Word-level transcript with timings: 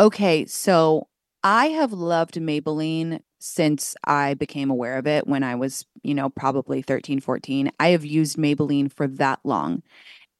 Okay, 0.00 0.44
so 0.46 1.06
I 1.42 1.66
have 1.66 1.92
loved 1.92 2.34
Maybelline 2.34 3.20
since 3.38 3.94
I 4.04 4.34
became 4.34 4.70
aware 4.70 4.96
of 4.98 5.06
it 5.06 5.26
when 5.26 5.42
I 5.42 5.54
was, 5.54 5.84
you 6.02 6.14
know, 6.14 6.30
probably 6.30 6.82
13, 6.82 7.20
14. 7.20 7.70
I 7.78 7.88
have 7.88 8.04
used 8.04 8.36
Maybelline 8.36 8.92
for 8.92 9.06
that 9.06 9.40
long. 9.44 9.82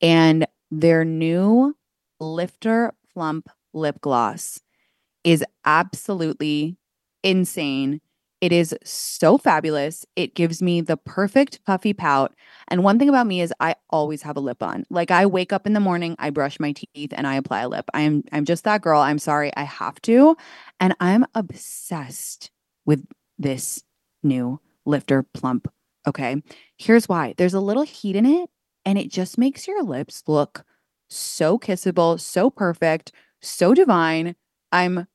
And 0.02 0.46
their 0.70 1.04
new 1.04 1.76
Lifter 2.20 2.94
Plump 3.14 3.48
lip 3.74 4.00
gloss 4.00 4.60
is 5.24 5.44
absolutely 5.66 6.76
insane. 7.24 8.00
It 8.40 8.52
is 8.52 8.74
so 8.84 9.38
fabulous. 9.38 10.04
It 10.16 10.34
gives 10.34 10.60
me 10.60 10.80
the 10.80 10.96
perfect 10.98 11.64
puffy 11.64 11.94
pout. 11.94 12.34
And 12.68 12.84
one 12.84 12.98
thing 12.98 13.08
about 13.08 13.26
me 13.26 13.40
is 13.40 13.54
I 13.58 13.74
always 13.88 14.22
have 14.22 14.36
a 14.36 14.40
lip 14.40 14.62
on. 14.62 14.84
Like 14.90 15.10
I 15.10 15.24
wake 15.26 15.52
up 15.52 15.66
in 15.66 15.72
the 15.72 15.80
morning, 15.80 16.14
I 16.18 16.30
brush 16.30 16.60
my 16.60 16.72
teeth 16.72 17.12
and 17.16 17.26
I 17.26 17.36
apply 17.36 17.62
a 17.62 17.68
lip. 17.68 17.88
I 17.94 18.02
am 18.02 18.22
I'm 18.32 18.44
just 18.44 18.64
that 18.64 18.82
girl. 18.82 19.00
I'm 19.00 19.18
sorry, 19.18 19.50
I 19.56 19.62
have 19.62 20.00
to. 20.02 20.36
And 20.78 20.94
I'm 21.00 21.24
obsessed 21.34 22.50
with 22.84 23.06
this 23.38 23.82
new 24.22 24.60
lifter 24.84 25.22
plump. 25.22 25.68
Okay. 26.06 26.42
Here's 26.76 27.08
why. 27.08 27.34
There's 27.38 27.54
a 27.54 27.60
little 27.60 27.82
heat 27.84 28.16
in 28.16 28.26
it 28.26 28.50
and 28.84 28.98
it 28.98 29.10
just 29.10 29.38
makes 29.38 29.66
your 29.66 29.82
lips 29.82 30.22
look 30.26 30.64
so 31.08 31.58
kissable, 31.58 32.20
so 32.20 32.50
perfect, 32.50 33.12
so 33.40 33.74
divine. 33.74 34.36
I'm 34.72 35.06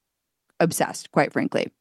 obsessed, 0.59 1.11
quite 1.11 1.33
frankly. 1.33 1.71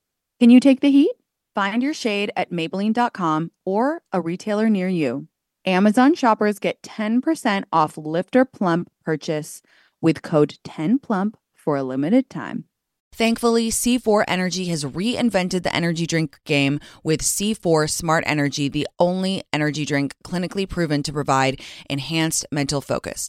Can 0.40 0.50
you 0.50 0.60
take 0.60 0.80
the 0.80 0.90
heat? 0.90 1.12
Find 1.58 1.82
your 1.82 1.92
shade 1.92 2.30
at 2.36 2.52
Maybelline.com 2.52 3.50
or 3.66 4.02
a 4.12 4.20
retailer 4.20 4.70
near 4.70 4.86
you. 4.86 5.26
Amazon 5.66 6.14
shoppers 6.14 6.60
get 6.60 6.82
10% 6.82 7.64
off 7.72 7.98
Lifter 7.98 8.44
Plump 8.44 8.88
purchase 9.04 9.60
with 10.00 10.22
code 10.22 10.54
10PLUMP 10.64 11.34
for 11.56 11.76
a 11.76 11.82
limited 11.82 12.30
time. 12.30 12.66
Thankfully, 13.12 13.70
C4 13.70 14.22
Energy 14.28 14.66
has 14.66 14.84
reinvented 14.84 15.64
the 15.64 15.74
energy 15.74 16.06
drink 16.06 16.38
game 16.44 16.78
with 17.02 17.22
C4 17.22 17.90
Smart 17.90 18.22
Energy, 18.28 18.68
the 18.68 18.86
only 19.00 19.42
energy 19.52 19.84
drink 19.84 20.14
clinically 20.24 20.68
proven 20.68 21.02
to 21.02 21.12
provide 21.12 21.60
enhanced 21.90 22.46
mental 22.52 22.80
focus. 22.80 23.28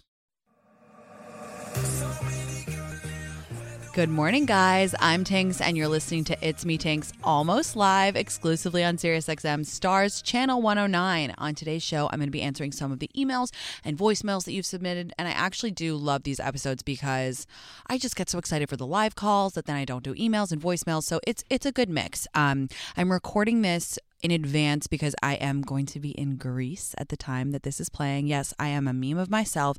Good 3.93 4.07
morning, 4.07 4.45
guys. 4.45 4.95
I'm 5.01 5.25
Tinx, 5.25 5.59
and 5.59 5.75
you're 5.75 5.89
listening 5.89 6.23
to 6.23 6.47
It's 6.47 6.63
Me 6.63 6.77
Tinx 6.77 7.11
almost 7.25 7.75
live 7.75 8.15
exclusively 8.15 8.85
on 8.85 8.95
SiriusXM 8.95 9.65
Stars 9.65 10.21
Channel 10.21 10.61
109. 10.61 11.35
On 11.37 11.53
today's 11.53 11.83
show, 11.83 12.07
I'm 12.07 12.19
going 12.19 12.27
to 12.27 12.31
be 12.31 12.41
answering 12.41 12.71
some 12.71 12.93
of 12.93 12.99
the 12.99 13.09
emails 13.17 13.51
and 13.83 13.97
voicemails 13.97 14.45
that 14.45 14.53
you've 14.53 14.65
submitted. 14.65 15.11
And 15.17 15.27
I 15.27 15.31
actually 15.31 15.71
do 15.71 15.97
love 15.97 16.23
these 16.23 16.39
episodes 16.39 16.83
because 16.83 17.45
I 17.87 17.97
just 17.97 18.15
get 18.15 18.29
so 18.29 18.37
excited 18.37 18.69
for 18.69 18.77
the 18.77 18.87
live 18.87 19.15
calls 19.15 19.55
that 19.55 19.65
then 19.65 19.75
I 19.75 19.83
don't 19.83 20.05
do 20.05 20.15
emails 20.15 20.53
and 20.53 20.61
voicemails. 20.61 21.03
So 21.03 21.19
it's 21.27 21.43
it's 21.49 21.65
a 21.65 21.71
good 21.73 21.89
mix. 21.89 22.29
Um, 22.33 22.69
I'm 22.95 23.11
recording 23.11 23.61
this 23.61 23.99
in 24.21 24.31
advance 24.31 24.87
because 24.87 25.15
I 25.21 25.35
am 25.35 25.61
going 25.61 25.85
to 25.87 25.99
be 25.99 26.11
in 26.11 26.37
Greece 26.37 26.93
at 26.97 27.09
the 27.09 27.17
time 27.17 27.51
that 27.51 27.63
this 27.63 27.79
is 27.79 27.89
playing. 27.89 28.27
Yes, 28.27 28.53
I 28.59 28.67
am 28.69 28.87
a 28.87 28.93
meme 28.93 29.17
of 29.17 29.29
myself. 29.29 29.77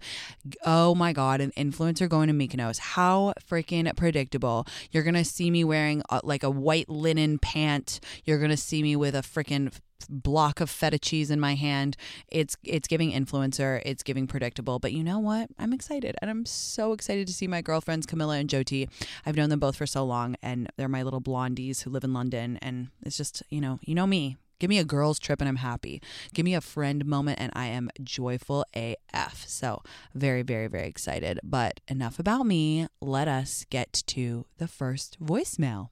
Oh 0.65 0.95
my 0.95 1.13
God, 1.13 1.41
an 1.41 1.53
influencer 1.53 2.09
going 2.09 2.29
to 2.29 2.35
Mykonos. 2.35 2.79
How 2.79 3.35
freaking 3.49 3.95
predictable. 3.97 4.67
You're 4.91 5.03
going 5.03 5.15
to 5.15 5.25
see 5.25 5.51
me 5.51 5.65
wearing 5.65 6.03
a, 6.11 6.21
like 6.23 6.43
a 6.43 6.51
white 6.51 6.89
linen 6.89 7.39
pant. 7.39 8.01
You're 8.25 8.39
going 8.39 8.51
to 8.51 8.57
see 8.57 8.83
me 8.83 8.97
with 8.97 9.15
a 9.15 9.23
freaking 9.23 9.73
block 10.09 10.61
of 10.61 10.71
feta 10.71 10.99
cheese 10.99 11.31
in 11.31 11.41
my 11.41 11.55
hand. 11.55 11.97
It's 12.29 12.57
it's 12.65 12.89
giving 12.89 13.13
influencer, 13.13 13.83
it's 13.85 14.03
giving 14.03 14.27
predictable, 14.27 14.79
but 14.79 14.93
you 14.93 15.03
know 15.05 15.19
what? 15.19 15.51
I'm 15.59 15.73
excited 15.73 16.17
and 16.21 16.31
I'm 16.31 16.47
so 16.47 16.93
excited 16.93 17.27
to 17.27 17.33
see 17.33 17.47
my 17.47 17.63
girlfriends 17.63 18.07
Camilla 18.07 18.37
and 18.37 18.49
Joti. 18.49 18.89
I've 19.27 19.37
known 19.37 19.51
them 19.51 19.61
both 19.61 19.77
for 19.77 19.87
so 19.87 20.05
long 20.05 20.37
and 20.43 20.71
they're 20.77 20.89
my 20.89 21.03
little 21.03 21.21
blondies 21.21 21.83
who 21.83 21.91
live 21.91 22.05
in 22.05 22.13
London 22.13 22.59
and 22.63 22.89
it's 23.03 23.17
just, 23.17 23.43
you 23.51 23.61
know, 23.61 23.79
you 23.83 23.95
know 23.95 24.07
me. 24.07 24.37
Give 24.59 24.69
me 24.69 24.79
a 24.79 24.85
girls 24.85 25.19
trip 25.19 25.41
and 25.41 25.49
I'm 25.49 25.57
happy. 25.57 26.01
Give 26.35 26.45
me 26.45 26.55
a 26.55 26.61
friend 26.61 27.05
moment 27.05 27.41
and 27.41 27.51
I 27.57 27.67
am 27.67 27.91
joyful 28.05 28.65
AF. 28.75 29.45
So, 29.49 29.83
very 30.15 30.43
very 30.43 30.69
very 30.69 30.87
excited. 30.87 31.41
But 31.43 31.81
enough 31.89 32.21
about 32.21 32.47
me. 32.47 32.87
Let 33.01 33.27
us 33.27 33.67
get 33.71 34.05
to 34.07 34.47
the 34.59 34.69
first 34.69 35.19
voicemail. 35.21 35.89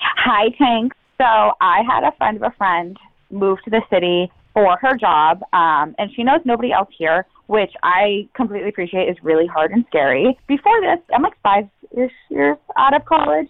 Hi, 0.00 0.48
Tank. 0.56 0.92
So 1.18 1.24
I 1.24 1.82
had 1.86 2.04
a 2.04 2.12
friend 2.16 2.36
of 2.36 2.42
a 2.44 2.54
friend 2.56 2.96
moved 3.30 3.62
to 3.64 3.70
the 3.70 3.82
city 3.90 4.30
for 4.54 4.76
her 4.80 4.96
job, 4.96 5.42
um, 5.52 5.94
and 5.98 6.10
she 6.14 6.22
knows 6.22 6.40
nobody 6.44 6.72
else 6.72 6.88
here, 6.96 7.26
which 7.46 7.72
I 7.82 8.28
completely 8.34 8.68
appreciate 8.68 9.08
is 9.08 9.16
really 9.22 9.46
hard 9.46 9.70
and 9.72 9.84
scary. 9.88 10.38
Before 10.46 10.80
this, 10.80 10.98
I'm 11.14 11.22
like 11.22 11.40
five 11.42 11.68
ish 11.92 12.12
years 12.30 12.56
out 12.76 12.94
of 12.94 13.04
college, 13.04 13.48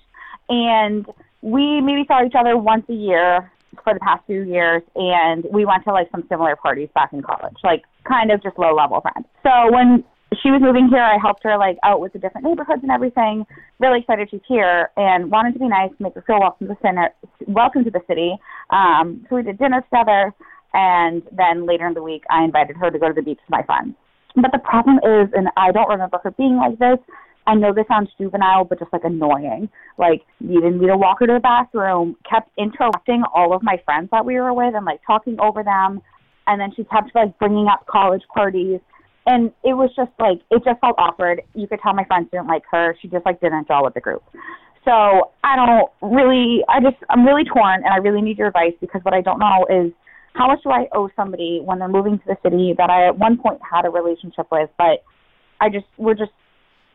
and 0.49 1.07
we 1.41 1.81
maybe 1.81 2.05
saw 2.07 2.25
each 2.25 2.35
other 2.39 2.57
once 2.57 2.85
a 2.89 2.95
year 2.95 3.51
for 3.85 3.95
the 3.95 4.01
past 4.01 4.25
few 4.27 4.43
years, 4.43 4.83
and 4.97 5.45
we 5.53 5.65
went 5.65 5.85
to 5.85 5.93
like 5.93 6.11
some 6.11 6.25
similar 6.29 6.57
parties 6.57 6.89
back 6.95 7.13
in 7.13 7.23
college, 7.23 7.57
like 7.63 7.85
kind 8.07 8.31
of 8.31 8.43
just 8.43 8.59
low 8.59 8.75
level 8.75 9.01
friends. 9.01 9.27
So 9.43 9.73
when 9.73 10.05
she 10.43 10.51
was 10.51 10.61
moving 10.61 10.89
here. 10.89 11.03
I 11.03 11.17
helped 11.21 11.43
her 11.45 11.57
like 11.57 11.79
out 11.83 12.01
with 12.01 12.13
the 12.13 12.19
different 12.19 12.47
neighborhoods 12.47 12.83
and 12.83 12.91
everything. 12.91 13.47
Really 13.79 14.01
excited 14.01 14.29
she's 14.31 14.41
here 14.47 14.91
and 14.97 15.31
wanted 15.31 15.55
to 15.55 15.59
be 15.59 15.69
nice, 15.69 15.91
make 15.99 16.15
her 16.15 16.25
feel 16.27 16.41
welcome 16.41 16.69
to 16.69 16.75
the 16.75 16.81
center, 16.83 17.11
welcome 17.47 17.85
to 17.85 17.91
the 17.91 18.01
city. 18.07 18.37
Um, 18.71 19.27
so 19.29 19.37
we 19.37 19.43
did 19.43 19.59
dinner 19.59 19.81
together, 19.83 20.35
and 20.75 21.23
then 21.33 21.67
later 21.67 21.87
in 21.87 21.95
the 21.95 22.03
week, 22.03 22.25
I 22.31 22.45
invited 22.45 22.77
her 22.77 22.91
to 22.91 22.99
go 22.99 23.09
to 23.09 23.15
the 23.15 23.23
beach 23.23 23.39
with 23.39 23.51
my 23.51 23.63
friends. 23.63 23.95
But 24.37 24.53
the 24.53 24.59
problem 24.59 24.99
is, 24.99 25.33
and 25.35 25.49
I 25.57 25.73
don't 25.73 25.89
remember 25.89 26.21
her 26.23 26.31
being 26.33 26.57
like 26.57 26.79
this. 26.79 26.99
I 27.47 27.55
know 27.55 27.73
this 27.73 27.87
sounds 27.89 28.11
juvenile, 28.19 28.65
but 28.65 28.79
just 28.79 28.93
like 28.93 29.05
annoying. 29.05 29.71
Like 29.97 30.23
needed 30.41 30.79
me 30.79 30.87
to 30.89 30.97
walk 30.99 31.21
her 31.21 31.27
to 31.27 31.33
the 31.33 31.41
bathroom, 31.41 32.17
kept 32.29 32.51
interrupting 32.59 33.23
all 33.35 33.55
of 33.55 33.63
my 33.63 33.81
friends 33.87 34.11
that 34.13 34.27
we 34.27 34.35
were 34.35 34.53
with 34.53 34.75
and 34.75 34.85
like 34.85 35.01
talking 35.07 35.41
over 35.41 35.63
them, 35.65 36.03
and 36.47 36.61
then 36.61 36.71
she 36.77 36.85
kept 36.85 37.15
like 37.15 37.39
bringing 37.39 37.67
up 37.67 37.87
college 37.87 38.23
parties 38.33 38.81
and 39.29 39.53
it 39.63 39.75
was 39.77 39.91
just 39.95 40.11
like 40.19 40.41
it 40.51 40.65
just 40.65 40.81
felt 40.81 40.97
awkward. 40.97 41.43
You 41.55 41.69
could 41.69 41.81
tell 41.83 41.93
my 41.93 42.05
friends 42.05 42.29
didn't 42.33 42.49
like 42.49 42.63
her. 42.71 42.97
She 43.01 43.09
just 43.09 43.27
like 43.27 43.41
didn't 43.41 43.69
gel 43.69 43.85
with 43.85 43.95
the 43.95 44.01
group. 44.01 44.25
So 44.85 45.33
I 45.45 45.55
don't 45.55 45.93
really. 46.01 46.65
I 46.67 46.81
just 46.81 46.97
I'm 47.11 47.27
really 47.27 47.45
torn, 47.45 47.85
and 47.85 47.93
I 47.93 47.99
really 47.99 48.23
need 48.23 48.39
your 48.39 48.49
advice 48.49 48.73
because 48.81 49.03
what 49.05 49.13
I 49.13 49.21
don't 49.21 49.39
know 49.39 49.67
is 49.69 49.93
how 50.33 50.49
much 50.49 50.63
do 50.63 50.71
I 50.71 50.87
owe 50.95 51.11
somebody 51.15 51.61
when 51.63 51.79
they're 51.79 51.89
moving 51.89 52.19
to 52.19 52.25
the 52.27 52.37
city 52.43 52.75
that 52.79 52.89
I 52.89 53.09
at 53.09 53.19
one 53.19 53.37
point 53.37 53.61
had 53.71 53.85
a 53.85 53.91
relationship 53.91 54.47
with, 54.51 54.71
but 54.79 55.05
I 55.61 55.69
just 55.69 55.87
we're 55.99 56.15
just 56.15 56.33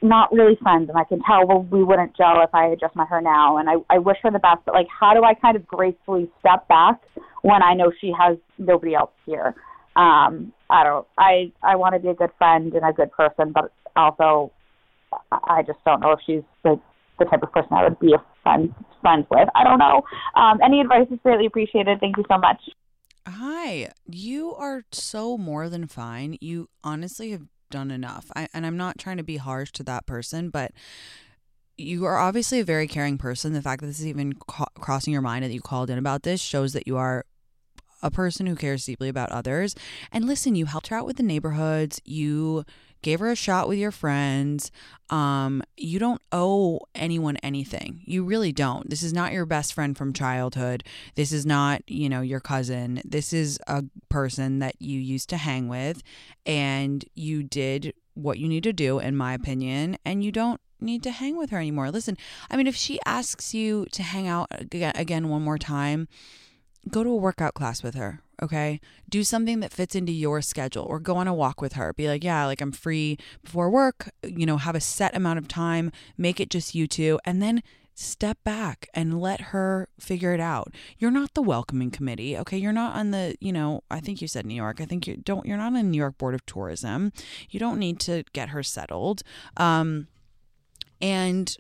not 0.02 0.34
really 0.34 0.58
friends, 0.62 0.90
and 0.90 0.98
I 0.98 1.04
can 1.04 1.22
tell 1.22 1.46
well, 1.46 1.68
we 1.70 1.84
wouldn't 1.84 2.18
gel 2.18 2.42
if 2.42 2.50
I 2.52 2.66
had 2.66 2.80
just 2.80 2.96
met 2.96 3.10
her 3.10 3.22
now. 3.22 3.58
And 3.58 3.70
I 3.70 3.76
I 3.92 4.00
wish 4.00 4.18
her 4.24 4.32
the 4.32 4.40
best, 4.40 4.62
but 4.66 4.74
like 4.74 4.88
how 4.90 5.14
do 5.14 5.24
I 5.24 5.36
kind 5.36 5.56
of 5.56 5.68
gracefully 5.68 6.32
step 6.40 6.68
back 6.68 7.00
when 7.44 7.62
I 7.62 7.76
know 7.76 7.92
she 8.02 8.12
has 8.18 8.40
nobody 8.58 8.96
else 8.96 9.12
here? 9.28 9.54
Um, 9.96 10.54
I 10.70 10.84
don't. 10.84 11.08
I 11.18 11.52
I 11.62 11.76
want 11.76 11.96
to 11.96 12.00
be 12.00 12.10
a 12.10 12.14
good 12.14 12.32
friend 12.38 12.74
and 12.74 12.86
a 12.86 12.94
good 12.94 13.12
person, 13.12 13.52
but 13.52 13.72
also 13.96 14.52
I 15.32 15.62
just 15.66 15.80
don't 15.86 16.00
know 16.00 16.12
if 16.12 16.20
she's 16.26 16.44
the 16.64 16.80
the 17.20 17.26
type 17.26 17.44
of 17.44 17.52
person 17.52 17.70
I 17.72 17.84
would 17.84 18.00
be 18.00 18.14
a 18.14 18.24
friend 18.42 18.74
friends 19.02 19.28
with. 19.30 19.48
I 19.56 19.64
don't 19.64 19.80
know. 19.80 20.04
Um, 20.36 20.60
any 20.64 20.82
advice 20.82 21.08
is 21.12 21.20
greatly 21.24 21.46
appreciated. 21.46 22.00
Thank 22.00 22.18
you 22.18 22.24
so 22.30 22.38
much. 22.38 22.62
Hi, 23.28 23.92
you 24.06 24.54
are 24.56 24.84
so 24.92 25.38
more 25.38 25.70
than 25.70 25.88
fine. 25.88 26.38
You 26.42 26.70
honestly 26.84 27.32
have 27.32 27.44
done 27.70 27.92
enough. 27.92 28.32
I, 28.36 28.48
and 28.54 28.66
I'm 28.66 28.78
not 28.78 28.98
trying 28.98 29.18
to 29.18 29.24
be 29.24 29.38
harsh 29.38 29.72
to 29.74 29.84
that 29.84 30.06
person, 30.06 30.50
but 30.50 30.72
you 31.78 32.06
are 32.06 32.18
obviously 32.18 32.60
a 32.60 32.66
very 32.66 32.88
caring 32.88 33.18
person. 33.18 33.54
The 33.54 33.62
fact 33.62 33.82
that 33.82 33.88
this 33.88 34.00
is 34.00 34.08
even 34.08 34.34
crossing 34.36 35.14
your 35.14 35.22
mind 35.22 35.44
that 35.44 35.52
you 35.52 35.62
called 35.62 35.90
in 35.90 35.98
about 35.98 36.24
this 36.24 36.42
shows 36.42 36.74
that 36.74 36.88
you 36.88 36.98
are 36.98 37.26
a 38.04 38.12
person 38.12 38.46
who 38.46 38.56
cares 38.56 38.86
deeply 38.86 39.10
about 39.10 39.32
others. 39.32 39.76
And 40.12 40.28
listen, 40.28 40.54
you 40.54 40.66
helped 40.68 40.88
her 40.88 40.98
out 40.98 41.08
with 41.08 41.18
the 41.18 41.24
neighborhoods. 41.24 42.02
You 42.06 42.66
gave 43.02 43.20
her 43.20 43.32
a 43.32 43.36
shot 43.36 43.68
with 43.68 43.78
your 43.78 43.92
friends. 43.92 44.72
Um, 45.10 45.62
you 45.78 46.00
don't 46.00 46.22
owe 46.32 46.80
anyone 46.96 47.38
anything. 47.38 48.02
You 48.06 48.24
really 48.24 48.52
don't. 48.52 48.90
This 48.90 49.04
is 49.04 49.14
not 49.14 49.34
your 49.34 49.46
best 49.46 49.74
friend 49.74 49.98
from 49.98 50.14
childhood. 50.14 50.84
This 51.16 51.32
is 51.32 51.46
not, 51.46 51.82
you 51.88 52.10
know, 52.10 52.22
your 52.22 52.40
cousin. 52.40 53.02
This 53.06 53.34
is 53.34 53.60
a 53.68 53.84
person 54.10 54.60
that 54.60 54.82
you 54.82 55.00
used 55.00 55.30
to 55.30 55.38
hang 55.38 55.68
with 55.68 56.02
and 56.46 57.04
you 57.14 57.44
did 57.44 57.94
what 58.16 58.40
you 58.40 58.48
need 58.48 58.64
to 58.64 58.74
do, 58.74 59.00
in 59.00 59.16
my 59.16 59.34
opinion, 59.34 59.98
and 60.06 60.24
you 60.24 60.32
don't 60.32 60.62
need 60.80 61.04
to 61.04 61.12
hang 61.12 61.38
with 61.38 61.50
her 61.50 61.58
anymore. 61.58 61.92
Listen, 61.92 62.18
I 62.50 62.58
mean, 62.58 62.68
if 62.68 62.76
she 62.76 63.00
asks 63.06 63.54
you 63.54 63.86
to 63.92 64.04
hang 64.04 64.28
out 64.28 64.48
again 64.72 65.30
one 65.30 65.42
more 65.42 65.58
time, 65.58 66.08
go 66.90 67.04
to 67.04 67.10
a 67.10 67.16
workout 67.16 67.54
class 67.54 67.82
with 67.84 67.96
her, 67.96 68.22
okay? 68.42 68.80
Do 69.10 69.24
something 69.24 69.60
that 69.62 69.72
fits 69.72 69.96
into 69.96 70.12
your 70.12 70.42
schedule 70.42 70.84
or 70.84 71.00
go 71.00 71.16
on 71.16 71.28
a 71.28 71.34
walk 71.34 71.62
with 71.62 71.74
her. 71.74 71.94
Be 71.94 72.08
like, 72.08 72.24
yeah, 72.24 72.46
like 72.46 72.62
I'm 72.62 72.72
free 72.72 73.18
before 73.44 73.70
work, 73.70 74.10
you 74.24 74.46
know, 74.46 74.58
have 74.58 74.76
a 74.76 74.82
set 74.82 75.16
amount 75.16 75.40
of 75.40 75.48
time, 75.48 75.92
make 76.18 76.40
it 76.40 76.50
just 76.50 76.76
you 76.76 76.88
two, 76.88 77.20
and 77.26 77.42
then 77.42 77.64
step 77.96 78.38
back 78.44 78.88
and 78.94 79.22
let 79.22 79.40
her 79.40 79.88
figure 80.00 80.34
it 80.34 80.40
out. 80.40 80.74
You're 80.98 81.12
not 81.12 81.34
the 81.34 81.42
welcoming 81.42 81.92
committee, 81.92 82.38
okay? 82.38 82.58
You're 82.58 82.74
not 82.74 82.96
on 82.96 83.12
the, 83.12 83.36
you 83.40 83.54
know, 83.54 83.84
I 83.92 84.00
think 84.00 84.22
you 84.22 84.28
said 84.28 84.46
New 84.46 84.56
York. 84.56 84.82
I 84.82 84.86
think 84.86 85.08
you 85.08 85.18
don't 85.18 85.46
you're 85.46 85.58
not 85.58 85.68
on 85.68 85.74
the 85.74 85.84
New 85.84 85.98
York 85.98 86.18
Board 86.18 86.34
of 86.34 86.46
Tourism. 86.46 87.12
You 87.50 87.60
don't 87.60 87.80
need 87.80 88.00
to 88.02 88.24
get 88.34 88.50
her 88.50 88.64
settled. 88.64 89.22
Um 89.58 90.08
and 91.02 91.56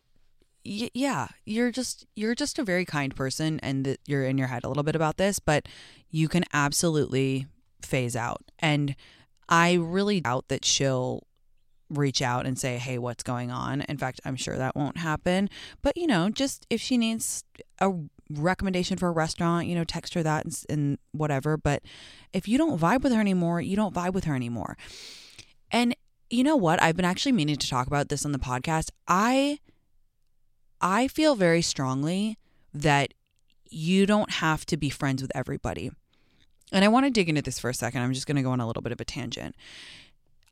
y- 0.65 0.91
yeah, 0.93 1.27
you're 1.45 1.71
just 1.71 2.05
you're 2.15 2.35
just 2.35 2.59
a 2.59 2.63
very 2.63 2.85
kind 2.85 3.15
person, 3.15 3.59
and 3.61 3.85
that 3.85 3.99
you're 4.07 4.25
in 4.25 4.37
your 4.37 4.47
head 4.47 4.63
a 4.63 4.67
little 4.67 4.83
bit 4.83 4.95
about 4.95 5.17
this, 5.17 5.39
but 5.39 5.67
you 6.09 6.27
can 6.27 6.43
absolutely 6.53 7.47
phase 7.81 8.15
out. 8.15 8.51
And 8.59 8.95
I 9.49 9.73
really 9.73 10.21
doubt 10.21 10.47
that 10.47 10.65
she'll 10.65 11.23
reach 11.89 12.21
out 12.21 12.45
and 12.45 12.57
say, 12.57 12.77
"Hey, 12.77 12.97
what's 12.97 13.23
going 13.23 13.51
on?" 13.51 13.81
In 13.81 13.97
fact, 13.97 14.21
I'm 14.25 14.35
sure 14.35 14.57
that 14.57 14.75
won't 14.75 14.97
happen. 14.97 15.49
But 15.81 15.97
you 15.97 16.07
know, 16.07 16.29
just 16.29 16.65
if 16.69 16.81
she 16.81 16.97
needs 16.97 17.43
a 17.79 17.91
recommendation 18.29 18.97
for 18.97 19.09
a 19.09 19.11
restaurant, 19.11 19.67
you 19.67 19.75
know, 19.75 19.83
text 19.83 20.13
her 20.13 20.23
that 20.23 20.45
and, 20.45 20.63
and 20.69 20.97
whatever. 21.11 21.57
But 21.57 21.83
if 22.31 22.47
you 22.47 22.57
don't 22.57 22.79
vibe 22.79 23.01
with 23.01 23.13
her 23.13 23.19
anymore, 23.21 23.61
you 23.61 23.75
don't 23.75 23.93
vibe 23.93 24.13
with 24.13 24.23
her 24.25 24.35
anymore. 24.35 24.77
And 25.71 25.95
you 26.29 26.43
know 26.43 26.55
what? 26.55 26.81
I've 26.81 26.95
been 26.95 27.05
actually 27.05 27.33
meaning 27.33 27.57
to 27.57 27.67
talk 27.67 27.87
about 27.87 28.09
this 28.09 28.25
on 28.25 28.31
the 28.31 28.39
podcast. 28.39 28.89
I 29.07 29.59
I 30.83 31.07
feel 31.07 31.35
very 31.35 31.61
strongly 31.61 32.37
that 32.73 33.13
you 33.69 34.05
don't 34.05 34.29
have 34.29 34.65
to 34.67 34.77
be 34.77 34.89
friends 34.89 35.21
with 35.21 35.31
everybody. 35.33 35.91
And 36.73 36.83
I 36.83 36.89
want 36.89 37.05
to 37.05 37.09
dig 37.09 37.29
into 37.29 37.41
this 37.41 37.57
for 37.57 37.69
a 37.69 37.73
second. 37.73 38.01
I'm 38.01 38.13
just 38.13 38.27
going 38.27 38.35
to 38.35 38.43
go 38.43 38.51
on 38.51 38.59
a 38.59 38.67
little 38.67 38.81
bit 38.81 38.91
of 38.91 38.99
a 38.99 39.05
tangent. 39.05 39.55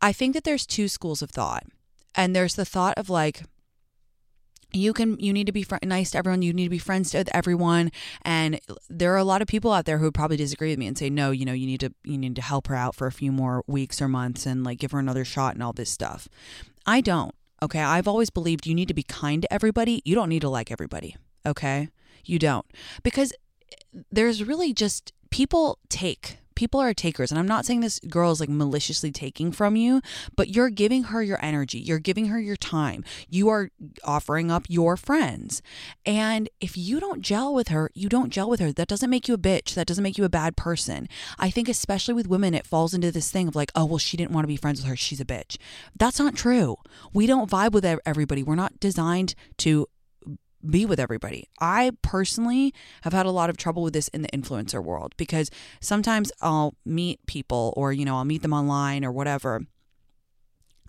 I 0.02 0.14
think 0.14 0.34
that 0.34 0.46
there's 0.46 0.66
two 0.66 0.88
schools 0.88 1.22
of 1.22 1.30
thought. 1.30 1.66
And 2.16 2.36
there's 2.36 2.56
the 2.56 2.66
thought 2.66 2.98
of 2.98 3.10
like, 3.10 3.44
you 4.74 4.94
can 4.94 5.20
you 5.20 5.34
need 5.34 5.48
to 5.48 5.52
be 5.52 5.64
fr- 5.64 5.76
nice 5.84 6.12
to 6.12 6.18
everyone 6.18 6.42
you 6.42 6.54
need 6.54 6.64
to 6.64 6.70
be 6.70 6.78
friends 6.78 7.14
with 7.14 7.30
everyone 7.34 7.92
and 8.22 8.58
there 8.90 9.14
are 9.14 9.18
a 9.18 9.24
lot 9.26 9.42
of 9.42 9.48
people 9.50 9.74
out 9.74 9.84
there 9.84 9.98
who 9.98 10.06
would 10.06 10.14
probably 10.14 10.38
disagree 10.38 10.70
with 10.70 10.80
me 10.80 10.88
and 10.88 10.98
say 10.98 11.10
no 11.10 11.32
you 11.32 11.44
know 11.44 11.52
you 11.52 11.68
need 11.68 11.82
to 11.82 11.94
you 12.06 12.18
need 12.18 12.38
to 12.38 12.42
help 12.42 12.68
her 12.68 12.76
out 12.76 12.96
for 12.96 13.06
a 13.06 13.12
few 13.12 13.34
more 13.34 13.66
weeks 13.68 14.02
or 14.02 14.08
months 14.08 14.46
and 14.46 14.64
like 14.64 14.80
give 14.80 14.92
her 14.92 15.00
another 15.00 15.26
shot 15.26 15.56
and 15.56 15.62
all 15.62 15.74
this 15.74 15.90
stuff 15.90 16.30
i 16.86 17.02
don't 17.02 17.36
Okay. 17.64 17.82
I've 17.82 18.08
always 18.08 18.30
believed 18.30 18.66
you 18.66 18.76
need 18.76 18.88
to 18.88 18.94
be 18.94 19.04
kind 19.04 19.42
to 19.44 19.54
everybody. 19.54 20.02
You 20.06 20.16
don't 20.16 20.30
need 20.30 20.42
to 20.42 20.50
like 20.50 20.72
everybody. 20.72 21.16
Okay. 21.46 21.90
You 22.26 22.40
don't. 22.40 22.66
Because 23.04 23.34
eh, 23.72 24.02
there's 24.12 24.44
really 24.44 24.74
just 24.74 25.14
people 25.30 25.80
take 25.90 26.38
people 26.56 26.80
are 26.80 26.94
takers 26.94 27.32
and 27.32 27.40
i'm 27.40 27.48
not 27.48 27.66
saying 27.66 27.80
this 27.80 28.00
girl 28.02 28.32
is 28.32 28.40
like 28.40 28.50
maliciously 28.50 29.12
taking 29.12 29.52
from 29.52 29.76
you 29.76 30.02
but 30.36 30.50
you're 30.50 30.70
giving 30.70 31.04
her 31.04 31.22
your 31.22 31.44
energy. 31.44 31.80
You're 31.80 32.00
giving 32.00 32.28
her 32.28 32.40
your 32.40 32.56
time. 32.56 33.04
You 33.30 33.50
are 33.50 33.70
offering 34.04 34.52
up 34.52 34.66
your 34.68 34.98
friends. 34.98 35.62
And 36.06 36.50
if 36.60 36.78
you 36.78 37.00
don't 37.00 37.22
gel 37.22 37.54
with 37.54 37.70
her 37.70 37.90
you 37.94 38.10
don't 38.10 38.32
gel 38.32 38.50
with 38.50 38.60
her. 38.60 38.72
That 38.72 38.88
doesn't 38.88 39.10
make 39.10 39.28
you 39.28 39.34
a 39.34 39.40
bitch. 39.40 39.74
That 39.74 39.88
doesn't 39.88 40.04
make 40.04 40.18
you 40.18 40.26
a 40.26 40.30
bad 40.30 40.58
person. 40.58 41.08
I 41.38 41.50
think 41.50 41.70
especially 41.70 42.14
with 42.14 42.28
women 42.28 42.54
it 42.54 42.68
falls 42.68 42.94
into 42.94 43.12
this 43.12 43.32
thing 43.32 43.48
of 43.48 43.56
like 43.56 43.72
oh 43.76 43.86
well 43.86 43.98
she 43.98 44.18
didn't 44.18 44.32
want 44.32 44.44
to 44.44 44.50
be 44.50 44.58
friends 44.58 44.82
with 44.82 44.90
her. 44.90 44.96
She's 44.96 45.22
a 45.22 45.26
bitch. 45.26 45.58
That's 45.96 46.20
not 46.20 46.36
true. 46.36 46.78
We 47.14 47.28
don't 47.28 47.50
vibe 47.50 47.72
with 47.72 47.86
everybody. 47.86 48.44
We're 48.44 48.56
not 48.56 48.80
designed 48.80 49.36
to 49.58 49.88
be 50.68 50.86
with 50.86 51.00
everybody. 51.00 51.50
I 51.60 51.92
personally 52.02 52.74
have 53.02 53.14
had 53.14 53.26
a 53.26 53.32
lot 53.32 53.50
of 53.50 53.58
trouble 53.58 53.84
with 53.84 53.94
this 53.94 54.08
in 54.10 54.22
the 54.22 54.30
influencer 54.30 54.84
world 54.84 55.14
because 55.18 55.50
sometimes 55.80 56.32
I'll 56.42 56.76
meet 56.86 57.26
people 57.26 57.74
or, 57.76 57.92
you 57.94 58.06
know, 58.06 58.18
I'll 58.18 58.26
meet 58.26 58.42
them 58.42 58.54
online 58.54 59.04
or 59.04 59.12
whatever, 59.12 59.62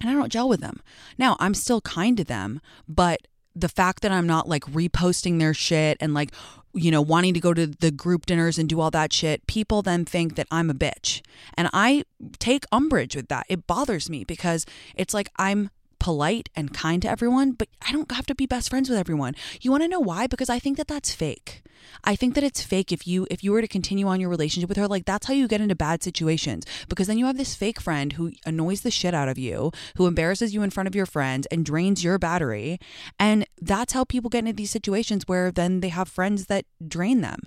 and 0.00 0.10
I 0.10 0.14
don't 0.14 0.32
gel 0.32 0.48
with 0.48 0.60
them. 0.60 0.80
Now, 1.16 1.36
I'm 1.38 1.54
still 1.54 1.80
kind 1.80 2.16
to 2.16 2.24
them, 2.24 2.60
but 2.88 3.20
the 3.54 3.68
fact 3.68 4.02
that 4.02 4.10
I'm 4.10 4.26
not 4.26 4.48
like 4.48 4.64
reposting 4.64 5.38
their 5.38 5.54
shit 5.54 5.98
and 6.00 6.14
like, 6.14 6.32
you 6.74 6.90
know, 6.90 7.02
wanting 7.02 7.34
to 7.34 7.40
go 7.40 7.52
to 7.52 7.66
the 7.66 7.90
group 7.90 8.26
dinners 8.26 8.58
and 8.58 8.68
do 8.68 8.80
all 8.80 8.90
that 8.90 9.12
shit, 9.12 9.46
people 9.46 9.82
then 9.82 10.04
think 10.04 10.36
that 10.36 10.46
I'm 10.50 10.70
a 10.70 10.74
bitch. 10.74 11.20
And 11.54 11.68
I 11.72 12.04
take 12.38 12.64
umbrage 12.72 13.14
with 13.14 13.28
that. 13.28 13.44
It 13.48 13.66
bothers 13.66 14.08
me 14.08 14.24
because 14.24 14.64
it's 14.94 15.12
like 15.12 15.28
I'm 15.36 15.70
polite 16.02 16.48
and 16.56 16.74
kind 16.74 17.00
to 17.00 17.08
everyone, 17.08 17.52
but 17.52 17.68
I 17.86 17.92
don't 17.92 18.10
have 18.10 18.26
to 18.26 18.34
be 18.34 18.44
best 18.44 18.68
friends 18.68 18.90
with 18.90 18.98
everyone. 18.98 19.36
You 19.60 19.70
want 19.70 19.84
to 19.84 19.88
know 19.88 20.00
why? 20.00 20.26
Because 20.26 20.50
I 20.50 20.58
think 20.58 20.76
that 20.76 20.88
that's 20.88 21.14
fake. 21.14 21.62
I 22.02 22.16
think 22.16 22.34
that 22.34 22.42
it's 22.42 22.60
fake 22.60 22.90
if 22.90 23.06
you 23.06 23.24
if 23.30 23.44
you 23.44 23.52
were 23.52 23.60
to 23.60 23.68
continue 23.68 24.08
on 24.08 24.20
your 24.20 24.28
relationship 24.28 24.68
with 24.68 24.78
her 24.78 24.88
like 24.88 25.04
that's 25.04 25.26
how 25.26 25.34
you 25.34 25.46
get 25.46 25.60
into 25.60 25.76
bad 25.76 26.02
situations 26.02 26.64
because 26.88 27.06
then 27.06 27.18
you 27.18 27.26
have 27.26 27.36
this 27.36 27.54
fake 27.54 27.80
friend 27.80 28.14
who 28.14 28.32
annoys 28.44 28.80
the 28.80 28.90
shit 28.90 29.14
out 29.14 29.28
of 29.28 29.38
you, 29.38 29.70
who 29.96 30.08
embarrasses 30.08 30.52
you 30.52 30.62
in 30.62 30.70
front 30.70 30.88
of 30.88 30.94
your 30.96 31.06
friends 31.06 31.46
and 31.52 31.64
drains 31.64 32.02
your 32.02 32.18
battery, 32.18 32.80
and 33.20 33.46
that's 33.60 33.92
how 33.92 34.02
people 34.02 34.28
get 34.28 34.40
into 34.40 34.52
these 34.52 34.70
situations 34.72 35.28
where 35.28 35.52
then 35.52 35.80
they 35.80 35.90
have 35.90 36.08
friends 36.08 36.46
that 36.46 36.64
drain 36.86 37.20
them. 37.20 37.40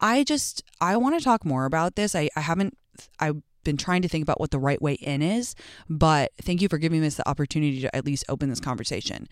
I 0.00 0.24
just 0.24 0.64
I 0.80 0.96
want 0.96 1.16
to 1.16 1.24
talk 1.24 1.44
more 1.44 1.64
about 1.64 1.94
this. 1.94 2.16
I 2.16 2.28
I 2.34 2.40
haven't 2.40 2.76
I 3.20 3.34
been 3.64 3.76
trying 3.76 4.02
to 4.02 4.08
think 4.08 4.22
about 4.22 4.40
what 4.40 4.50
the 4.50 4.58
right 4.58 4.80
way 4.80 4.94
in 4.94 5.22
is, 5.22 5.54
but 5.88 6.32
thank 6.40 6.62
you 6.62 6.68
for 6.68 6.78
giving 6.78 7.04
us 7.04 7.16
the 7.16 7.28
opportunity 7.28 7.80
to 7.80 7.96
at 7.96 8.04
least 8.04 8.24
open 8.28 8.48
this 8.48 8.60
conversation. 8.60 9.28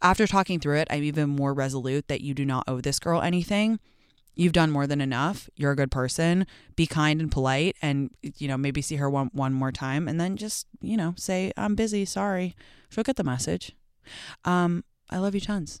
After 0.00 0.26
talking 0.26 0.60
through 0.60 0.78
it, 0.78 0.88
I'm 0.90 1.02
even 1.02 1.28
more 1.28 1.52
resolute 1.52 2.08
that 2.08 2.20
you 2.20 2.32
do 2.34 2.44
not 2.44 2.64
owe 2.68 2.80
this 2.80 2.98
girl 2.98 3.20
anything. 3.20 3.80
You've 4.34 4.52
done 4.52 4.70
more 4.70 4.86
than 4.86 5.00
enough. 5.00 5.50
You're 5.56 5.72
a 5.72 5.76
good 5.76 5.90
person. 5.90 6.46
Be 6.76 6.86
kind 6.86 7.20
and 7.20 7.30
polite 7.30 7.76
and 7.82 8.10
you 8.22 8.46
know, 8.46 8.56
maybe 8.56 8.80
see 8.80 8.94
her 8.96 9.10
one 9.10 9.30
one 9.32 9.52
more 9.52 9.72
time 9.72 10.06
and 10.06 10.20
then 10.20 10.36
just, 10.36 10.68
you 10.80 10.96
know, 10.96 11.14
say 11.16 11.52
I'm 11.56 11.74
busy, 11.74 12.04
sorry. 12.04 12.54
She'll 12.88 13.02
get 13.02 13.16
the 13.16 13.24
message. 13.24 13.72
Um 14.44 14.84
I 15.10 15.18
love 15.18 15.34
you 15.34 15.40
tons. 15.40 15.80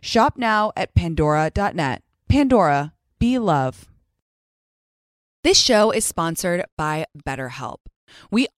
Shop 0.00 0.34
now 0.36 0.72
at 0.76 0.94
pandora.net. 0.94 2.02
Pandora, 2.28 2.92
be 3.18 3.38
love. 3.38 3.88
This 5.44 5.58
show 5.58 5.90
is 5.90 6.04
sponsored 6.04 6.64
by 6.78 7.06
BetterHelp. 7.26 7.78
We 8.30 8.48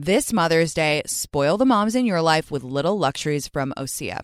This 0.00 0.32
Mother's 0.32 0.74
Day, 0.74 1.02
spoil 1.06 1.56
the 1.56 1.66
moms 1.66 1.96
in 1.96 2.06
your 2.06 2.22
life 2.22 2.52
with 2.52 2.62
little 2.62 2.96
luxuries 2.96 3.48
from 3.48 3.74
Osea. 3.76 4.20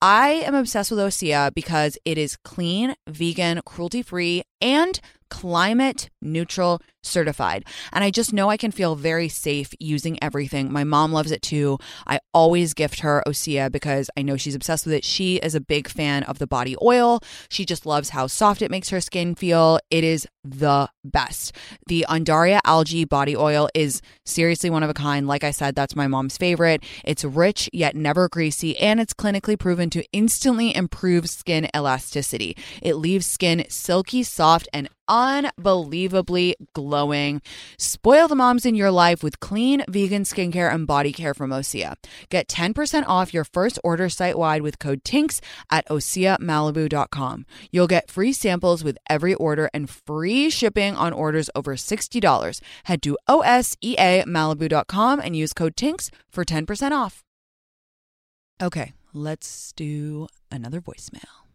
I 0.00 0.28
am 0.28 0.54
obsessed 0.54 0.92
with 0.92 1.00
Osea 1.00 1.52
because 1.52 1.98
it 2.04 2.16
is 2.16 2.36
clean, 2.44 2.94
vegan, 3.08 3.60
cruelty 3.66 4.02
free, 4.02 4.44
and 4.60 5.00
climate 5.28 6.10
neutral 6.22 6.80
certified. 7.06 7.64
And 7.92 8.04
I 8.04 8.10
just 8.10 8.32
know 8.32 8.50
I 8.50 8.56
can 8.56 8.70
feel 8.70 8.96
very 8.96 9.28
safe 9.28 9.72
using 9.80 10.22
everything. 10.22 10.72
My 10.72 10.84
mom 10.84 11.12
loves 11.12 11.30
it 11.30 11.42
too. 11.42 11.78
I 12.06 12.20
always 12.34 12.74
gift 12.74 13.00
her 13.00 13.22
Osea 13.26 13.70
because 13.70 14.10
I 14.16 14.22
know 14.22 14.36
she's 14.36 14.54
obsessed 14.54 14.86
with 14.86 14.94
it. 14.94 15.04
She 15.04 15.36
is 15.36 15.54
a 15.54 15.60
big 15.60 15.88
fan 15.88 16.22
of 16.24 16.38
the 16.38 16.46
body 16.46 16.76
oil. 16.82 17.20
She 17.48 17.64
just 17.64 17.86
loves 17.86 18.10
how 18.10 18.26
soft 18.26 18.62
it 18.62 18.70
makes 18.70 18.90
her 18.90 19.00
skin 19.00 19.34
feel. 19.34 19.78
It 19.90 20.04
is 20.04 20.26
the 20.44 20.88
best. 21.04 21.52
The 21.86 22.06
Undaria 22.08 22.60
algae 22.64 23.04
body 23.04 23.36
oil 23.36 23.68
is 23.74 24.00
seriously 24.24 24.70
one 24.70 24.82
of 24.82 24.90
a 24.90 24.94
kind. 24.94 25.26
Like 25.26 25.44
I 25.44 25.50
said, 25.50 25.74
that's 25.74 25.96
my 25.96 26.06
mom's 26.06 26.36
favorite. 26.36 26.82
It's 27.04 27.24
rich 27.24 27.68
yet 27.72 27.96
never 27.96 28.28
greasy, 28.28 28.76
and 28.78 29.00
it's 29.00 29.14
clinically 29.14 29.58
proven 29.58 29.90
to 29.90 30.04
instantly 30.12 30.74
improve 30.74 31.28
skin 31.28 31.68
elasticity. 31.74 32.56
It 32.82 32.94
leaves 32.94 33.26
skin 33.26 33.64
silky, 33.68 34.22
soft, 34.22 34.68
and 34.72 34.88
unbelievably 35.08 36.56
glowing. 36.72 36.95
Spoil 37.78 38.28
the 38.28 38.34
moms 38.34 38.64
in 38.64 38.74
your 38.74 38.90
life 38.90 39.22
with 39.22 39.40
clean 39.40 39.84
vegan 39.88 40.24
skincare 40.24 40.72
and 40.72 40.86
body 40.86 41.12
care 41.12 41.34
from 41.34 41.50
Osea. 41.50 41.94
Get 42.28 42.48
10% 42.48 43.04
off 43.06 43.34
your 43.34 43.44
first 43.44 43.78
order 43.82 44.08
site 44.08 44.38
wide 44.38 44.62
with 44.62 44.78
code 44.78 45.04
TINX 45.04 45.40
at 45.70 45.86
OseaMalibu.com. 45.88 47.46
You'll 47.70 47.86
get 47.86 48.10
free 48.10 48.32
samples 48.32 48.82
with 48.82 48.98
every 49.08 49.34
order 49.34 49.68
and 49.74 49.90
free 49.90 50.50
shipping 50.50 50.96
on 50.96 51.12
orders 51.12 51.50
over 51.54 51.74
$60. 51.76 52.60
Head 52.84 53.02
to 53.02 53.18
OSEAMalibu.com 53.28 55.20
and 55.20 55.36
use 55.36 55.52
code 55.52 55.76
TINX 55.76 56.10
for 56.28 56.44
10% 56.44 56.92
off. 56.92 57.22
Okay, 58.62 58.92
let's 59.12 59.72
do 59.74 60.28
another 60.50 60.80
voicemail. 60.80 61.45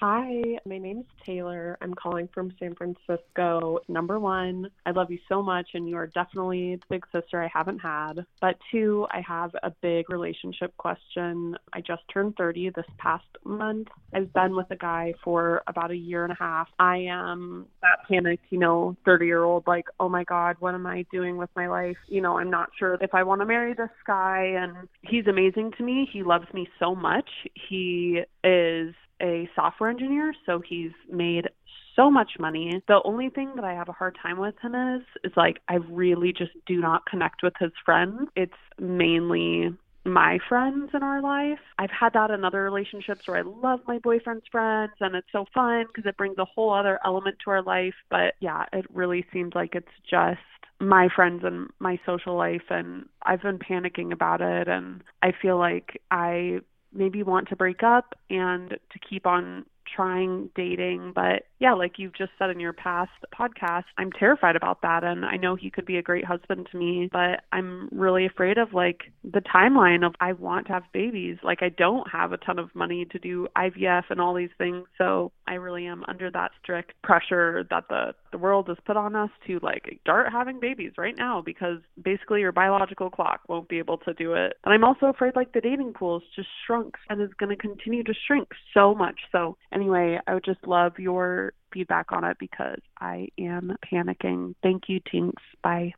Hi, 0.00 0.58
my 0.66 0.76
name 0.76 0.98
is 0.98 1.06
Taylor. 1.24 1.78
I'm 1.80 1.94
calling 1.94 2.28
from 2.34 2.52
San 2.60 2.74
Francisco. 2.74 3.78
Number 3.88 4.20
one, 4.20 4.68
I 4.84 4.90
love 4.90 5.10
you 5.10 5.18
so 5.26 5.42
much, 5.42 5.68
and 5.72 5.88
you 5.88 5.96
are 5.96 6.08
definitely 6.08 6.76
the 6.76 6.82
big 6.90 7.06
sister 7.12 7.42
I 7.42 7.48
haven't 7.50 7.78
had. 7.78 8.26
But 8.42 8.56
two, 8.70 9.06
I 9.10 9.22
have 9.26 9.52
a 9.62 9.70
big 9.80 10.10
relationship 10.10 10.76
question. 10.76 11.56
I 11.72 11.80
just 11.80 12.02
turned 12.12 12.36
30 12.36 12.72
this 12.76 12.84
past 12.98 13.24
month. 13.42 13.88
I've 14.12 14.30
been 14.34 14.54
with 14.54 14.70
a 14.70 14.76
guy 14.76 15.14
for 15.24 15.62
about 15.66 15.90
a 15.90 15.96
year 15.96 16.24
and 16.24 16.32
a 16.32 16.36
half. 16.38 16.68
I 16.78 16.98
am 17.08 17.66
that 17.80 18.06
panicked, 18.06 18.44
you 18.50 18.58
know, 18.58 18.98
30 19.06 19.24
year 19.24 19.44
old, 19.44 19.66
like, 19.66 19.86
oh 19.98 20.10
my 20.10 20.24
God, 20.24 20.56
what 20.60 20.74
am 20.74 20.86
I 20.86 21.06
doing 21.10 21.38
with 21.38 21.50
my 21.56 21.68
life? 21.68 21.96
You 22.06 22.20
know, 22.20 22.36
I'm 22.36 22.50
not 22.50 22.68
sure 22.78 22.98
if 23.00 23.14
I 23.14 23.22
want 23.22 23.40
to 23.40 23.46
marry 23.46 23.72
this 23.72 23.88
guy. 24.06 24.56
And 24.58 24.88
he's 25.00 25.26
amazing 25.26 25.72
to 25.78 25.82
me. 25.82 26.06
He 26.12 26.22
loves 26.22 26.52
me 26.52 26.68
so 26.78 26.94
much. 26.94 27.30
He 27.54 28.20
is 28.44 28.94
a 29.20 29.48
software 29.54 29.90
engineer, 29.90 30.34
so 30.44 30.62
he's 30.66 30.92
made 31.10 31.48
so 31.94 32.10
much 32.10 32.32
money. 32.38 32.82
The 32.88 33.00
only 33.04 33.30
thing 33.30 33.52
that 33.56 33.64
I 33.64 33.72
have 33.72 33.88
a 33.88 33.92
hard 33.92 34.16
time 34.22 34.38
with 34.38 34.54
him 34.62 34.74
is 34.74 35.02
is 35.24 35.32
like 35.36 35.60
I 35.68 35.76
really 35.90 36.32
just 36.32 36.52
do 36.66 36.80
not 36.80 37.06
connect 37.06 37.42
with 37.42 37.54
his 37.58 37.72
friends. 37.84 38.28
It's 38.36 38.52
mainly 38.78 39.74
my 40.04 40.38
friends 40.48 40.90
in 40.94 41.02
our 41.02 41.20
life. 41.20 41.58
I've 41.78 41.90
had 41.90 42.12
that 42.12 42.30
in 42.30 42.44
other 42.44 42.62
relationships 42.62 43.22
where 43.26 43.38
I 43.38 43.42
love 43.42 43.80
my 43.88 43.98
boyfriend's 43.98 44.46
friends 44.52 44.92
and 45.00 45.16
it's 45.16 45.26
so 45.32 45.46
fun 45.52 45.86
because 45.88 46.08
it 46.08 46.16
brings 46.16 46.38
a 46.38 46.44
whole 46.44 46.72
other 46.72 47.00
element 47.04 47.36
to 47.44 47.50
our 47.50 47.62
life. 47.62 47.94
But 48.08 48.34
yeah, 48.40 48.64
it 48.72 48.86
really 48.94 49.26
seems 49.32 49.54
like 49.54 49.74
it's 49.74 49.86
just 50.08 50.38
my 50.78 51.08
friends 51.14 51.42
and 51.44 51.70
my 51.80 51.98
social 52.06 52.36
life 52.36 52.70
and 52.70 53.06
I've 53.22 53.42
been 53.42 53.58
panicking 53.58 54.12
about 54.12 54.40
it 54.40 54.68
and 54.68 55.02
I 55.22 55.32
feel 55.40 55.58
like 55.58 56.00
I 56.10 56.60
maybe 56.96 57.22
want 57.22 57.48
to 57.48 57.56
break 57.56 57.82
up 57.82 58.14
and 58.30 58.70
to 58.70 58.98
keep 59.08 59.26
on 59.26 59.64
trying 59.94 60.50
dating. 60.54 61.12
But 61.14 61.44
yeah, 61.58 61.74
like 61.74 61.98
you've 61.98 62.14
just 62.14 62.32
said 62.38 62.50
in 62.50 62.60
your 62.60 62.72
past 62.72 63.10
podcast, 63.34 63.84
I'm 63.98 64.12
terrified 64.12 64.56
about 64.56 64.82
that. 64.82 65.04
And 65.04 65.24
I 65.24 65.36
know 65.36 65.54
he 65.54 65.70
could 65.70 65.86
be 65.86 65.96
a 65.96 66.02
great 66.02 66.24
husband 66.24 66.68
to 66.72 66.78
me, 66.78 67.08
but 67.12 67.42
I'm 67.52 67.88
really 67.92 68.26
afraid 68.26 68.58
of 68.58 68.74
like 68.74 69.12
the 69.24 69.40
timeline 69.40 70.06
of 70.06 70.14
I 70.20 70.32
want 70.32 70.66
to 70.66 70.74
have 70.74 70.82
babies. 70.92 71.38
Like 71.42 71.62
I 71.62 71.70
don't 71.70 72.10
have 72.10 72.32
a 72.32 72.38
ton 72.38 72.58
of 72.58 72.74
money 72.74 73.06
to 73.10 73.18
do 73.18 73.48
IVF 73.56 74.04
and 74.10 74.20
all 74.20 74.34
these 74.34 74.50
things. 74.58 74.86
So 74.98 75.32
I 75.46 75.54
really 75.54 75.86
am 75.86 76.04
under 76.08 76.30
that 76.30 76.50
strict 76.62 76.92
pressure 77.02 77.64
that 77.70 77.84
the, 77.88 78.14
the 78.32 78.38
world 78.38 78.68
has 78.68 78.76
put 78.84 78.96
on 78.96 79.16
us 79.16 79.30
to 79.46 79.58
like 79.62 79.98
start 80.02 80.30
having 80.32 80.60
babies 80.60 80.92
right 80.98 81.14
now 81.16 81.40
because 81.40 81.78
basically 82.02 82.40
your 82.40 82.52
biological 82.52 83.10
clock 83.10 83.40
won't 83.48 83.68
be 83.68 83.78
able 83.78 83.98
to 83.98 84.12
do 84.14 84.34
it. 84.34 84.54
And 84.64 84.74
I'm 84.74 84.84
also 84.84 85.06
afraid 85.06 85.36
like 85.36 85.52
the 85.52 85.60
dating 85.60 85.94
pool 85.94 86.18
is 86.18 86.22
just 86.34 86.48
shrunk 86.66 86.96
and 87.08 87.20
is 87.22 87.30
going 87.38 87.50
to 87.50 87.56
continue 87.56 88.02
to 88.04 88.14
shrink 88.26 88.48
so 88.74 88.94
much. 88.94 89.20
So 89.32 89.56
anyway, 89.76 90.18
I 90.26 90.34
would 90.34 90.44
just 90.44 90.66
love 90.66 90.98
your 90.98 91.52
feedback 91.72 92.10
on 92.10 92.24
it 92.24 92.38
because 92.40 92.80
I 92.98 93.28
am 93.38 93.76
panicking. 93.92 94.54
Thank 94.62 94.88
you, 94.88 95.00
Tinx. 95.00 95.34
Bye. 95.62 95.92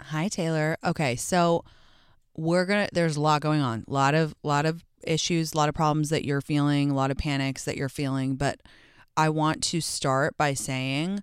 Hi, 0.00 0.28
Taylor. 0.28 0.76
Okay, 0.84 1.16
so 1.16 1.64
we're 2.36 2.66
gonna. 2.66 2.88
There's 2.92 3.16
a 3.16 3.20
lot 3.20 3.40
going 3.40 3.60
on. 3.60 3.84
A 3.88 3.92
lot 3.92 4.14
of 4.14 4.34
lot 4.42 4.66
of 4.66 4.84
issues, 5.04 5.54
a 5.54 5.56
lot 5.56 5.68
of 5.68 5.74
problems 5.74 6.10
that 6.10 6.24
you're 6.24 6.40
feeling, 6.40 6.90
a 6.90 6.94
lot 6.94 7.10
of 7.10 7.16
panics 7.16 7.64
that 7.64 7.76
you're 7.76 7.88
feeling. 7.88 8.36
But 8.36 8.60
I 9.16 9.30
want 9.30 9.62
to 9.64 9.80
start 9.80 10.36
by 10.36 10.54
saying, 10.54 11.22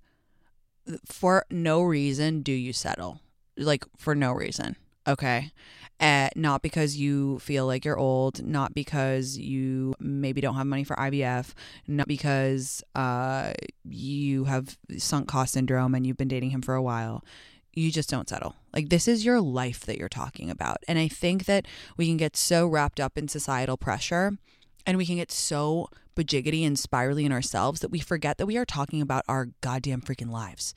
for 1.05 1.45
no 1.49 1.81
reason 1.81 2.41
do 2.41 2.51
you 2.51 2.73
settle. 2.73 3.21
Like 3.57 3.85
for 3.97 4.15
no 4.15 4.31
reason. 4.31 4.75
Okay. 5.09 5.51
Uh, 5.99 6.29
not 6.35 6.61
because 6.61 6.95
you 6.95 7.39
feel 7.39 7.65
like 7.65 7.83
you're 7.83 7.97
old, 7.97 8.45
not 8.45 8.73
because 8.73 9.37
you 9.37 9.95
maybe 9.99 10.39
don't 10.39 10.55
have 10.55 10.67
money 10.67 10.85
for 10.85 10.95
IVF, 10.95 11.53
not 11.87 12.07
because 12.07 12.81
uh, 12.95 13.51
you 13.83 14.45
have 14.45 14.77
sunk 14.97 15.27
cost 15.27 15.53
syndrome 15.53 15.93
and 15.93 16.07
you've 16.07 16.15
been 16.15 16.29
dating 16.29 16.51
him 16.51 16.61
for 16.61 16.75
a 16.75 16.81
while. 16.81 17.25
You 17.73 17.91
just 17.91 18.09
don't 18.09 18.29
settle. 18.29 18.55
Like, 18.73 18.89
this 18.89 19.07
is 19.07 19.25
your 19.25 19.41
life 19.41 19.81
that 19.87 19.97
you're 19.97 20.07
talking 20.07 20.49
about. 20.49 20.77
And 20.87 20.97
I 20.97 21.07
think 21.07 21.45
that 21.45 21.65
we 21.97 22.07
can 22.07 22.17
get 22.17 22.37
so 22.37 22.65
wrapped 22.65 22.99
up 22.99 23.17
in 23.17 23.27
societal 23.27 23.75
pressure 23.75 24.37
and 24.85 24.97
we 24.97 25.05
can 25.05 25.17
get 25.17 25.31
so 25.31 25.89
bajiggity 26.15 26.65
and 26.65 26.79
spirally 26.79 27.25
in 27.25 27.31
ourselves 27.31 27.81
that 27.81 27.91
we 27.91 27.99
forget 27.99 28.37
that 28.37 28.45
we 28.45 28.57
are 28.57 28.65
talking 28.65 29.01
about 29.01 29.25
our 29.27 29.49
goddamn 29.61 30.01
freaking 30.01 30.31
lives. 30.31 30.73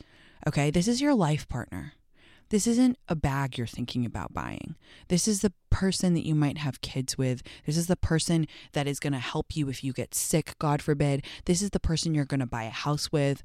Okay. 0.49 0.71
This 0.71 0.89
is 0.89 1.01
your 1.01 1.15
life 1.15 1.49
partner. 1.49 1.93
This 2.53 2.67
isn't 2.67 2.99
a 3.09 3.17
bag 3.17 3.57
you're 3.57 3.67
thinking 3.67 4.05
about 4.05 4.35
buying. 4.35 4.75
This 5.09 5.27
is 5.27 5.41
the 5.41 5.55
person 5.71 6.13
that 6.13 6.27
you 6.27 6.35
might 6.35 6.59
have 6.59 6.83
kids 6.83 7.17
with. 7.17 7.43
This 7.65 7.79
is 7.79 7.87
the 7.87 7.97
person 7.97 8.47
that 8.75 8.87
is 8.87 9.01
going 9.01 9.15
to 9.15 9.19
help 9.19 9.57
you 9.57 9.71
if 9.71 9.83
you 9.83 9.95
get 9.95 10.15
sick, 10.15 10.55
God 10.59 10.83
forbid. 10.83 11.25
This 11.47 11.63
is 11.63 11.71
the 11.71 11.81
person 11.81 12.15
you're 12.15 12.27
going 12.27 12.41
to 12.41 12.47
buy 12.47 12.65
a 12.65 12.71
house 12.71 13.11
with. 13.11 13.43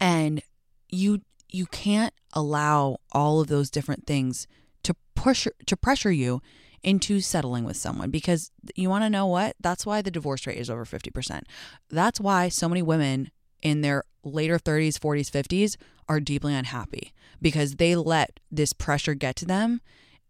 And 0.00 0.42
you 0.88 1.20
you 1.48 1.66
can't 1.66 2.12
allow 2.32 2.96
all 3.12 3.40
of 3.40 3.46
those 3.46 3.70
different 3.70 4.04
things 4.04 4.48
to 4.82 4.96
push 5.14 5.46
to 5.66 5.76
pressure 5.76 6.10
you 6.10 6.42
into 6.82 7.20
settling 7.20 7.62
with 7.62 7.76
someone 7.76 8.10
because 8.10 8.50
you 8.74 8.90
want 8.90 9.04
to 9.04 9.10
know 9.10 9.26
what? 9.26 9.54
That's 9.60 9.86
why 9.86 10.02
the 10.02 10.10
divorce 10.10 10.44
rate 10.44 10.58
is 10.58 10.68
over 10.68 10.84
50%. 10.84 11.42
That's 11.88 12.20
why 12.20 12.48
so 12.48 12.68
many 12.68 12.82
women 12.82 13.30
in 13.66 13.80
their 13.80 14.04
later 14.22 14.60
30s, 14.60 14.96
40s, 14.96 15.28
50s 15.28 15.76
are 16.08 16.20
deeply 16.20 16.54
unhappy 16.54 17.12
because 17.42 17.74
they 17.74 17.96
let 17.96 18.38
this 18.48 18.72
pressure 18.72 19.14
get 19.14 19.34
to 19.34 19.44
them 19.44 19.80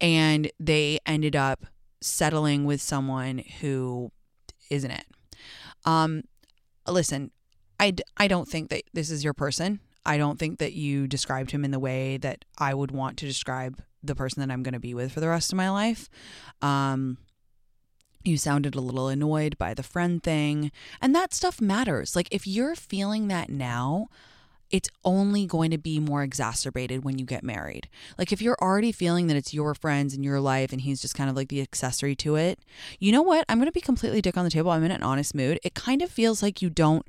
and 0.01 0.51
they 0.59 0.99
ended 1.05 1.37
up 1.37 1.67
settling 2.01 2.65
with 2.65 2.81
someone 2.81 3.43
who 3.61 4.11
isn't 4.71 4.91
it. 4.91 5.05
Um, 5.85 6.23
listen, 6.89 7.31
I, 7.79 7.93
I 8.17 8.27
don't 8.27 8.49
think 8.49 8.71
that 8.71 8.85
this 8.95 9.11
is 9.11 9.23
your 9.23 9.35
person. 9.35 9.81
I 10.07 10.17
don't 10.17 10.39
think 10.39 10.59
that 10.61 10.73
you 10.73 11.07
described 11.07 11.51
him 11.51 11.63
in 11.63 11.73
the 11.73 11.79
way 11.79 12.17
that 12.17 12.47
I 12.57 12.73
would 12.73 12.91
want 12.91 13.19
to 13.19 13.27
describe 13.27 13.83
the 14.03 14.15
person 14.15 14.41
that 14.41 14.51
I'm 14.51 14.63
going 14.63 14.73
to 14.73 14.81
be 14.81 14.95
with 14.95 15.13
for 15.13 15.21
the 15.21 15.29
rest 15.29 15.53
of 15.53 15.59
my 15.59 15.69
life. 15.69 16.09
Um, 16.63 17.19
you 18.27 18.37
sounded 18.37 18.75
a 18.75 18.81
little 18.81 19.09
annoyed 19.09 19.57
by 19.59 19.75
the 19.75 19.83
friend 19.83 20.23
thing, 20.23 20.73
and 21.01 21.15
that 21.15 21.35
stuff 21.35 21.61
matters. 21.61 22.17
Like, 22.17 22.29
if 22.31 22.47
you're 22.47 22.75
feeling 22.75 23.29
that 23.29 23.49
now, 23.49 24.09
it's 24.71 24.89
only 25.05 25.47
going 25.47 25.71
to 25.71 25.79
be 25.79 26.01
more 26.01 26.23
exacerbated 26.23 27.05
when 27.05 27.19
you 27.19 27.25
get 27.25 27.45
married. 27.45 27.89
Like, 28.19 28.33
if 28.33 28.43
you're 28.43 28.59
already 28.61 28.91
feeling 28.91 29.29
that 29.29 29.37
it's 29.37 29.55
your 29.55 29.75
friends 29.75 30.13
and 30.15 30.25
your 30.25 30.41
life 30.41 30.73
and 30.73 30.81
he's 30.81 31.01
just 31.01 31.15
kind 31.15 31.31
of 31.31 31.37
like 31.37 31.49
the 31.49 31.61
accessory 31.61 32.17
to 32.17 32.35
it, 32.37 32.59
you 32.99 33.13
know 33.13 33.23
what? 33.23 33.45
I'm 33.49 33.59
going 33.59 33.69
to 33.69 33.73
be 33.73 33.81
completely 33.81 34.21
dick 34.21 34.37
on 34.37 34.45
the 34.45 34.51
table. 34.51 34.71
I'm 34.71 34.83
in 34.83 34.91
an 34.91 35.03
honest 35.03 35.35
mood. 35.35 35.61
It 35.63 35.75
kind 35.75 36.03
of 36.03 36.11
feels 36.11 36.43
like 36.43 36.61
you 36.63 36.71
don't. 36.71 37.07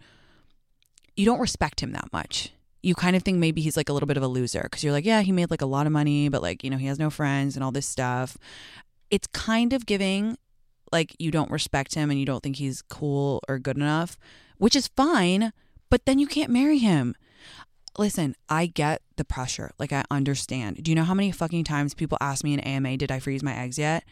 You 1.15 1.25
don't 1.25 1.39
respect 1.39 1.81
him 1.81 1.93
that 1.93 2.13
much. 2.13 2.51
You 2.83 2.93
kind 2.93 3.15
of 3.15 3.23
think 3.23 3.39
maybe 3.39 3.59
he's 3.61 3.75
like 3.75 3.89
a 3.89 3.93
little 3.93 4.05
bit 4.05 4.17
of 4.17 4.23
a 4.23 4.27
loser 4.27 4.61
because 4.61 4.83
you're 4.83 4.93
like, 4.93 5.05
yeah, 5.05 5.21
he 5.21 5.31
made 5.31 5.49
like 5.49 5.63
a 5.63 5.65
lot 5.65 5.87
of 5.87 5.91
money, 5.91 6.29
but 6.29 6.43
like, 6.43 6.63
you 6.63 6.69
know, 6.69 6.77
he 6.77 6.85
has 6.85 6.99
no 6.99 7.09
friends 7.09 7.55
and 7.55 7.63
all 7.63 7.71
this 7.71 7.87
stuff. 7.87 8.37
It's 9.09 9.25
kind 9.27 9.73
of 9.73 9.87
giving 9.87 10.37
like 10.91 11.15
you 11.19 11.31
don't 11.31 11.51
respect 11.51 11.95
him 11.95 12.09
and 12.09 12.19
you 12.19 12.25
don't 12.25 12.41
think 12.41 12.57
he's 12.57 12.81
cool 12.81 13.41
or 13.47 13.59
good 13.59 13.77
enough, 13.77 14.17
which 14.57 14.75
is 14.75 14.87
fine, 14.87 15.51
but 15.89 16.05
then 16.05 16.19
you 16.19 16.27
can't 16.27 16.51
marry 16.51 16.77
him. 16.77 17.15
Listen, 17.97 18.35
I 18.47 18.67
get 18.67 19.01
the 19.15 19.25
pressure. 19.25 19.71
Like, 19.79 19.91
I 19.91 20.03
understand. 20.11 20.83
Do 20.83 20.91
you 20.91 20.95
know 20.95 21.03
how 21.03 21.15
many 21.15 21.31
fucking 21.31 21.63
times 21.63 21.93
people 21.93 22.17
ask 22.21 22.43
me 22.43 22.53
in 22.53 22.59
AMA, 22.59 22.97
did 22.97 23.11
I 23.11 23.19
freeze 23.19 23.41
my 23.41 23.55
eggs 23.55 23.79
yet? 23.79 24.03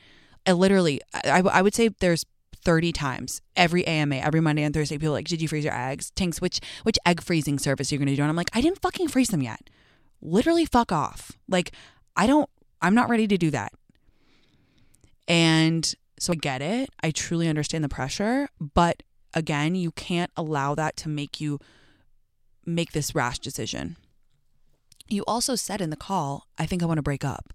I 0.48 0.54
literally, 0.54 1.02
I, 1.14 1.42
I 1.42 1.62
would 1.62 1.76
say 1.76 1.90
there's 2.00 2.26
30 2.64 2.92
times 2.92 3.42
every 3.56 3.86
AMA, 3.86 4.16
every 4.16 4.42
Monday 4.42 4.64
and 4.64 4.74
Thursday. 4.74 4.98
People 4.98 5.14
like, 5.14 5.28
did 5.28 5.42
you 5.42 5.48
freeze 5.48 5.64
your 5.64 5.78
eggs? 5.78 6.12
Tinx, 6.16 6.42
which, 6.42 6.60
which 6.84 6.98
egg 7.06 7.22
freezing 7.22 7.60
service 7.60 7.92
are 7.92 7.96
you 7.96 8.06
to 8.06 8.16
do? 8.16 8.22
And 8.22 8.30
I'm 8.30 8.36
like, 8.36 8.50
I 8.54 8.62
didn't 8.62 8.82
fucking 8.82 9.10
freeze 9.10 9.30
them 9.30 9.44
yet. 9.44 9.70
Literally, 10.22 10.66
fuck 10.66 10.92
off. 10.92 11.34
Like, 11.48 11.72
I 12.16 12.26
don't, 12.26 12.50
I'm 12.82 12.96
not 12.96 13.10
ready 13.10 13.28
to 13.28 13.38
do 13.38 13.52
that. 13.52 13.72
And 15.28 15.94
so 16.26 16.34
I 16.34 16.36
get 16.36 16.62
it. 16.62 16.90
I 17.04 17.12
truly 17.12 17.48
understand 17.48 17.84
the 17.84 17.90
pressure. 17.90 18.50
But 18.60 19.04
again, 19.34 19.76
you 19.76 19.92
can't 19.92 20.32
allow 20.36 20.76
that 20.76 20.98
to 20.98 21.10
make 21.10 21.40
you 21.40 21.60
make 22.66 22.92
this 22.92 23.14
rash 23.14 23.40
decision. 23.40 23.98
You 25.08 25.24
also 25.28 25.56
said 25.56 25.82
in 25.82 25.92
the 25.92 25.96
call, 25.96 26.48
I 26.58 26.66
think 26.66 26.82
I 26.82 26.88
want 26.88 26.98
to 26.98 27.04
break 27.04 27.24
up. 27.24 27.54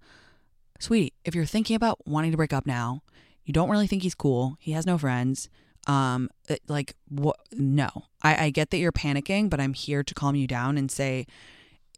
Sweetie, 0.79 1.15
if 1.25 1.35
you're 1.35 1.45
thinking 1.45 1.75
about 1.75 2.07
wanting 2.07 2.31
to 2.31 2.37
break 2.37 2.53
up 2.53 2.65
now, 2.65 3.03
you 3.45 3.53
don't 3.53 3.69
really 3.69 3.89
think 3.89 4.03
he's 4.03 4.15
cool, 4.15 4.57
he 4.61 4.73
has 4.73 4.87
no 4.87 4.97
friends, 4.97 5.49
um, 5.87 6.31
like, 6.69 6.95
what? 7.09 7.37
No. 7.53 7.89
I, 8.23 8.47
I 8.47 8.51
get 8.51 8.71
that 8.71 8.79
you're 8.79 8.93
panicking, 8.93 9.51
but 9.51 9.61
I'm 9.61 9.75
here 9.75 10.03
to 10.03 10.15
calm 10.15 10.37
you 10.37 10.47
down 10.47 10.79
and 10.79 10.91
say, 10.91 11.27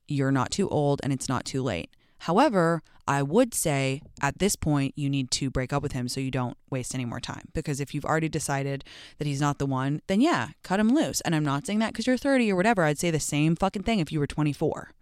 you're 0.09 0.33
not 0.33 0.51
too 0.51 0.69
old 0.69 1.01
and 1.03 1.13
it's 1.13 1.29
not 1.29 1.45
too 1.45 1.63
late. 1.63 1.91
However, 2.23 2.83
I 3.09 3.21
would 3.21 3.53
say 3.53 4.01
at 4.21 4.39
this 4.39 4.55
point, 4.55 4.95
you 4.97 5.11
need 5.11 5.33
to 5.33 5.51
break 5.51 5.73
up 5.73 5.83
with 5.83 5.91
him 5.91 6.07
so 6.07 6.21
you 6.21 6.31
don't 6.31 6.57
waste 6.71 6.95
any 6.95 7.05
more 7.05 7.19
time. 7.19 7.49
Because 7.53 7.81
if 7.81 7.93
you've 7.93 8.05
already 8.05 8.29
decided 8.29 8.85
that 9.19 9.27
he's 9.27 9.41
not 9.41 9.59
the 9.59 9.67
one, 9.67 10.03
then 10.07 10.21
yeah, 10.21 10.51
cut 10.63 10.79
him 10.79 10.95
loose. 10.95 11.21
And 11.23 11.35
I'm 11.35 11.45
not 11.45 11.67
saying 11.67 11.81
that 11.81 11.93
because 11.93 12.07
you're 12.07 12.17
30 12.17 12.53
or 12.53 12.55
whatever. 12.55 12.85
I'd 12.85 13.01
say 13.01 13.11
the 13.11 13.19
same 13.19 13.57
fucking 13.57 13.83
thing 13.83 13.99
if 13.99 14.13
you 14.13 14.21
were 14.21 14.29
24. 14.29 14.93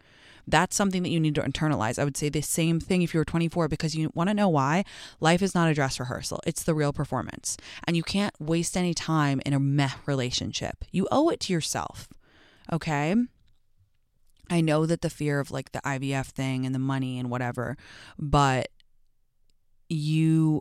That's 0.47 0.75
something 0.75 1.03
that 1.03 1.11
you 1.11 1.21
need 1.21 1.35
to 1.35 1.43
internalize. 1.43 1.99
I 1.99 2.05
would 2.05 2.17
say 2.17 2.31
the 2.31 2.41
same 2.41 2.81
thing 2.81 3.03
if 3.03 3.13
you 3.13 3.21
were 3.21 3.27
24 3.27 3.69
because 3.69 3.95
you 3.95 4.11
want 4.15 4.31
to 4.31 4.35
know 4.35 4.49
why? 4.49 4.85
Life 5.21 5.43
is 5.43 5.55
not 5.55 5.71
a 5.71 5.75
dress 5.75 6.01
rehearsal, 6.01 6.41
it's 6.47 6.63
the 6.63 6.75
real 6.75 6.95
performance. 6.95 7.59
And 7.85 7.99
you 7.99 8.03
can't 8.03 8.35
waste 8.41 8.79
any 8.79 8.95
time 8.95 9.43
in 9.45 9.53
a 9.53 9.61
meh 9.61 9.91
relationship. 10.07 10.87
You 10.91 11.07
owe 11.13 11.29
it 11.29 11.41
to 11.41 11.53
yourself. 11.53 12.09
Okay? 12.73 13.15
I 14.51 14.61
know 14.61 14.85
that 14.85 15.01
the 15.01 15.11
fear 15.11 15.41
of 15.41 15.51
like 15.51 15.73
the 15.73 15.81
IVF 15.81 16.27
thing 16.27 16.67
and 16.67 16.75
the 16.75 16.81
money 16.81 17.19
and 17.19 17.31
whatever, 17.31 17.77
but 18.19 18.69
you, 19.89 20.61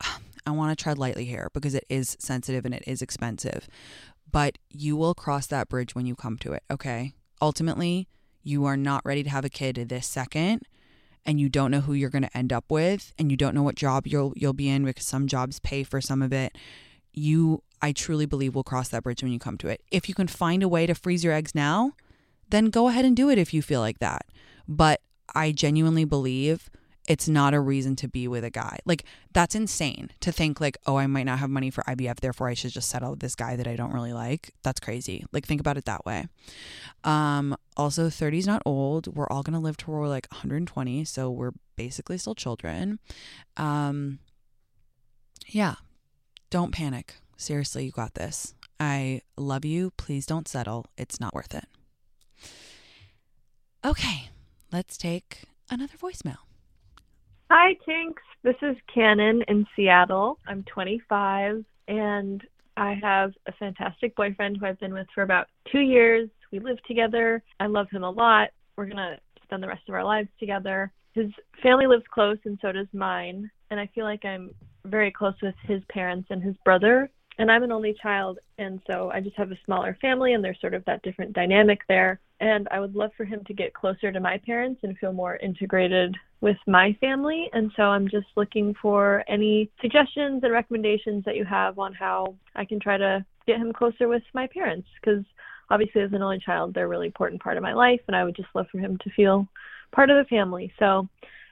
I 0.46 0.50
want 0.50 0.76
to 0.76 0.82
tread 0.82 0.98
lightly 0.98 1.26
here 1.26 1.50
because 1.52 1.74
it 1.74 1.84
is 1.88 2.16
sensitive 2.18 2.64
and 2.64 2.74
it 2.74 2.82
is 2.86 3.02
expensive, 3.02 3.68
but 4.30 4.58
you 4.70 4.96
will 4.96 5.14
cross 5.14 5.46
that 5.48 5.68
bridge 5.68 5.94
when 5.94 6.06
you 6.06 6.14
come 6.14 6.38
to 6.38 6.52
it, 6.52 6.62
okay? 6.70 7.12
Ultimately, 7.40 8.08
you 8.42 8.64
are 8.64 8.76
not 8.76 9.04
ready 9.04 9.22
to 9.22 9.30
have 9.30 9.44
a 9.44 9.50
kid 9.50 9.76
this 9.88 10.06
second 10.06 10.62
and 11.26 11.40
you 11.40 11.48
don't 11.48 11.70
know 11.70 11.80
who 11.80 11.94
you're 11.94 12.10
going 12.10 12.22
to 12.22 12.36
end 12.36 12.52
up 12.52 12.64
with 12.68 13.12
and 13.18 13.30
you 13.30 13.36
don't 13.36 13.54
know 13.54 13.62
what 13.62 13.74
job 13.74 14.06
you'll 14.06 14.32
you'll 14.36 14.52
be 14.52 14.68
in 14.68 14.84
because 14.84 15.06
some 15.06 15.26
jobs 15.26 15.58
pay 15.60 15.82
for 15.82 16.00
some 16.00 16.22
of 16.22 16.32
it 16.32 16.56
you 17.12 17.62
i 17.80 17.92
truly 17.92 18.26
believe 18.26 18.54
will 18.54 18.62
cross 18.62 18.88
that 18.88 19.02
bridge 19.02 19.22
when 19.22 19.32
you 19.32 19.38
come 19.38 19.56
to 19.56 19.68
it 19.68 19.82
if 19.90 20.08
you 20.08 20.14
can 20.14 20.26
find 20.26 20.62
a 20.62 20.68
way 20.68 20.86
to 20.86 20.94
freeze 20.94 21.24
your 21.24 21.32
eggs 21.32 21.54
now 21.54 21.92
then 22.54 22.66
go 22.66 22.88
ahead 22.88 23.04
and 23.04 23.16
do 23.16 23.28
it 23.28 23.38
if 23.38 23.52
you 23.52 23.62
feel 23.62 23.80
like 23.80 23.98
that. 23.98 24.26
But 24.68 25.00
I 25.34 25.52
genuinely 25.52 26.04
believe 26.04 26.70
it's 27.06 27.28
not 27.28 27.52
a 27.52 27.60
reason 27.60 27.96
to 27.96 28.08
be 28.08 28.26
with 28.26 28.44
a 28.44 28.50
guy. 28.50 28.78
Like 28.86 29.04
that's 29.32 29.54
insane 29.54 30.10
to 30.20 30.32
think 30.32 30.60
like, 30.60 30.78
oh, 30.86 30.96
I 30.96 31.06
might 31.06 31.24
not 31.24 31.38
have 31.38 31.50
money 31.50 31.70
for 31.70 31.84
IVF, 31.84 32.20
therefore 32.20 32.48
I 32.48 32.54
should 32.54 32.72
just 32.72 32.88
settle 32.88 33.10
with 33.10 33.20
this 33.20 33.34
guy 33.34 33.56
that 33.56 33.66
I 33.66 33.76
don't 33.76 33.92
really 33.92 34.12
like. 34.12 34.54
That's 34.62 34.80
crazy. 34.80 35.24
Like 35.32 35.46
think 35.46 35.60
about 35.60 35.76
it 35.76 35.84
that 35.84 36.06
way. 36.06 36.28
Um 37.02 37.56
also 37.76 38.08
30 38.08 38.38
is 38.38 38.46
not 38.46 38.62
old. 38.64 39.14
We're 39.14 39.28
all 39.28 39.42
going 39.42 39.54
to 39.54 39.58
live 39.58 39.76
to 39.78 39.90
we're 39.90 40.08
like 40.08 40.28
120, 40.30 41.04
so 41.04 41.30
we're 41.30 41.52
basically 41.76 42.16
still 42.16 42.34
children. 42.34 42.98
Um 43.56 44.20
yeah. 45.46 45.74
Don't 46.50 46.72
panic. 46.72 47.16
Seriously, 47.36 47.84
you 47.84 47.90
got 47.90 48.14
this. 48.14 48.54
I 48.80 49.22
love 49.36 49.64
you. 49.64 49.92
Please 49.96 50.24
don't 50.24 50.48
settle. 50.48 50.86
It's 50.96 51.20
not 51.20 51.34
worth 51.34 51.54
it. 51.54 51.66
Okay, 53.84 54.30
let's 54.72 54.96
take 54.96 55.42
another 55.70 55.92
voicemail. 55.98 56.38
Hi, 57.50 57.76
Tinx. 57.86 58.14
This 58.42 58.54
is 58.62 58.76
Cannon 58.92 59.42
in 59.46 59.66
Seattle. 59.76 60.38
I'm 60.46 60.62
25 60.62 61.62
and 61.88 62.42
I 62.78 62.98
have 63.02 63.32
a 63.46 63.52
fantastic 63.52 64.16
boyfriend 64.16 64.56
who 64.56 64.64
I've 64.64 64.80
been 64.80 64.94
with 64.94 65.06
for 65.14 65.22
about 65.22 65.48
two 65.70 65.80
years. 65.80 66.30
We 66.50 66.60
live 66.60 66.82
together. 66.88 67.42
I 67.60 67.66
love 67.66 67.88
him 67.90 68.04
a 68.04 68.10
lot. 68.10 68.48
We're 68.76 68.86
going 68.86 68.96
to 68.96 69.18
spend 69.42 69.62
the 69.62 69.68
rest 69.68 69.82
of 69.86 69.94
our 69.94 70.04
lives 70.04 70.30
together. 70.40 70.90
His 71.12 71.30
family 71.62 71.86
lives 71.86 72.04
close, 72.10 72.38
and 72.46 72.58
so 72.62 72.72
does 72.72 72.86
mine. 72.94 73.50
And 73.70 73.78
I 73.78 73.90
feel 73.94 74.04
like 74.04 74.24
I'm 74.24 74.54
very 74.86 75.10
close 75.10 75.34
with 75.42 75.54
his 75.62 75.82
parents 75.90 76.28
and 76.30 76.42
his 76.42 76.56
brother. 76.64 77.10
And 77.38 77.50
I'm 77.50 77.64
an 77.64 77.72
only 77.72 77.94
child, 78.00 78.38
and 78.58 78.80
so 78.88 79.10
I 79.12 79.20
just 79.20 79.36
have 79.36 79.50
a 79.50 79.58
smaller 79.64 79.98
family, 80.00 80.34
and 80.34 80.44
there's 80.44 80.60
sort 80.60 80.74
of 80.74 80.84
that 80.84 81.02
different 81.02 81.32
dynamic 81.32 81.80
there. 81.88 82.20
And 82.40 82.68
I 82.70 82.78
would 82.78 82.94
love 82.94 83.10
for 83.16 83.24
him 83.24 83.42
to 83.46 83.54
get 83.54 83.74
closer 83.74 84.12
to 84.12 84.20
my 84.20 84.38
parents 84.38 84.80
and 84.82 84.96
feel 84.98 85.12
more 85.12 85.36
integrated 85.36 86.16
with 86.40 86.56
my 86.66 86.96
family. 87.00 87.48
And 87.52 87.72
so 87.76 87.84
I'm 87.84 88.08
just 88.08 88.26
looking 88.36 88.74
for 88.80 89.24
any 89.28 89.70
suggestions 89.80 90.44
and 90.44 90.52
recommendations 90.52 91.24
that 91.24 91.36
you 91.36 91.44
have 91.44 91.78
on 91.78 91.92
how 91.92 92.36
I 92.54 92.64
can 92.64 92.78
try 92.78 92.98
to 92.98 93.24
get 93.46 93.56
him 93.56 93.72
closer 93.72 94.08
with 94.08 94.22
my 94.32 94.46
parents. 94.46 94.86
Because 95.00 95.24
obviously, 95.70 96.02
as 96.02 96.12
an 96.12 96.22
only 96.22 96.38
child, 96.38 96.74
they're 96.74 96.86
a 96.86 96.88
really 96.88 97.06
important 97.06 97.42
part 97.42 97.56
of 97.56 97.62
my 97.62 97.72
life, 97.72 98.00
and 98.06 98.16
I 98.16 98.24
would 98.24 98.36
just 98.36 98.48
love 98.54 98.66
for 98.70 98.78
him 98.78 98.98
to 99.02 99.10
feel 99.10 99.48
part 99.92 100.10
of 100.10 100.16
the 100.22 100.28
family. 100.28 100.72
So, 100.78 101.08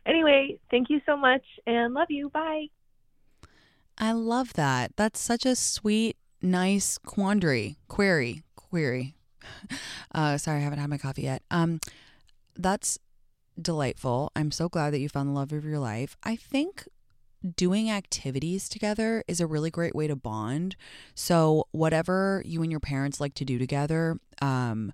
anyway, 0.07 0.59
thank 0.71 0.91
you 0.91 1.01
so 1.07 1.17
much 1.17 1.43
and 1.67 1.95
love 1.95 2.11
you. 2.11 2.29
Bye. 2.29 2.67
I 3.99 4.13
love 4.13 4.55
that. 4.55 4.97
That's 4.97 5.21
such 5.21 5.47
a 5.47 5.55
sweet, 5.55 6.17
nice 6.41 6.99
quandary, 6.99 7.79
query, 7.89 8.43
query. 8.57 9.17
Uh, 10.15 10.37
sorry, 10.37 10.59
I 10.59 10.61
haven't 10.61 10.79
had 10.79 10.91
my 10.91 10.99
coffee 10.99 11.23
yet. 11.23 11.43
Um, 11.51 11.81
that's 12.55 12.99
delightful. 13.61 14.31
I'm 14.37 14.51
so 14.51 14.69
glad 14.69 14.91
that 14.93 14.99
you 14.99 15.09
found 15.09 15.31
the 15.31 15.33
love 15.33 15.53
of 15.53 15.65
your 15.65 15.79
life. 15.79 16.19
I 16.23 16.37
think 16.37 16.87
doing 17.57 17.91
activities 17.91 18.69
together 18.69 19.25
is 19.27 19.41
a 19.41 19.47
really 19.47 19.71
great 19.71 19.95
way 19.95 20.07
to 20.07 20.17
bond. 20.17 20.77
So, 21.15 21.67
whatever 21.73 22.43
you 22.45 22.63
and 22.63 22.71
your 22.71 22.81
parents 22.81 23.21
like 23.21 23.35
to 23.35 23.45
do 23.45 23.59
together, 23.59 24.19
um, 24.41 24.93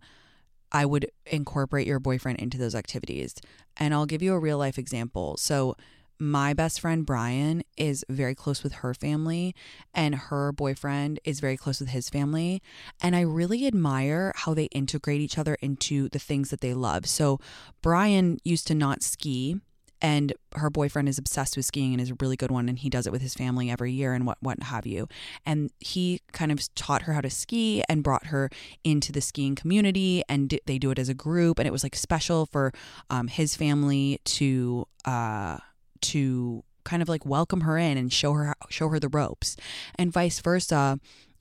I 0.70 0.86
would 0.86 1.10
incorporate 1.26 1.86
your 1.86 1.98
boyfriend 1.98 2.38
into 2.38 2.58
those 2.58 2.74
activities. 2.74 3.34
And 3.76 3.92
I'll 3.94 4.06
give 4.06 4.22
you 4.22 4.34
a 4.34 4.38
real 4.38 4.58
life 4.58 4.78
example. 4.78 5.36
So, 5.36 5.76
my 6.18 6.52
best 6.52 6.80
friend 6.80 7.06
Brian 7.06 7.62
is 7.76 8.04
very 8.08 8.34
close 8.34 8.62
with 8.62 8.74
her 8.74 8.94
family, 8.94 9.54
and 9.94 10.14
her 10.14 10.52
boyfriend 10.52 11.20
is 11.24 11.40
very 11.40 11.56
close 11.56 11.80
with 11.80 11.90
his 11.90 12.08
family. 12.08 12.62
And 13.00 13.14
I 13.14 13.20
really 13.20 13.66
admire 13.66 14.32
how 14.34 14.54
they 14.54 14.64
integrate 14.66 15.20
each 15.20 15.38
other 15.38 15.56
into 15.60 16.08
the 16.08 16.18
things 16.18 16.50
that 16.50 16.60
they 16.60 16.74
love. 16.74 17.06
So, 17.06 17.38
Brian 17.82 18.38
used 18.44 18.66
to 18.68 18.74
not 18.74 19.02
ski. 19.02 19.60
And 20.00 20.32
her 20.54 20.70
boyfriend 20.70 21.08
is 21.08 21.18
obsessed 21.18 21.56
with 21.56 21.66
skiing 21.66 21.92
and 21.92 22.00
is 22.00 22.10
a 22.10 22.16
really 22.20 22.36
good 22.36 22.52
one, 22.52 22.68
and 22.68 22.78
he 22.78 22.88
does 22.88 23.08
it 23.08 23.10
with 23.10 23.20
his 23.20 23.34
family 23.34 23.68
every 23.68 23.90
year 23.90 24.14
and 24.14 24.24
what 24.24 24.38
what 24.40 24.62
have 24.62 24.86
you. 24.86 25.08
And 25.44 25.72
he 25.80 26.20
kind 26.30 26.52
of 26.52 26.72
taught 26.76 27.02
her 27.02 27.14
how 27.14 27.20
to 27.20 27.30
ski 27.30 27.82
and 27.88 28.04
brought 28.04 28.26
her 28.26 28.48
into 28.84 29.10
the 29.10 29.20
skiing 29.20 29.56
community, 29.56 30.22
and 30.28 30.56
they 30.66 30.78
do 30.78 30.92
it 30.92 31.00
as 31.00 31.08
a 31.08 31.14
group. 31.14 31.58
And 31.58 31.66
it 31.66 31.72
was 31.72 31.82
like 31.82 31.96
special 31.96 32.46
for 32.46 32.72
um, 33.10 33.26
his 33.26 33.56
family 33.56 34.20
to 34.24 34.86
uh, 35.04 35.58
to 36.02 36.64
kind 36.84 37.02
of 37.02 37.08
like 37.08 37.26
welcome 37.26 37.62
her 37.62 37.76
in 37.76 37.98
and 37.98 38.12
show 38.12 38.32
her 38.32 38.54
show 38.70 38.88
her 38.88 38.98
the 38.98 39.08
ropes 39.08 39.56
and 39.96 40.12
vice 40.12 40.40
versa. 40.40 40.98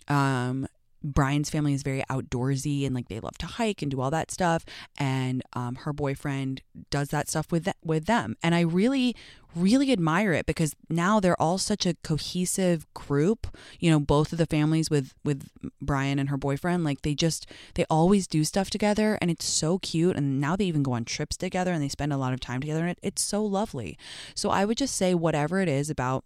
Um 0.07 0.67
Brian's 1.13 1.49
family 1.49 1.73
is 1.73 1.83
very 1.83 2.03
outdoorsy 2.09 2.85
and 2.85 2.93
like 2.93 3.07
they 3.07 3.19
love 3.19 3.37
to 3.37 3.45
hike 3.45 3.81
and 3.81 3.89
do 3.89 4.01
all 4.01 4.11
that 4.11 4.29
stuff. 4.29 4.65
And 4.97 5.41
um, 5.53 5.75
her 5.75 5.93
boyfriend 5.93 6.61
does 6.89 7.09
that 7.09 7.29
stuff 7.29 7.51
with 7.51 7.65
th- 7.65 7.77
with 7.83 8.05
them. 8.05 8.35
And 8.43 8.53
I 8.53 8.61
really 8.61 9.15
really 9.55 9.91
admire 9.91 10.33
it 10.33 10.45
because 10.45 10.75
now 10.89 11.19
they're 11.19 11.41
all 11.41 11.57
such 11.57 11.85
a 11.85 11.95
cohesive 12.03 12.85
group. 12.93 13.47
You 13.79 13.89
know 13.89 13.99
both 13.99 14.31
of 14.31 14.37
the 14.37 14.45
families 14.45 14.89
with 14.89 15.13
with 15.23 15.49
Brian 15.81 16.19
and 16.19 16.29
her 16.29 16.37
boyfriend 16.37 16.83
like 16.83 17.01
they 17.01 17.15
just 17.15 17.47
they 17.75 17.85
always 17.89 18.27
do 18.27 18.43
stuff 18.43 18.69
together 18.69 19.17
and 19.21 19.31
it's 19.31 19.45
so 19.45 19.79
cute. 19.79 20.17
And 20.17 20.41
now 20.41 20.55
they 20.55 20.65
even 20.65 20.83
go 20.83 20.91
on 20.91 21.05
trips 21.05 21.37
together 21.37 21.71
and 21.71 21.81
they 21.81 21.89
spend 21.89 22.11
a 22.11 22.17
lot 22.17 22.33
of 22.33 22.41
time 22.41 22.59
together 22.59 22.81
and 22.81 22.91
it, 22.91 22.99
it's 23.01 23.21
so 23.21 23.43
lovely. 23.43 23.97
So 24.35 24.49
I 24.49 24.65
would 24.65 24.77
just 24.77 24.95
say 24.95 25.13
whatever 25.13 25.61
it 25.61 25.69
is 25.69 25.89
about 25.89 26.25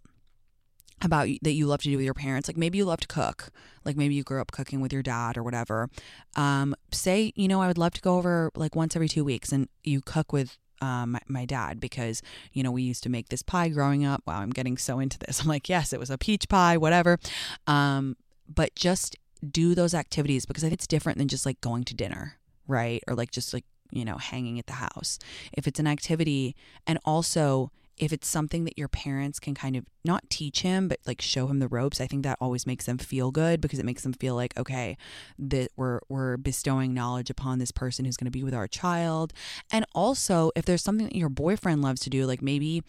about 1.04 1.28
that 1.42 1.52
you 1.52 1.66
love 1.66 1.82
to 1.82 1.88
do 1.90 1.96
with 1.96 2.04
your 2.04 2.14
parents. 2.14 2.48
Like 2.48 2.56
maybe 2.56 2.78
you 2.78 2.84
love 2.84 3.00
to 3.00 3.08
cook. 3.08 3.50
Like 3.84 3.96
maybe 3.96 4.14
you 4.14 4.22
grew 4.22 4.40
up 4.40 4.52
cooking 4.52 4.80
with 4.80 4.92
your 4.92 5.02
dad 5.02 5.36
or 5.36 5.42
whatever. 5.42 5.88
Um, 6.36 6.74
say 6.90 7.32
you 7.36 7.48
know 7.48 7.60
i 7.60 7.66
would 7.66 7.78
love 7.78 7.92
to 7.94 8.00
go 8.00 8.16
over 8.16 8.50
like 8.54 8.76
once 8.76 8.94
every 8.94 9.08
two 9.08 9.24
weeks 9.24 9.52
and 9.52 9.68
you 9.82 10.00
cook 10.00 10.32
with 10.32 10.58
um, 10.80 11.16
my, 11.28 11.44
dad 11.44 11.78
because 11.78 12.22
you 12.52 12.62
know 12.62 12.72
we 12.72 12.82
used 12.82 13.04
to 13.04 13.08
make 13.08 13.28
this 13.28 13.42
pie 13.42 13.68
growing 13.68 14.04
up. 14.04 14.22
Wow 14.26 14.40
i'm 14.40 14.50
getting 14.50 14.76
so 14.76 14.98
into 14.98 15.18
this. 15.18 15.40
I'm 15.42 15.48
like 15.48 15.68
yes 15.68 15.92
it 15.92 16.00
was 16.00 16.10
a 16.10 16.18
peach 16.18 16.48
pie 16.48 16.76
whatever. 16.76 17.18
Um, 17.66 18.16
but 18.52 18.74
just 18.74 19.16
do 19.48 19.74
those 19.74 19.92
activities 19.92 20.46
because 20.46 20.62
i 20.62 20.68
think 20.68 20.74
it's 20.74 20.86
different 20.86 21.18
than 21.18 21.26
just 21.26 21.44
like 21.44 21.60
going 21.60 21.82
to 21.82 21.94
dinner 21.94 22.38
right? 22.66 23.02
Or 23.08 23.14
like 23.14 23.30
just 23.30 23.52
like 23.52 23.64
you 23.90 24.04
know 24.04 24.16
hanging 24.16 24.58
at 24.58 24.66
the 24.66 24.74
house. 24.74 25.18
If 25.52 25.66
it's 25.66 25.80
an 25.80 25.86
activity 25.86 26.56
and 26.86 26.98
also 27.04 27.70
if 27.96 28.12
it's 28.12 28.26
something 28.26 28.64
that 28.64 28.78
your 28.78 28.88
parents 28.88 29.38
can 29.38 29.54
kind 29.54 29.76
of 29.76 29.84
not 30.04 30.28
teach 30.30 30.62
him 30.62 30.88
but 30.88 30.98
like 31.06 31.20
show 31.20 31.46
him 31.46 31.58
the 31.58 31.68
ropes 31.68 32.00
i 32.00 32.06
think 32.06 32.22
that 32.22 32.38
always 32.40 32.66
makes 32.66 32.86
them 32.86 32.98
feel 32.98 33.30
good 33.30 33.60
because 33.60 33.78
it 33.78 33.84
makes 33.84 34.02
them 34.02 34.12
feel 34.12 34.34
like 34.34 34.56
okay 34.58 34.96
that 35.38 35.70
we're 35.76 36.00
we're 36.08 36.36
bestowing 36.36 36.94
knowledge 36.94 37.30
upon 37.30 37.58
this 37.58 37.70
person 37.70 38.04
who's 38.04 38.16
going 38.16 38.26
to 38.26 38.30
be 38.30 38.44
with 38.44 38.54
our 38.54 38.66
child 38.66 39.32
and 39.70 39.84
also 39.94 40.50
if 40.56 40.64
there's 40.64 40.82
something 40.82 41.06
that 41.06 41.16
your 41.16 41.28
boyfriend 41.28 41.82
loves 41.82 42.00
to 42.00 42.10
do 42.10 42.26
like 42.26 42.42
maybe 42.42 42.82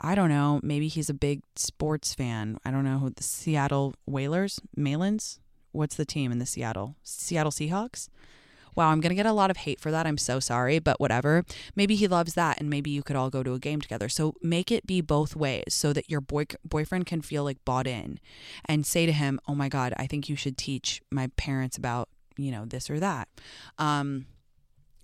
I 0.00 0.14
don't 0.14 0.28
know. 0.28 0.60
Maybe 0.62 0.88
he's 0.88 1.08
a 1.08 1.14
big 1.14 1.42
sports 1.54 2.14
fan. 2.14 2.58
I 2.64 2.70
don't 2.72 2.84
know 2.84 2.98
who 2.98 3.10
the 3.10 3.22
Seattle 3.22 3.94
Whalers, 4.06 4.60
Malins. 4.76 5.38
What's 5.72 5.96
the 5.96 6.04
team 6.04 6.32
in 6.32 6.38
the 6.38 6.46
Seattle 6.46 6.96
Seattle 7.02 7.52
Seahawks? 7.52 8.08
Wow, 8.76 8.90
I'm 8.90 9.00
going 9.00 9.10
to 9.10 9.16
get 9.16 9.26
a 9.26 9.32
lot 9.32 9.50
of 9.50 9.58
hate 9.58 9.80
for 9.80 9.90
that. 9.90 10.06
I'm 10.06 10.18
so 10.18 10.40
sorry, 10.40 10.78
but 10.78 11.00
whatever. 11.00 11.44
Maybe 11.74 11.94
he 11.94 12.08
loves 12.08 12.34
that 12.34 12.60
and 12.60 12.68
maybe 12.70 12.90
you 12.90 13.02
could 13.02 13.16
all 13.16 13.30
go 13.30 13.42
to 13.42 13.54
a 13.54 13.58
game 13.58 13.80
together. 13.80 14.08
So 14.08 14.34
make 14.42 14.70
it 14.70 14.86
be 14.86 15.00
both 15.00 15.36
ways 15.36 15.74
so 15.74 15.92
that 15.92 16.10
your 16.10 16.20
boy 16.20 16.46
boyfriend 16.64 17.06
can 17.06 17.22
feel 17.22 17.44
like 17.44 17.64
bought 17.64 17.86
in 17.86 18.18
and 18.64 18.86
say 18.86 19.06
to 19.06 19.12
him, 19.12 19.40
"Oh 19.48 19.54
my 19.54 19.68
god, 19.68 19.94
I 19.96 20.06
think 20.06 20.28
you 20.28 20.36
should 20.36 20.58
teach 20.58 21.02
my 21.10 21.28
parents 21.36 21.76
about, 21.76 22.08
you 22.36 22.50
know, 22.50 22.64
this 22.64 22.90
or 22.90 23.00
that." 23.00 23.28
Um 23.78 24.26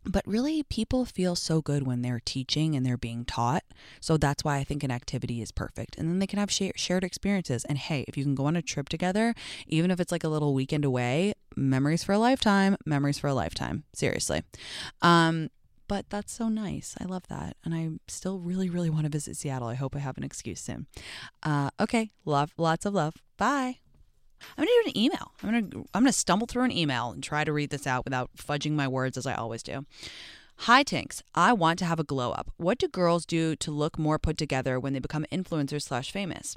but 0.04 0.26
really, 0.26 0.62
people 0.62 1.04
feel 1.04 1.36
so 1.36 1.60
good 1.60 1.86
when 1.86 2.02
they're 2.02 2.22
teaching 2.24 2.74
and 2.74 2.84
they're 2.84 2.96
being 2.96 3.24
taught. 3.24 3.64
So 4.00 4.16
that's 4.16 4.42
why 4.44 4.56
I 4.56 4.64
think 4.64 4.82
an 4.82 4.90
activity 4.90 5.42
is 5.42 5.52
perfect. 5.52 5.96
And 5.96 6.08
then 6.08 6.18
they 6.18 6.26
can 6.26 6.38
have 6.38 6.50
shared 6.50 7.04
experiences. 7.04 7.64
And 7.64 7.78
hey, 7.78 8.04
if 8.08 8.16
you 8.16 8.24
can 8.24 8.34
go 8.34 8.46
on 8.46 8.56
a 8.56 8.62
trip 8.62 8.88
together, 8.88 9.34
even 9.66 9.90
if 9.90 10.00
it's 10.00 10.12
like 10.12 10.24
a 10.24 10.28
little 10.28 10.54
weekend 10.54 10.84
away, 10.84 11.34
memories 11.56 12.02
for 12.02 12.12
a 12.12 12.18
lifetime, 12.18 12.76
memories 12.86 13.18
for 13.18 13.28
a 13.28 13.34
lifetime. 13.34 13.84
Seriously. 13.92 14.42
Um, 15.02 15.50
but 15.86 16.08
that's 16.08 16.32
so 16.32 16.48
nice. 16.48 16.94
I 17.00 17.04
love 17.04 17.26
that. 17.28 17.56
And 17.64 17.74
I 17.74 17.90
still 18.06 18.38
really, 18.38 18.70
really 18.70 18.90
want 18.90 19.04
to 19.04 19.10
visit 19.10 19.36
Seattle. 19.36 19.68
I 19.68 19.74
hope 19.74 19.96
I 19.96 19.98
have 19.98 20.16
an 20.16 20.24
excuse 20.24 20.60
soon. 20.60 20.86
Uh, 21.42 21.70
okay. 21.80 22.10
Love, 22.24 22.54
lots 22.56 22.86
of 22.86 22.94
love. 22.94 23.14
Bye. 23.36 23.78
I'm 24.56 24.64
gonna 24.64 24.70
do 24.84 24.90
an 24.90 24.98
email. 24.98 25.32
I'm 25.42 25.50
gonna 25.50 25.84
I'm 25.94 26.02
gonna 26.02 26.12
stumble 26.12 26.46
through 26.46 26.64
an 26.64 26.72
email 26.72 27.10
and 27.10 27.22
try 27.22 27.44
to 27.44 27.52
read 27.52 27.70
this 27.70 27.86
out 27.86 28.04
without 28.04 28.30
fudging 28.36 28.72
my 28.72 28.88
words 28.88 29.16
as 29.16 29.26
I 29.26 29.34
always 29.34 29.62
do. 29.62 29.84
Hi 30.64 30.84
Tinx, 30.84 31.22
I 31.34 31.54
want 31.54 31.78
to 31.78 31.86
have 31.86 31.98
a 31.98 32.04
glow 32.04 32.32
up. 32.32 32.50
What 32.58 32.78
do 32.78 32.86
girls 32.86 33.24
do 33.24 33.56
to 33.56 33.70
look 33.70 33.98
more 33.98 34.18
put 34.18 34.36
together 34.36 34.78
when 34.78 34.92
they 34.92 34.98
become 34.98 35.24
influencers 35.32 35.82
slash 35.82 36.10
famous? 36.10 36.56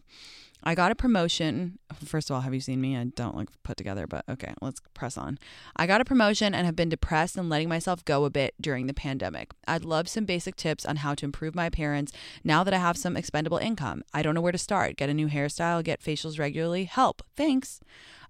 I 0.65 0.75
got 0.75 0.91
a 0.91 0.95
promotion. 0.95 1.77
First 2.05 2.29
of 2.29 2.35
all, 2.35 2.41
have 2.41 2.53
you 2.53 2.61
seen 2.61 2.79
me? 2.79 2.95
I 2.97 3.03
don't 3.03 3.35
look 3.35 3.49
put 3.63 3.75
together, 3.75 4.07
but 4.07 4.23
okay, 4.29 4.53
let's 4.61 4.81
press 4.93 5.17
on. 5.17 5.37
I 5.75 5.85
got 5.85 5.99
a 5.99 6.05
promotion 6.05 6.55
and 6.55 6.65
have 6.65 6.75
been 6.75 6.89
depressed 6.89 7.37
and 7.37 7.49
letting 7.49 7.67
myself 7.67 8.05
go 8.05 8.23
a 8.23 8.29
bit 8.29 8.53
during 8.61 8.87
the 8.87 8.93
pandemic. 8.93 9.51
I'd 9.67 9.83
love 9.83 10.07
some 10.07 10.25
basic 10.25 10.55
tips 10.55 10.85
on 10.85 10.97
how 10.97 11.15
to 11.15 11.25
improve 11.25 11.53
my 11.53 11.65
appearance 11.65 12.11
now 12.43 12.63
that 12.63 12.73
I 12.73 12.77
have 12.77 12.97
some 12.97 13.17
expendable 13.17 13.57
income. 13.57 14.03
I 14.13 14.21
don't 14.21 14.35
know 14.35 14.41
where 14.41 14.51
to 14.53 14.57
start. 14.57 14.95
Get 14.95 15.09
a 15.09 15.13
new 15.13 15.27
hairstyle, 15.27 15.83
get 15.83 16.01
facials 16.01 16.39
regularly. 16.39 16.85
Help. 16.85 17.23
Thanks. 17.35 17.81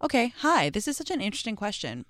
Okay, 0.03 0.33
hi. 0.37 0.69
This 0.69 0.87
is 0.87 0.97
such 0.97 1.11
an 1.11 1.21
interesting 1.21 1.55
question. 1.55 2.05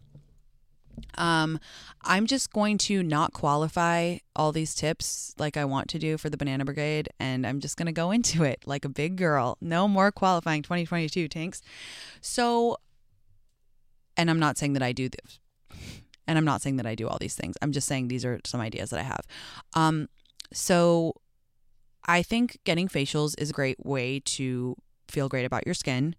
Um, 1.18 1.60
I'm 2.04 2.26
just 2.26 2.52
going 2.52 2.78
to 2.80 3.04
not 3.04 3.34
qualify 3.34 4.18
all 4.36 4.52
these 4.52 4.76
tips 4.76 5.34
like 5.38 5.58
I 5.58 5.66
want 5.66 5.88
to 5.90 6.00
do 6.00 6.18
for 6.18 6.30
the 6.30 6.38
Banana 6.38 6.66
Brigade, 6.66 7.10
and 7.20 7.46
I'm 7.46 7.60
just 7.60 7.78
going 7.78 7.86
to 7.86 7.92
go 7.92 8.12
into 8.12 8.44
it 8.44 8.60
like 8.66 8.86
a 8.86 8.90
big 8.90 9.16
girl. 9.16 9.58
No 9.62 9.88
more 9.88 10.12
qualifying 10.12 10.62
2022 10.62 11.28
tanks. 11.28 11.62
So, 12.22 12.78
and 14.18 14.30
I'm 14.30 14.40
not 14.40 14.58
saying 14.58 14.74
that 14.74 14.84
I 14.84 14.92
do 14.92 15.10
this, 15.10 15.40
and 16.28 16.38
I'm 16.38 16.46
not 16.46 16.62
saying 16.62 16.78
that 16.78 16.86
I 16.86 16.96
do 16.96 17.08
all 17.08 17.18
these 17.20 17.36
things. 17.36 17.56
I'm 17.62 17.72
just 17.72 17.88
saying 17.88 18.08
these 18.08 18.26
are 18.26 18.40
some 18.46 18.62
ideas 18.62 18.90
that 18.90 19.00
I 19.00 19.04
have. 19.04 19.26
Um, 19.74 20.10
so 20.52 21.16
I 22.06 22.22
think 22.22 22.60
getting 22.64 22.88
facials 22.88 23.34
is 23.40 23.50
a 23.50 23.54
great 23.54 23.84
way 23.86 24.22
to 24.26 24.76
feel 25.08 25.30
great 25.30 25.46
about 25.46 25.66
your 25.66 25.74
skin. 25.74 26.16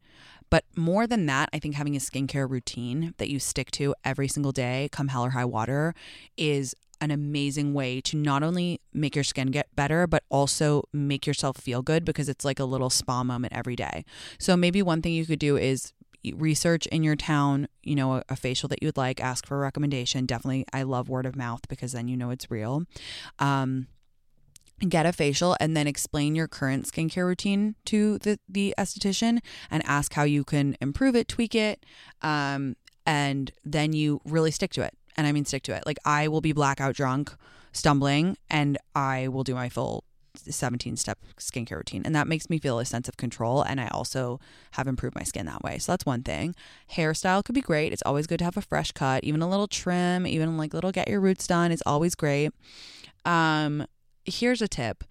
But 0.54 0.66
more 0.76 1.08
than 1.08 1.26
that, 1.26 1.48
I 1.52 1.58
think 1.58 1.74
having 1.74 1.96
a 1.96 1.98
skincare 1.98 2.48
routine 2.48 3.12
that 3.18 3.28
you 3.28 3.40
stick 3.40 3.72
to 3.72 3.92
every 4.04 4.28
single 4.28 4.52
day, 4.52 4.88
come 4.92 5.08
hell 5.08 5.24
or 5.24 5.30
high 5.30 5.44
water, 5.44 5.96
is 6.36 6.76
an 7.00 7.10
amazing 7.10 7.74
way 7.74 8.00
to 8.02 8.16
not 8.16 8.44
only 8.44 8.80
make 8.92 9.16
your 9.16 9.24
skin 9.24 9.48
get 9.48 9.74
better, 9.74 10.06
but 10.06 10.22
also 10.28 10.84
make 10.92 11.26
yourself 11.26 11.56
feel 11.56 11.82
good 11.82 12.04
because 12.04 12.28
it's 12.28 12.44
like 12.44 12.60
a 12.60 12.64
little 12.64 12.88
spa 12.88 13.24
moment 13.24 13.52
every 13.52 13.74
day. 13.74 14.04
So 14.38 14.56
maybe 14.56 14.80
one 14.80 15.02
thing 15.02 15.12
you 15.14 15.26
could 15.26 15.40
do 15.40 15.56
is 15.56 15.92
research 16.36 16.86
in 16.86 17.02
your 17.02 17.16
town, 17.16 17.66
you 17.82 17.96
know, 17.96 18.22
a, 18.28 18.36
facial 18.36 18.68
that 18.68 18.80
you 18.80 18.86
would 18.86 18.96
like, 18.96 19.20
ask 19.20 19.48
for 19.48 19.56
a 19.56 19.60
recommendation. 19.60 20.24
Definitely, 20.24 20.66
I 20.72 20.84
love 20.84 21.08
word 21.08 21.26
of 21.26 21.34
mouth 21.34 21.66
because 21.68 21.90
then 21.90 22.06
you 22.06 22.16
know 22.16 22.30
it's 22.30 22.48
real. 22.48 22.84
Um, 23.40 23.88
get 24.80 25.06
a 25.06 25.12
facial 25.12 25.56
and 25.60 25.76
then 25.76 25.86
explain 25.86 26.34
your 26.34 26.48
current 26.48 26.86
skincare 26.86 27.26
routine 27.26 27.74
to 27.86 28.18
the, 28.18 28.38
the 28.48 28.74
esthetician 28.78 29.38
and 29.70 29.82
ask 29.86 30.14
how 30.14 30.24
you 30.24 30.44
can 30.44 30.76
improve 30.80 31.14
it, 31.14 31.28
tweak 31.28 31.54
it, 31.54 31.84
um, 32.22 32.76
and 33.06 33.52
then 33.64 33.92
you 33.92 34.20
really 34.24 34.50
stick 34.50 34.72
to 34.72 34.82
it. 34.82 34.94
And 35.16 35.26
I 35.26 35.32
mean, 35.32 35.44
stick 35.44 35.62
to 35.64 35.76
it. 35.76 35.84
Like, 35.86 35.98
I 36.04 36.28
will 36.28 36.40
be 36.40 36.52
blackout 36.52 36.96
drunk, 36.96 37.32
stumbling, 37.72 38.36
and 38.50 38.78
I 38.94 39.28
will 39.28 39.44
do 39.44 39.54
my 39.54 39.68
full 39.68 40.04
17 40.36 40.96
step 40.96 41.18
skincare 41.38 41.76
routine. 41.76 42.02
And 42.04 42.14
that 42.16 42.26
makes 42.26 42.50
me 42.50 42.58
feel 42.58 42.78
a 42.78 42.84
sense 42.84 43.08
of 43.08 43.16
control. 43.16 43.62
And 43.62 43.80
I 43.80 43.88
also 43.88 44.40
have 44.72 44.88
improved 44.88 45.14
my 45.14 45.22
skin 45.22 45.46
that 45.46 45.62
way. 45.62 45.78
So 45.78 45.92
that's 45.92 46.04
one 46.04 46.22
thing. 46.22 46.54
Hairstyle 46.92 47.44
could 47.44 47.54
be 47.54 47.60
great. 47.60 47.92
It's 47.92 48.02
always 48.04 48.26
good 48.26 48.38
to 48.38 48.44
have 48.44 48.56
a 48.56 48.62
fresh 48.62 48.90
cut, 48.92 49.22
even 49.22 49.42
a 49.42 49.48
little 49.48 49.68
trim, 49.68 50.26
even 50.26 50.56
like 50.56 50.74
little 50.74 50.92
get 50.92 51.08
your 51.08 51.20
roots 51.20 51.46
done 51.46 51.70
is 51.70 51.82
always 51.86 52.14
great. 52.14 52.50
Um, 53.24 53.86
here's 54.24 54.62
a 54.62 54.68
tip 54.68 55.04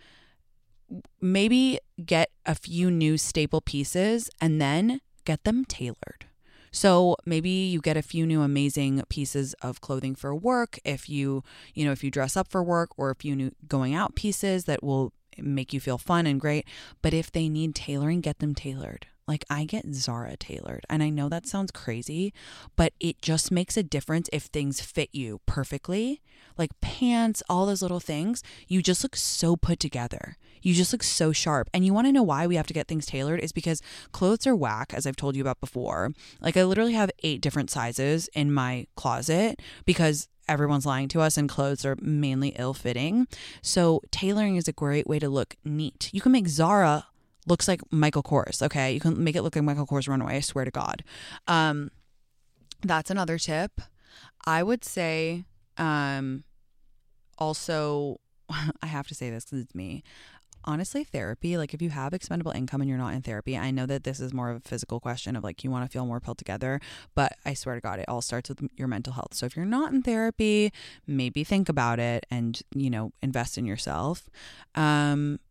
maybe 1.22 1.80
get 2.06 2.30
a 2.46 2.56
few 2.56 2.92
new 2.92 3.18
staple 3.18 3.62
pieces 3.62 4.30
and 4.40 4.62
then 4.62 5.00
get 5.26 5.44
them 5.44 5.66
tailored. 5.66 6.26
So 6.72 7.16
maybe 7.26 7.50
you 7.50 7.82
get 7.82 7.98
a 7.98 8.02
few 8.02 8.26
new 8.26 8.42
amazing 8.42 9.02
pieces 9.08 9.54
of 9.62 9.80
clothing 9.80 10.16
for 10.16 10.36
work 10.36 10.80
if 10.84 11.08
you, 11.08 11.44
you 11.74 11.86
know, 11.86 11.92
if 11.92 12.04
you 12.04 12.10
dress 12.10 12.36
up 12.36 12.50
for 12.50 12.64
work 12.64 12.90
or 12.98 13.12
a 13.12 13.16
few 13.16 13.36
new 13.36 13.52
going 13.68 13.94
out 13.94 14.16
pieces 14.16 14.66
that 14.66 14.84
will 14.84 15.14
make 15.38 15.72
you 15.72 15.80
feel 15.80 15.98
fun 15.98 16.26
and 16.26 16.42
great, 16.42 16.68
but 17.02 17.14
if 17.14 17.32
they 17.32 17.48
need 17.48 17.76
tailoring, 17.76 18.22
get 18.22 18.40
them 18.40 18.56
tailored. 18.56 19.08
Like 19.28 19.46
I 19.50 19.66
get 19.66 19.94
Zara 19.94 20.36
tailored. 20.36 20.86
And 20.90 21.02
I 21.02 21.10
know 21.10 21.30
that 21.30 21.48
sounds 21.48 21.72
crazy, 21.72 22.34
but 22.76 22.94
it 23.00 23.22
just 23.22 23.52
makes 23.52 23.78
a 23.78 23.84
difference 23.84 24.30
if 24.34 24.44
things 24.44 24.82
fit 24.82 25.10
you 25.14 25.40
perfectly. 25.46 26.22
Like 26.58 26.72
pants, 26.82 27.42
all 27.50 27.66
those 27.66 27.82
little 27.82 28.00
things. 28.00 28.44
You 28.68 28.82
just 28.82 29.04
look 29.04 29.16
so 29.16 29.56
put 29.56 29.80
together. 29.80 30.38
You 30.62 30.74
just 30.74 30.92
look 30.92 31.04
so 31.04 31.32
sharp. 31.32 31.70
And 31.74 31.86
you 31.86 31.94
want 31.94 32.08
to 32.08 32.12
know 32.12 32.24
why 32.24 32.48
we 32.48 32.56
have 32.56 32.68
to 32.68 32.74
get 32.74 32.88
things 32.88 33.06
tailored 33.06 33.40
is 33.40 33.52
because 33.52 33.82
clothes 34.12 34.46
are 34.46 34.56
whack, 34.56 34.94
as 34.94 35.06
I've 35.06 35.16
told 35.16 35.36
you 35.36 35.42
about 35.42 35.62
before. 35.62 36.12
Like 36.42 36.58
I 36.58 36.64
literally 36.64 36.94
have 36.94 37.12
eight 37.24 37.42
different 37.42 37.70
sizes 37.70 38.30
in 38.34 38.54
my 38.54 38.88
closet 38.96 39.62
because 39.86 40.28
everyone's 40.48 40.86
lying 40.86 41.08
to 41.08 41.22
us 41.22 41.38
and 41.38 41.48
clothes 41.48 41.86
are 41.86 41.96
mainly 42.02 42.50
ill 42.58 42.74
fitting. 42.74 43.28
So 43.62 44.02
tailoring 44.12 44.58
is 44.58 44.68
a 44.68 44.74
great 44.74 45.08
way 45.08 45.20
to 45.20 45.30
look 45.30 45.56
neat. 45.64 46.10
You 46.12 46.22
can 46.22 46.32
make 46.32 46.48
Zara 46.48 47.08
looks 47.48 47.68
like 47.68 47.82
Michael 47.92 48.24
Kors. 48.24 48.62
Okay, 48.62 48.94
you 48.94 49.00
can 49.00 49.24
make 49.24 49.36
it 49.36 49.42
look 49.42 49.56
like 49.56 49.64
Michael 49.64 49.88
Kors 49.88 50.08
Runway. 50.08 50.38
I 50.38 50.40
swear 50.40 50.66
to 50.66 50.72
God. 50.72 51.04
Um, 51.48 51.92
that's 52.82 53.10
another 53.10 53.38
tip. 53.38 53.82
I 54.46 54.64
would 54.64 54.84
say, 54.84 55.46
um, 55.78 56.44
also, 57.38 58.20
I 58.50 58.88
have 58.88 59.08
to 59.08 59.16
say 59.16 59.30
this 59.30 59.46
because 59.46 59.60
it's 59.60 59.76
me. 59.76 60.04
Honestly, 60.66 61.04
therapy, 61.04 61.58
like 61.58 61.74
if 61.74 61.82
you 61.82 61.90
have 61.90 62.14
expendable 62.14 62.54
income 62.54 62.80
and 62.80 62.90
you're 62.90 62.98
not 62.98 63.14
in 63.14 63.22
therapy, 63.22 63.58
I 63.58 63.70
know 63.70 63.86
that 63.86 64.06
this 64.06 64.22
is 64.22 64.34
more 64.34 64.50
of 64.50 64.58
a 64.58 64.62
physical 64.62 65.02
question 65.02 65.36
of 65.36 65.44
like 65.44 65.62
you 65.66 65.70
want 65.70 65.86
to 65.86 65.92
feel 65.92 66.06
more 66.06 66.22
pulled 66.22 66.38
together, 66.38 66.80
but 67.16 67.34
I 67.46 67.54
swear 67.54 67.76
to 67.76 67.82
God, 67.82 68.00
it 68.00 68.08
all 68.08 68.22
starts 68.22 68.48
with 68.48 68.62
your 68.78 68.88
mental 68.88 69.12
health. 69.12 69.34
So 69.34 69.46
if 69.46 69.58
you're 69.58 69.66
not 69.66 69.92
in 69.92 70.04
therapy, 70.04 70.72
maybe 71.06 71.44
think 71.44 71.68
about 71.68 72.00
it 72.00 72.26
and, 72.32 72.62
you 72.74 72.90
know, 72.90 73.12
invest 73.22 73.58
in 73.58 73.66
yourself. 73.66 74.30
Um, 74.74 75.42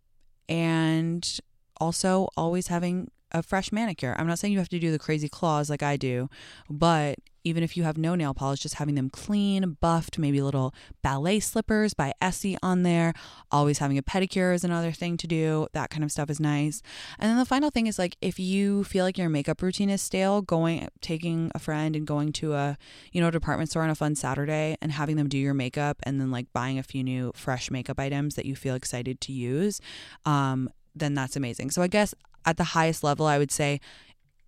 and 0.48 1.40
also 1.82 2.28
always 2.36 2.68
having 2.68 3.10
a 3.32 3.42
fresh 3.42 3.72
manicure. 3.72 4.14
I'm 4.16 4.26
not 4.26 4.38
saying 4.38 4.52
you 4.52 4.58
have 4.60 4.68
to 4.68 4.78
do 4.78 4.92
the 4.92 4.98
crazy 4.98 5.28
claws 5.28 5.68
like 5.68 5.82
I 5.82 5.96
do, 5.96 6.28
but 6.70 7.18
even 7.44 7.64
if 7.64 7.76
you 7.76 7.82
have 7.82 7.98
no 7.98 8.14
nail 8.14 8.34
polish, 8.34 8.60
just 8.60 8.76
having 8.76 8.94
them 8.94 9.10
clean, 9.10 9.76
buffed, 9.80 10.16
maybe 10.16 10.40
little 10.40 10.72
ballet 11.02 11.40
slippers 11.40 11.92
by 11.92 12.12
Essie 12.20 12.56
on 12.62 12.84
there. 12.84 13.14
Always 13.50 13.78
having 13.78 13.98
a 13.98 14.02
pedicure 14.02 14.54
is 14.54 14.62
another 14.62 14.92
thing 14.92 15.16
to 15.16 15.26
do. 15.26 15.66
That 15.72 15.90
kind 15.90 16.04
of 16.04 16.12
stuff 16.12 16.30
is 16.30 16.38
nice. 16.38 16.82
And 17.18 17.28
then 17.28 17.38
the 17.38 17.44
final 17.44 17.70
thing 17.70 17.88
is 17.88 17.98
like 17.98 18.16
if 18.20 18.38
you 18.38 18.84
feel 18.84 19.04
like 19.04 19.18
your 19.18 19.28
makeup 19.28 19.60
routine 19.60 19.90
is 19.90 20.00
stale, 20.00 20.40
going 20.40 20.88
taking 21.00 21.50
a 21.52 21.58
friend 21.58 21.96
and 21.96 22.06
going 22.06 22.32
to 22.34 22.54
a, 22.54 22.78
you 23.10 23.20
know, 23.20 23.30
department 23.30 23.70
store 23.70 23.82
on 23.82 23.90
a 23.90 23.96
fun 23.96 24.14
Saturday 24.14 24.76
and 24.80 24.92
having 24.92 25.16
them 25.16 25.28
do 25.28 25.38
your 25.38 25.54
makeup 25.54 25.98
and 26.04 26.20
then 26.20 26.30
like 26.30 26.52
buying 26.52 26.78
a 26.78 26.84
few 26.84 27.02
new 27.02 27.32
fresh 27.34 27.72
makeup 27.72 27.98
items 27.98 28.36
that 28.36 28.46
you 28.46 28.54
feel 28.54 28.76
excited 28.76 29.20
to 29.22 29.32
use. 29.32 29.80
Um, 30.24 30.70
then 30.94 31.14
that's 31.14 31.36
amazing. 31.36 31.70
So 31.70 31.82
I 31.82 31.86
guess 31.86 32.14
at 32.44 32.56
the 32.56 32.64
highest 32.64 33.04
level, 33.04 33.26
I 33.26 33.38
would 33.38 33.50
say 33.50 33.80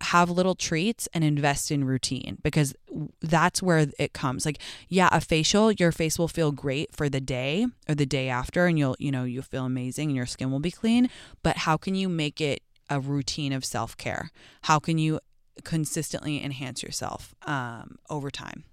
have 0.01 0.29
little 0.29 0.55
treats 0.55 1.07
and 1.13 1.23
invest 1.23 1.71
in 1.71 1.85
routine 1.85 2.37
because 2.43 2.75
that's 3.21 3.63
where 3.63 3.87
it 3.97 4.13
comes. 4.13 4.45
Like 4.45 4.59
yeah 4.89 5.07
a 5.11 5.21
facial 5.21 5.71
your 5.71 5.91
face 5.91 6.19
will 6.19 6.27
feel 6.27 6.51
great 6.51 6.93
for 6.93 7.07
the 7.07 7.21
day 7.21 7.67
or 7.87 7.95
the 7.95 8.05
day 8.05 8.27
after 8.27 8.65
and 8.65 8.77
you'll 8.77 8.97
you 8.99 9.09
know 9.09 9.23
you'll 9.23 9.43
feel 9.43 9.65
amazing 9.65 10.09
and 10.09 10.15
your 10.15 10.25
skin 10.25 10.51
will 10.51 10.59
be 10.59 10.69
clean 10.69 11.09
but 11.43 11.59
how 11.59 11.77
can 11.77 11.95
you 11.95 12.09
make 12.09 12.41
it 12.41 12.61
a 12.89 12.99
routine 12.99 13.53
of 13.53 13.63
self-care? 13.65 14.29
How 14.63 14.79
can 14.79 14.97
you 14.97 15.21
consistently 15.63 16.43
enhance 16.43 16.83
yourself 16.83 17.33
um, 17.47 17.95
over 18.09 18.29
time? 18.29 18.65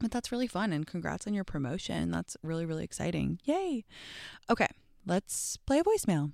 But 0.00 0.10
that's 0.10 0.30
really 0.30 0.46
fun 0.46 0.72
and 0.72 0.86
congrats 0.86 1.26
on 1.26 1.34
your 1.34 1.44
promotion. 1.44 2.10
That's 2.10 2.36
really 2.42 2.66
really 2.66 2.84
exciting. 2.84 3.40
Yay! 3.46 3.84
Okay 4.50 4.68
let's 5.06 5.56
play 5.66 5.78
a 5.78 5.84
voicemail 5.84 6.32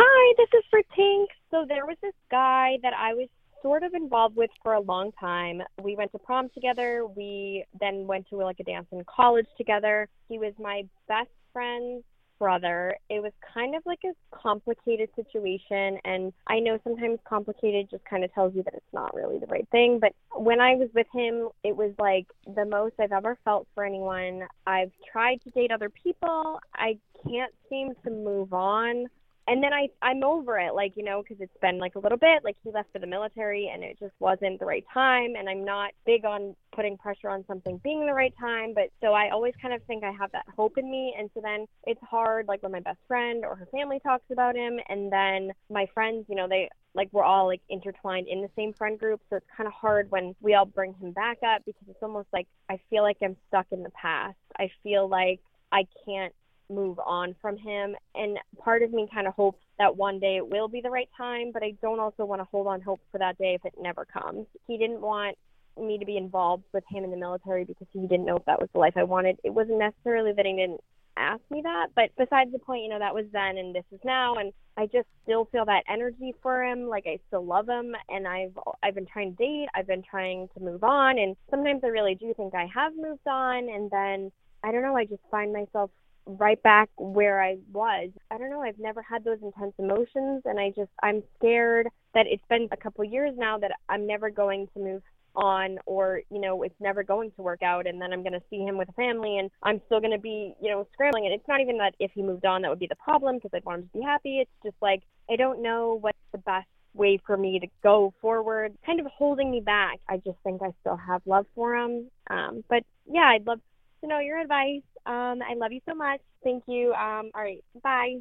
Hi, 0.00 0.34
this 0.36 0.48
is 0.56 0.64
for 0.70 0.80
Tink. 0.96 1.26
So 1.50 1.64
there 1.66 1.84
was 1.84 1.96
this 2.00 2.14
guy 2.30 2.78
that 2.84 2.92
I 2.96 3.14
was 3.14 3.28
sort 3.62 3.82
of 3.82 3.94
involved 3.94 4.36
with 4.36 4.50
for 4.62 4.74
a 4.74 4.80
long 4.80 5.10
time. 5.18 5.60
We 5.82 5.96
went 5.96 6.12
to 6.12 6.20
prom 6.20 6.50
together. 6.54 7.04
We 7.04 7.64
then 7.80 8.06
went 8.06 8.28
to 8.28 8.36
like 8.36 8.60
a 8.60 8.62
dance 8.62 8.86
in 8.92 9.02
college 9.12 9.48
together. 9.56 10.06
He 10.28 10.38
was 10.38 10.52
my 10.56 10.84
best 11.08 11.30
friend's 11.52 12.04
brother. 12.38 12.96
It 13.10 13.20
was 13.20 13.32
kind 13.52 13.74
of 13.74 13.82
like 13.86 13.98
a 14.04 14.12
complicated 14.30 15.08
situation 15.16 15.98
and 16.04 16.32
I 16.46 16.60
know 16.60 16.78
sometimes 16.84 17.18
complicated 17.28 17.88
just 17.90 18.04
kind 18.04 18.22
of 18.22 18.32
tells 18.32 18.54
you 18.54 18.62
that 18.62 18.74
it's 18.74 18.92
not 18.92 19.12
really 19.16 19.40
the 19.40 19.46
right 19.46 19.66
thing, 19.72 19.98
but 19.98 20.12
when 20.36 20.60
I 20.60 20.76
was 20.76 20.90
with 20.94 21.08
him, 21.12 21.48
it 21.64 21.76
was 21.76 21.90
like 21.98 22.28
the 22.54 22.64
most 22.64 22.94
I've 23.00 23.10
ever 23.10 23.36
felt 23.44 23.66
for 23.74 23.84
anyone. 23.84 24.44
I've 24.64 24.92
tried 25.10 25.42
to 25.42 25.50
date 25.50 25.72
other 25.72 25.90
people. 25.90 26.60
I 26.72 26.98
can't 27.28 27.52
seem 27.68 27.94
to 28.04 28.10
move 28.10 28.52
on 28.52 29.06
and 29.48 29.62
then 29.62 29.72
I 29.72 29.88
I'm 30.02 30.22
over 30.22 30.58
it, 30.58 30.74
like 30.74 30.92
you 30.96 31.02
know, 31.02 31.22
because 31.22 31.40
it's 31.40 31.56
been 31.60 31.78
like 31.78 31.94
a 31.94 31.98
little 31.98 32.18
bit. 32.18 32.44
Like 32.44 32.56
he 32.62 32.70
left 32.70 32.92
for 32.92 32.98
the 32.98 33.06
military, 33.06 33.70
and 33.72 33.82
it 33.82 33.98
just 33.98 34.12
wasn't 34.20 34.60
the 34.60 34.66
right 34.66 34.84
time. 34.92 35.34
And 35.36 35.48
I'm 35.48 35.64
not 35.64 35.92
big 36.04 36.24
on 36.24 36.54
putting 36.74 36.98
pressure 36.98 37.30
on 37.30 37.44
something 37.46 37.80
being 37.82 38.06
the 38.06 38.12
right 38.12 38.34
time, 38.38 38.74
but 38.74 38.90
so 39.00 39.12
I 39.12 39.30
always 39.30 39.54
kind 39.60 39.74
of 39.74 39.82
think 39.84 40.04
I 40.04 40.12
have 40.12 40.30
that 40.32 40.44
hope 40.54 40.76
in 40.76 40.90
me. 40.90 41.14
And 41.18 41.30
so 41.34 41.40
then 41.42 41.66
it's 41.84 42.00
hard, 42.02 42.46
like 42.46 42.62
when 42.62 42.72
my 42.72 42.80
best 42.80 42.98
friend 43.08 43.44
or 43.44 43.56
her 43.56 43.66
family 43.72 43.98
talks 44.00 44.26
about 44.30 44.54
him, 44.54 44.78
and 44.88 45.10
then 45.10 45.50
my 45.70 45.86
friends, 45.94 46.26
you 46.28 46.36
know, 46.36 46.46
they 46.46 46.68
like 46.94 47.08
we're 47.12 47.24
all 47.24 47.46
like 47.46 47.62
intertwined 47.70 48.28
in 48.28 48.42
the 48.42 48.50
same 48.54 48.74
friend 48.74 48.98
group, 48.98 49.20
so 49.30 49.36
it's 49.36 49.46
kind 49.56 49.66
of 49.66 49.72
hard 49.72 50.10
when 50.10 50.34
we 50.42 50.54
all 50.54 50.66
bring 50.66 50.94
him 50.94 51.12
back 51.12 51.38
up 51.42 51.62
because 51.64 51.88
it's 51.88 52.02
almost 52.02 52.28
like 52.32 52.46
I 52.68 52.78
feel 52.90 53.02
like 53.02 53.16
I'm 53.22 53.36
stuck 53.48 53.66
in 53.70 53.82
the 53.82 53.90
past. 53.90 54.36
I 54.58 54.70
feel 54.82 55.08
like 55.08 55.40
I 55.72 55.86
can't 56.04 56.34
move 56.70 56.98
on 57.04 57.34
from 57.40 57.56
him. 57.56 57.94
And 58.14 58.38
part 58.58 58.82
of 58.82 58.92
me 58.92 59.08
kind 59.12 59.26
of 59.26 59.34
hopes 59.34 59.58
that 59.78 59.96
one 59.96 60.18
day 60.18 60.36
it 60.36 60.48
will 60.48 60.68
be 60.68 60.80
the 60.80 60.90
right 60.90 61.08
time, 61.16 61.50
but 61.52 61.62
I 61.62 61.74
don't 61.82 62.00
also 62.00 62.24
want 62.24 62.40
to 62.40 62.48
hold 62.50 62.66
on 62.66 62.80
hope 62.80 63.00
for 63.10 63.18
that 63.18 63.38
day 63.38 63.54
if 63.54 63.64
it 63.64 63.74
never 63.80 64.04
comes. 64.04 64.46
He 64.66 64.76
didn't 64.78 65.00
want 65.00 65.36
me 65.80 65.98
to 65.98 66.04
be 66.04 66.16
involved 66.16 66.64
with 66.72 66.84
him 66.90 67.04
in 67.04 67.10
the 67.10 67.16
military 67.16 67.64
because 67.64 67.86
he 67.92 68.00
didn't 68.00 68.26
know 68.26 68.36
if 68.36 68.44
that 68.46 68.60
was 68.60 68.68
the 68.72 68.80
life 68.80 68.94
I 68.96 69.04
wanted. 69.04 69.38
It 69.44 69.50
wasn't 69.50 69.78
necessarily 69.78 70.32
that 70.32 70.44
he 70.44 70.52
didn't 70.56 70.80
ask 71.16 71.40
me 71.50 71.60
that. 71.62 71.88
But 71.94 72.10
besides 72.16 72.52
the 72.52 72.58
point, 72.58 72.82
you 72.82 72.88
know, 72.88 72.98
that 72.98 73.14
was 73.14 73.26
then 73.32 73.58
and 73.58 73.74
this 73.74 73.84
is 73.92 74.00
now, 74.04 74.36
and 74.36 74.52
I 74.76 74.86
just 74.86 75.08
still 75.22 75.46
feel 75.46 75.64
that 75.66 75.82
energy 75.88 76.34
for 76.42 76.64
him. 76.64 76.88
Like 76.88 77.04
I 77.06 77.18
still 77.26 77.44
love 77.44 77.68
him, 77.68 77.94
and 78.08 78.26
I've 78.26 78.56
I've 78.82 78.94
been 78.94 79.06
trying 79.06 79.36
to 79.36 79.44
date. 79.44 79.68
I've 79.74 79.86
been 79.86 80.04
trying 80.08 80.48
to 80.54 80.60
move 80.62 80.84
on, 80.84 81.18
and 81.18 81.36
sometimes 81.50 81.82
I 81.84 81.88
really 81.88 82.14
do 82.14 82.32
think 82.36 82.54
I 82.54 82.66
have 82.72 82.92
moved 82.96 83.26
on, 83.26 83.68
and 83.68 83.90
then 83.90 84.32
I 84.62 84.72
don't 84.72 84.82
know. 84.82 84.96
I 84.96 85.04
just 85.04 85.22
find 85.30 85.52
myself 85.52 85.90
right 86.28 86.62
back 86.62 86.90
where 86.96 87.42
I 87.42 87.58
was. 87.72 88.10
I 88.30 88.38
don't 88.38 88.50
know. 88.50 88.62
I've 88.62 88.78
never 88.78 89.02
had 89.02 89.24
those 89.24 89.38
intense 89.42 89.74
emotions, 89.78 90.42
and 90.44 90.60
I 90.60 90.70
just 90.70 90.90
I'm 91.02 91.22
scared 91.38 91.88
that 92.14 92.26
it's 92.26 92.44
been 92.48 92.68
a 92.72 92.76
couple 92.76 93.04
years 93.04 93.34
now 93.36 93.58
that 93.58 93.72
I'm 93.88 94.06
never 94.06 94.30
going 94.30 94.68
to 94.74 94.80
move 94.80 95.02
on 95.34 95.78
or 95.86 96.22
you 96.30 96.40
know 96.40 96.62
it's 96.62 96.74
never 96.80 97.02
going 97.02 97.30
to 97.32 97.42
work 97.42 97.62
out 97.62 97.86
and 97.86 98.00
then 98.00 98.12
i'm 98.12 98.22
going 98.22 98.32
to 98.32 98.42
see 98.50 98.58
him 98.58 98.76
with 98.76 98.88
a 98.88 98.92
family 98.92 99.38
and 99.38 99.50
i'm 99.62 99.80
still 99.86 100.00
going 100.00 100.12
to 100.12 100.18
be 100.18 100.54
you 100.60 100.70
know 100.70 100.86
scrambling 100.92 101.26
and 101.26 101.34
it's 101.34 101.46
not 101.46 101.60
even 101.60 101.78
that 101.78 101.94
if 102.00 102.10
he 102.14 102.22
moved 102.22 102.44
on 102.44 102.62
that 102.62 102.68
would 102.68 102.78
be 102.78 102.88
the 102.88 102.96
problem 102.96 103.36
because 103.36 103.50
i'd 103.54 103.64
want 103.64 103.80
him 103.80 103.88
to 103.92 103.98
be 103.98 104.04
happy 104.04 104.38
it's 104.40 104.50
just 104.64 104.76
like 104.82 105.02
i 105.30 105.36
don't 105.36 105.62
know 105.62 105.98
what's 106.00 106.18
the 106.32 106.38
best 106.38 106.66
way 106.94 107.20
for 107.24 107.36
me 107.36 107.60
to 107.60 107.66
go 107.82 108.12
forward 108.20 108.72
kind 108.84 108.98
of 108.98 109.06
holding 109.06 109.50
me 109.50 109.60
back 109.60 110.00
i 110.08 110.16
just 110.16 110.38
think 110.42 110.60
i 110.62 110.72
still 110.80 110.96
have 110.96 111.22
love 111.26 111.46
for 111.54 111.76
him 111.76 112.10
um 112.30 112.64
but 112.68 112.82
yeah 113.10 113.28
i'd 113.28 113.46
love 113.46 113.60
to 114.00 114.08
know 114.08 114.18
your 114.18 114.38
advice 114.38 114.82
um 115.08 115.40
i 115.42 115.54
love 115.56 115.72
you 115.72 115.80
so 115.88 115.94
much 115.94 116.20
thank 116.44 116.62
you 116.68 116.92
um 116.94 117.30
all 117.34 117.42
right 117.42 117.64
bye 117.82 118.14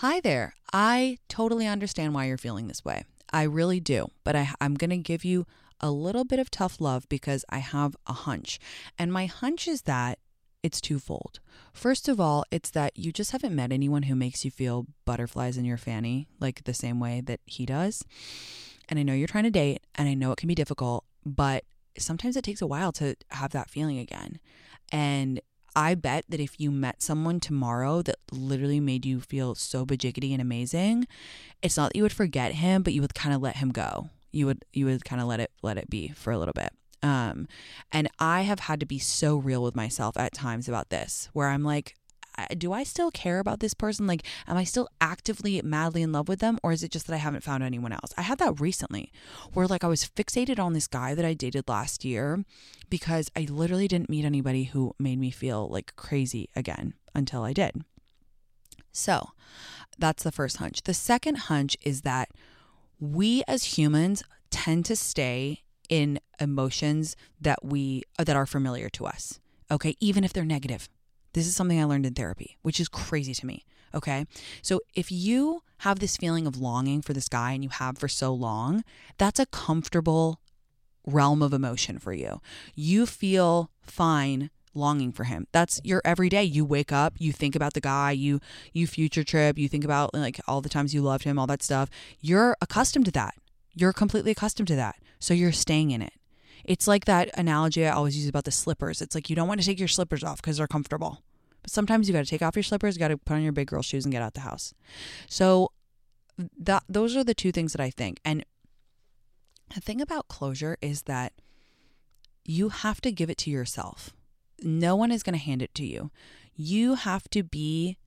Hi 0.00 0.20
there. 0.20 0.52
I 0.74 1.16
totally 1.26 1.66
understand 1.66 2.12
why 2.12 2.26
you're 2.26 2.36
feeling 2.36 2.68
this 2.68 2.84
way. 2.84 3.04
I 3.32 3.44
really 3.44 3.80
do. 3.80 4.08
But 4.24 4.36
I, 4.36 4.50
I'm 4.60 4.74
going 4.74 4.90
to 4.90 4.98
give 4.98 5.24
you 5.24 5.46
a 5.80 5.90
little 5.90 6.24
bit 6.26 6.38
of 6.38 6.50
tough 6.50 6.82
love 6.82 7.08
because 7.08 7.46
I 7.48 7.60
have 7.60 7.96
a 8.06 8.12
hunch. 8.12 8.58
And 8.98 9.10
my 9.10 9.24
hunch 9.24 9.66
is 9.66 9.82
that 9.82 10.18
it's 10.62 10.82
twofold. 10.82 11.40
First 11.72 12.08
of 12.08 12.20
all, 12.20 12.44
it's 12.50 12.68
that 12.72 12.98
you 12.98 13.10
just 13.10 13.30
haven't 13.30 13.54
met 13.54 13.72
anyone 13.72 14.02
who 14.02 14.14
makes 14.14 14.44
you 14.44 14.50
feel 14.50 14.84
butterflies 15.06 15.56
in 15.56 15.64
your 15.64 15.78
fanny 15.78 16.28
like 16.40 16.64
the 16.64 16.74
same 16.74 17.00
way 17.00 17.22
that 17.22 17.40
he 17.46 17.64
does. 17.64 18.04
And 18.90 18.98
I 18.98 19.02
know 19.02 19.14
you're 19.14 19.26
trying 19.26 19.44
to 19.44 19.50
date 19.50 19.80
and 19.94 20.10
I 20.10 20.12
know 20.12 20.30
it 20.30 20.36
can 20.36 20.48
be 20.48 20.54
difficult, 20.54 21.04
but 21.24 21.64
sometimes 21.96 22.36
it 22.36 22.44
takes 22.44 22.60
a 22.60 22.66
while 22.66 22.92
to 22.92 23.16
have 23.30 23.52
that 23.52 23.70
feeling 23.70 23.98
again. 23.98 24.40
And 24.92 25.40
I 25.76 25.94
bet 25.94 26.24
that 26.30 26.40
if 26.40 26.58
you 26.58 26.70
met 26.70 27.02
someone 27.02 27.38
tomorrow 27.38 28.00
that 28.02 28.16
literally 28.32 28.80
made 28.80 29.04
you 29.04 29.20
feel 29.20 29.54
so 29.54 29.84
bajiggity 29.84 30.32
and 30.32 30.40
amazing, 30.40 31.06
it's 31.60 31.76
not 31.76 31.92
that 31.92 31.96
you 31.96 32.02
would 32.02 32.14
forget 32.14 32.52
him, 32.52 32.82
but 32.82 32.94
you 32.94 33.02
would 33.02 33.14
kind 33.14 33.34
of 33.34 33.42
let 33.42 33.56
him 33.56 33.70
go. 33.70 34.08
You 34.32 34.46
would 34.46 34.64
you 34.72 34.86
would 34.86 35.04
kind 35.04 35.20
of 35.20 35.28
let 35.28 35.38
it 35.38 35.52
let 35.62 35.76
it 35.76 35.90
be 35.90 36.08
for 36.08 36.32
a 36.32 36.38
little 36.38 36.54
bit. 36.54 36.70
Um, 37.02 37.46
and 37.92 38.08
I 38.18 38.42
have 38.42 38.60
had 38.60 38.80
to 38.80 38.86
be 38.86 38.98
so 38.98 39.36
real 39.36 39.62
with 39.62 39.76
myself 39.76 40.16
at 40.16 40.32
times 40.32 40.66
about 40.66 40.88
this, 40.88 41.28
where 41.34 41.48
I'm 41.48 41.62
like, 41.62 41.94
do 42.56 42.72
I 42.72 42.82
still 42.82 43.10
care 43.10 43.38
about 43.38 43.60
this 43.60 43.74
person? 43.74 44.06
Like, 44.06 44.22
am 44.46 44.56
I 44.56 44.64
still 44.64 44.88
actively 45.00 45.60
madly 45.62 46.02
in 46.02 46.12
love 46.12 46.28
with 46.28 46.40
them? 46.40 46.58
Or 46.62 46.72
is 46.72 46.82
it 46.82 46.90
just 46.90 47.06
that 47.06 47.14
I 47.14 47.18
haven't 47.18 47.42
found 47.42 47.62
anyone 47.62 47.92
else? 47.92 48.12
I 48.16 48.22
had 48.22 48.38
that 48.38 48.60
recently 48.60 49.12
where 49.52 49.66
like 49.66 49.84
I 49.84 49.88
was 49.88 50.04
fixated 50.04 50.58
on 50.58 50.72
this 50.72 50.86
guy 50.86 51.14
that 51.14 51.24
I 51.24 51.34
dated 51.34 51.68
last 51.68 52.04
year 52.04 52.44
because 52.90 53.30
I 53.36 53.46
literally 53.50 53.88
didn't 53.88 54.10
meet 54.10 54.24
anybody 54.24 54.64
who 54.64 54.94
made 54.98 55.18
me 55.18 55.30
feel 55.30 55.68
like 55.68 55.96
crazy 55.96 56.48
again 56.54 56.94
until 57.14 57.42
I 57.42 57.52
did. 57.52 57.82
So 58.92 59.30
that's 59.98 60.22
the 60.22 60.32
first 60.32 60.58
hunch. 60.58 60.82
The 60.82 60.94
second 60.94 61.36
hunch 61.36 61.76
is 61.82 62.02
that 62.02 62.30
we 62.98 63.42
as 63.46 63.78
humans 63.78 64.22
tend 64.50 64.84
to 64.86 64.96
stay 64.96 65.62
in 65.88 66.18
emotions 66.40 67.16
that 67.40 67.64
we 67.64 68.02
that 68.18 68.36
are 68.36 68.46
familiar 68.46 68.88
to 68.90 69.06
us. 69.06 69.40
Okay, 69.70 69.96
even 70.00 70.24
if 70.24 70.32
they're 70.32 70.44
negative. 70.44 70.88
This 71.36 71.46
is 71.46 71.54
something 71.54 71.78
I 71.78 71.84
learned 71.84 72.06
in 72.06 72.14
therapy, 72.14 72.56
which 72.62 72.80
is 72.80 72.88
crazy 72.88 73.34
to 73.34 73.44
me. 73.44 73.66
Okay. 73.94 74.24
So 74.62 74.80
if 74.94 75.12
you 75.12 75.60
have 75.80 75.98
this 75.98 76.16
feeling 76.16 76.46
of 76.46 76.56
longing 76.56 77.02
for 77.02 77.12
this 77.12 77.28
guy 77.28 77.52
and 77.52 77.62
you 77.62 77.68
have 77.68 77.98
for 77.98 78.08
so 78.08 78.32
long, 78.32 78.82
that's 79.18 79.38
a 79.38 79.44
comfortable 79.44 80.40
realm 81.06 81.42
of 81.42 81.52
emotion 81.52 81.98
for 81.98 82.14
you. 82.14 82.40
You 82.74 83.04
feel 83.04 83.70
fine 83.82 84.48
longing 84.72 85.12
for 85.12 85.24
him. 85.24 85.46
That's 85.52 85.78
your 85.84 86.00
everyday. 86.06 86.44
You 86.44 86.64
wake 86.64 86.90
up, 86.90 87.12
you 87.18 87.34
think 87.34 87.54
about 87.54 87.74
the 87.74 87.82
guy, 87.82 88.12
you 88.12 88.40
you 88.72 88.86
future 88.86 89.22
trip, 89.22 89.58
you 89.58 89.68
think 89.68 89.84
about 89.84 90.14
like 90.14 90.40
all 90.48 90.62
the 90.62 90.70
times 90.70 90.94
you 90.94 91.02
loved 91.02 91.24
him, 91.24 91.38
all 91.38 91.46
that 91.48 91.62
stuff. 91.62 91.90
You're 92.18 92.56
accustomed 92.62 93.04
to 93.04 93.12
that. 93.12 93.34
You're 93.74 93.92
completely 93.92 94.30
accustomed 94.30 94.68
to 94.68 94.76
that. 94.76 94.96
So 95.18 95.34
you're 95.34 95.52
staying 95.52 95.90
in 95.90 96.00
it. 96.00 96.14
It's 96.64 96.88
like 96.88 97.04
that 97.04 97.30
analogy 97.38 97.86
I 97.86 97.90
always 97.90 98.16
use 98.16 98.26
about 98.28 98.44
the 98.44 98.50
slippers. 98.50 99.02
It's 99.02 99.14
like 99.14 99.28
you 99.28 99.36
don't 99.36 99.48
want 99.48 99.60
to 99.60 99.66
take 99.66 99.78
your 99.78 99.86
slippers 99.86 100.24
off 100.24 100.40
because 100.40 100.56
they're 100.56 100.66
comfortable. 100.66 101.22
Sometimes 101.66 102.08
you 102.08 102.12
got 102.12 102.24
to 102.24 102.30
take 102.30 102.42
off 102.42 102.56
your 102.56 102.62
slippers, 102.62 102.96
you 102.96 103.00
got 103.00 103.08
to 103.08 103.18
put 103.18 103.34
on 103.34 103.42
your 103.42 103.52
big 103.52 103.68
girl 103.68 103.82
shoes 103.82 104.04
and 104.04 104.12
get 104.12 104.22
out 104.22 104.34
the 104.34 104.40
house. 104.40 104.72
So 105.28 105.72
that 106.58 106.84
those 106.88 107.16
are 107.16 107.24
the 107.24 107.34
two 107.34 107.52
things 107.52 107.72
that 107.72 107.82
I 107.82 107.90
think. 107.90 108.20
And 108.24 108.44
the 109.74 109.80
thing 109.80 110.00
about 110.00 110.28
closure 110.28 110.76
is 110.80 111.02
that 111.02 111.32
you 112.44 112.68
have 112.68 113.00
to 113.00 113.10
give 113.10 113.30
it 113.30 113.38
to 113.38 113.50
yourself. 113.50 114.10
No 114.62 114.94
one 114.96 115.10
is 115.10 115.22
going 115.22 115.34
to 115.34 115.44
hand 115.44 115.62
it 115.62 115.74
to 115.74 115.84
you. 115.84 116.10
You 116.54 116.94
have 116.94 117.28
to 117.30 117.42
be 117.42 117.98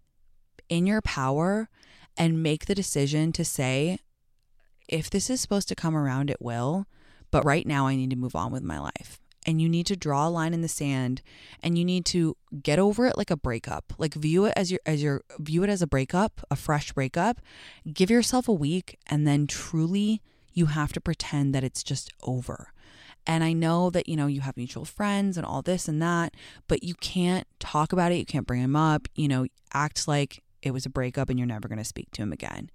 in 0.69 0.87
your 0.87 1.01
power 1.01 1.69
and 2.17 2.41
make 2.41 2.65
the 2.65 2.75
decision 2.75 3.31
to 3.33 3.45
say, 3.45 3.99
if 4.87 5.09
this 5.09 5.29
is 5.29 5.41
supposed 5.41 5.67
to 5.67 5.75
come 5.75 5.95
around, 5.95 6.29
it 6.29 6.41
will. 6.41 6.85
But 7.31 7.45
right 7.45 7.67
now, 7.67 7.87
I 7.87 7.95
need 7.95 8.09
to 8.09 8.15
move 8.15 8.35
on 8.35 8.51
with 8.51 8.63
my 8.63 8.79
life. 8.79 9.18
And 9.45 9.61
you 9.61 9.69
need 9.69 9.85
to 9.87 9.95
draw 9.95 10.27
a 10.27 10.29
line 10.29 10.53
in 10.53 10.61
the 10.61 10.67
sand 10.67 11.21
and 11.63 11.77
you 11.77 11.85
need 11.85 12.05
to 12.07 12.35
get 12.61 12.77
over 12.77 13.05
it 13.05 13.17
like 13.17 13.31
a 13.31 13.37
breakup. 13.37 13.93
Like 13.97 14.13
view 14.13 14.45
it 14.45 14.53
as 14.55 14.69
your 14.69 14.81
as 14.85 15.01
your 15.01 15.23
view 15.39 15.63
it 15.63 15.69
as 15.69 15.81
a 15.81 15.87
breakup, 15.87 16.41
a 16.51 16.55
fresh 16.55 16.91
breakup. 16.91 17.39
Give 17.91 18.11
yourself 18.11 18.47
a 18.49 18.53
week 18.53 18.99
and 19.07 19.25
then 19.25 19.47
truly 19.47 20.21
you 20.53 20.67
have 20.67 20.91
to 20.93 21.01
pretend 21.01 21.55
that 21.55 21.63
it's 21.63 21.83
just 21.83 22.11
over. 22.21 22.73
And 23.25 23.43
I 23.43 23.53
know 23.53 23.89
that, 23.91 24.09
you 24.09 24.15
know, 24.15 24.27
you 24.27 24.41
have 24.41 24.57
mutual 24.57 24.85
friends 24.85 25.37
and 25.37 25.45
all 25.45 25.61
this 25.61 25.87
and 25.87 26.01
that, 26.01 26.33
but 26.67 26.83
you 26.83 26.95
can't 26.95 27.47
talk 27.59 27.93
about 27.93 28.11
it. 28.11 28.15
You 28.15 28.25
can't 28.25 28.47
bring 28.47 28.61
him 28.61 28.75
up, 28.75 29.07
you 29.15 29.27
know, 29.27 29.45
act 29.73 30.07
like 30.07 30.41
it 30.61 30.71
was 30.71 30.85
a 30.85 30.89
breakup 30.89 31.29
and 31.29 31.37
you're 31.37 31.47
never 31.47 31.67
going 31.67 31.79
to 31.79 31.85
speak 31.85 32.11
to 32.11 32.21
him 32.21 32.33
again. 32.33 32.69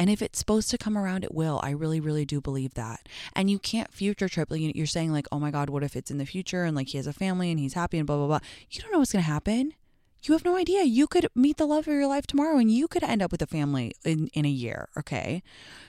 And 0.00 0.08
if 0.08 0.22
it's 0.22 0.38
supposed 0.38 0.70
to 0.70 0.78
come 0.78 0.96
around, 0.96 1.24
it 1.24 1.34
will. 1.34 1.60
I 1.62 1.70
really, 1.72 2.00
really 2.00 2.24
do 2.24 2.40
believe 2.40 2.72
that. 2.72 3.06
And 3.36 3.50
you 3.50 3.58
can't 3.58 3.92
future 3.92 4.30
trip. 4.30 4.48
You're 4.50 4.86
saying, 4.86 5.12
like, 5.12 5.26
oh 5.30 5.38
my 5.38 5.50
God, 5.50 5.68
what 5.68 5.82
if 5.82 5.94
it's 5.94 6.10
in 6.10 6.16
the 6.16 6.24
future 6.24 6.64
and 6.64 6.74
like 6.74 6.88
he 6.88 6.96
has 6.96 7.06
a 7.06 7.12
family 7.12 7.50
and 7.50 7.60
he's 7.60 7.74
happy 7.74 7.98
and 7.98 8.06
blah, 8.06 8.16
blah, 8.16 8.26
blah. 8.26 8.40
You 8.70 8.80
don't 8.80 8.92
know 8.92 8.98
what's 9.00 9.12
going 9.12 9.22
to 9.22 9.30
happen. 9.30 9.74
You 10.22 10.32
have 10.32 10.44
no 10.44 10.56
idea. 10.56 10.84
You 10.84 11.06
could 11.06 11.28
meet 11.34 11.58
the 11.58 11.66
love 11.66 11.86
of 11.86 11.92
your 11.92 12.06
life 12.06 12.26
tomorrow 12.26 12.56
and 12.56 12.70
you 12.70 12.88
could 12.88 13.02
end 13.02 13.20
up 13.20 13.30
with 13.30 13.42
a 13.42 13.46
family 13.46 13.92
in, 14.02 14.28
in 14.28 14.46
a 14.46 14.50
year. 14.50 14.88
Okay. 14.96 15.42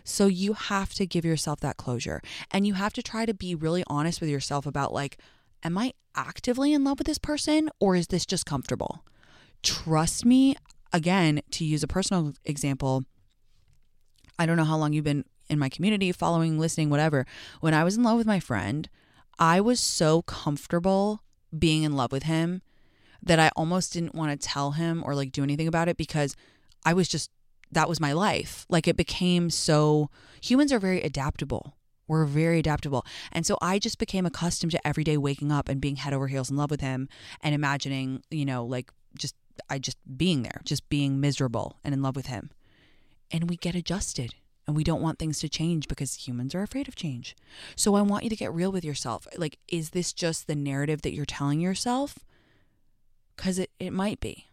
So 0.03 0.27
you 0.27 0.53
have 0.53 0.93
to 0.95 1.05
give 1.05 1.23
yourself 1.23 1.61
that 1.61 1.77
closure 1.77 2.21
and 2.51 2.67
you 2.67 2.73
have 2.73 2.91
to 2.93 3.01
try 3.01 3.25
to 3.25 3.33
be 3.33 3.55
really 3.55 3.85
honest 3.87 4.19
with 4.19 4.29
yourself 4.29 4.65
about, 4.65 4.93
like, 4.93 5.19
am 5.63 5.77
I 5.77 5.93
actively 6.15 6.73
in 6.73 6.83
love 6.83 6.99
with 6.99 7.07
this 7.07 7.17
person 7.17 7.69
or 7.79 7.95
is 7.95 8.07
this 8.07 8.25
just 8.25 8.45
comfortable? 8.45 9.05
Trust 9.63 10.25
me, 10.25 10.57
again, 10.91 11.41
to 11.51 11.63
use 11.63 11.81
a 11.81 11.87
personal 11.87 12.33
example, 12.43 13.05
I 14.41 14.47
don't 14.47 14.57
know 14.57 14.63
how 14.63 14.77
long 14.77 14.91
you've 14.91 15.03
been 15.03 15.25
in 15.49 15.59
my 15.59 15.69
community, 15.69 16.11
following, 16.11 16.57
listening, 16.57 16.89
whatever. 16.89 17.27
When 17.59 17.75
I 17.75 17.83
was 17.83 17.95
in 17.95 18.01
love 18.01 18.17
with 18.17 18.25
my 18.25 18.39
friend, 18.39 18.89
I 19.37 19.61
was 19.61 19.79
so 19.79 20.23
comfortable 20.23 21.21
being 21.57 21.83
in 21.83 21.95
love 21.95 22.11
with 22.11 22.23
him 22.23 22.63
that 23.21 23.37
I 23.37 23.51
almost 23.55 23.93
didn't 23.93 24.15
want 24.15 24.31
to 24.31 24.47
tell 24.47 24.71
him 24.71 25.03
or 25.05 25.13
like 25.13 25.31
do 25.31 25.43
anything 25.43 25.67
about 25.67 25.89
it 25.89 25.95
because 25.95 26.35
I 26.83 26.93
was 26.93 27.07
just, 27.07 27.29
that 27.71 27.87
was 27.87 27.99
my 27.99 28.13
life. 28.13 28.65
Like 28.67 28.87
it 28.87 28.97
became 28.97 29.51
so, 29.51 30.09
humans 30.41 30.73
are 30.73 30.79
very 30.79 31.03
adaptable. 31.03 31.77
We're 32.07 32.25
very 32.25 32.57
adaptable. 32.57 33.05
And 33.31 33.45
so 33.45 33.59
I 33.61 33.77
just 33.77 33.99
became 33.99 34.25
accustomed 34.25 34.71
to 34.71 34.87
every 34.87 35.03
day 35.03 35.17
waking 35.17 35.51
up 35.51 35.69
and 35.69 35.79
being 35.79 35.97
head 35.97 36.13
over 36.13 36.27
heels 36.27 36.49
in 36.49 36.57
love 36.57 36.71
with 36.71 36.81
him 36.81 37.09
and 37.41 37.53
imagining, 37.53 38.23
you 38.31 38.45
know, 38.45 38.65
like 38.65 38.91
just, 39.15 39.35
I 39.69 39.77
just 39.77 39.97
being 40.17 40.41
there, 40.41 40.61
just 40.63 40.89
being 40.89 41.19
miserable 41.19 41.77
and 41.83 41.93
in 41.93 42.01
love 42.01 42.15
with 42.15 42.25
him 42.25 42.49
and 43.31 43.49
we 43.49 43.57
get 43.57 43.75
adjusted 43.75 44.35
and 44.67 44.75
we 44.75 44.83
don't 44.83 45.01
want 45.01 45.19
things 45.19 45.39
to 45.39 45.49
change 45.49 45.87
because 45.87 46.27
humans 46.27 46.53
are 46.53 46.61
afraid 46.61 46.87
of 46.87 46.95
change. 46.95 47.35
So 47.75 47.95
I 47.95 48.01
want 48.01 48.23
you 48.23 48.29
to 48.29 48.35
get 48.35 48.53
real 48.53 48.71
with 48.71 48.85
yourself. 48.85 49.27
Like, 49.37 49.57
is 49.67 49.89
this 49.89 50.13
just 50.13 50.47
the 50.47 50.55
narrative 50.55 51.01
that 51.01 51.13
you're 51.13 51.25
telling 51.25 51.59
yourself? 51.59 52.19
Because 53.35 53.59
it, 53.59 53.71
it 53.79 53.91
might 53.91 54.19
be. 54.19 54.47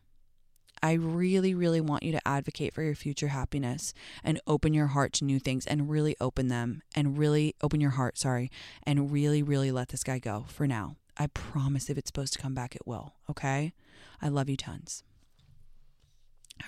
I 0.83 0.93
really, 0.93 1.55
really 1.55 1.81
want 1.81 2.05
you 2.05 2.13
to 2.13 2.29
advocate 2.29 2.73
for 2.73 2.83
your 2.83 2.95
future 2.95 3.29
happiness 3.29 3.93
and 4.23 4.41
open 4.47 4.75
your 4.75 4.89
heart 4.89 5.13
to 5.15 5.25
new 5.25 5.41
things 5.41 5.67
and 5.67 5.91
really 5.91 6.17
open 6.21 6.49
them 6.49 6.83
and 6.95 7.19
really 7.19 7.55
open 7.63 7.81
your 7.81 7.91
heart, 7.91 8.17
sorry, 8.17 8.51
and 8.85 9.13
really, 9.13 9.43
really 9.43 9.73
let 9.73 9.89
this 9.89 10.05
guy 10.05 10.19
go 10.19 10.45
for 10.49 10.67
now. 10.67 10.97
I 11.17 11.27
promise 11.27 11.91
if 11.91 11.99
it's 11.99 12.09
supposed 12.09 12.33
to 12.35 12.39
come 12.39 12.55
back, 12.55 12.77
it 12.77 12.87
will. 12.87 13.15
Okay? 13.29 13.73
I 14.23 14.29
love 14.29 14.49
you 14.49 14.57
tons. 14.57 15.03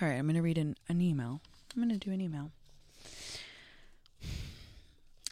All 0.01 0.07
right, 0.07 0.15
I'm 0.15 0.25
going 0.25 0.35
to 0.35 0.41
read 0.41 0.57
an, 0.57 0.75
an 0.89 1.01
email. 1.01 1.41
I'm 1.75 1.81
going 1.81 1.97
to 1.97 1.97
do 1.97 2.11
an 2.11 2.21
email. 2.21 2.51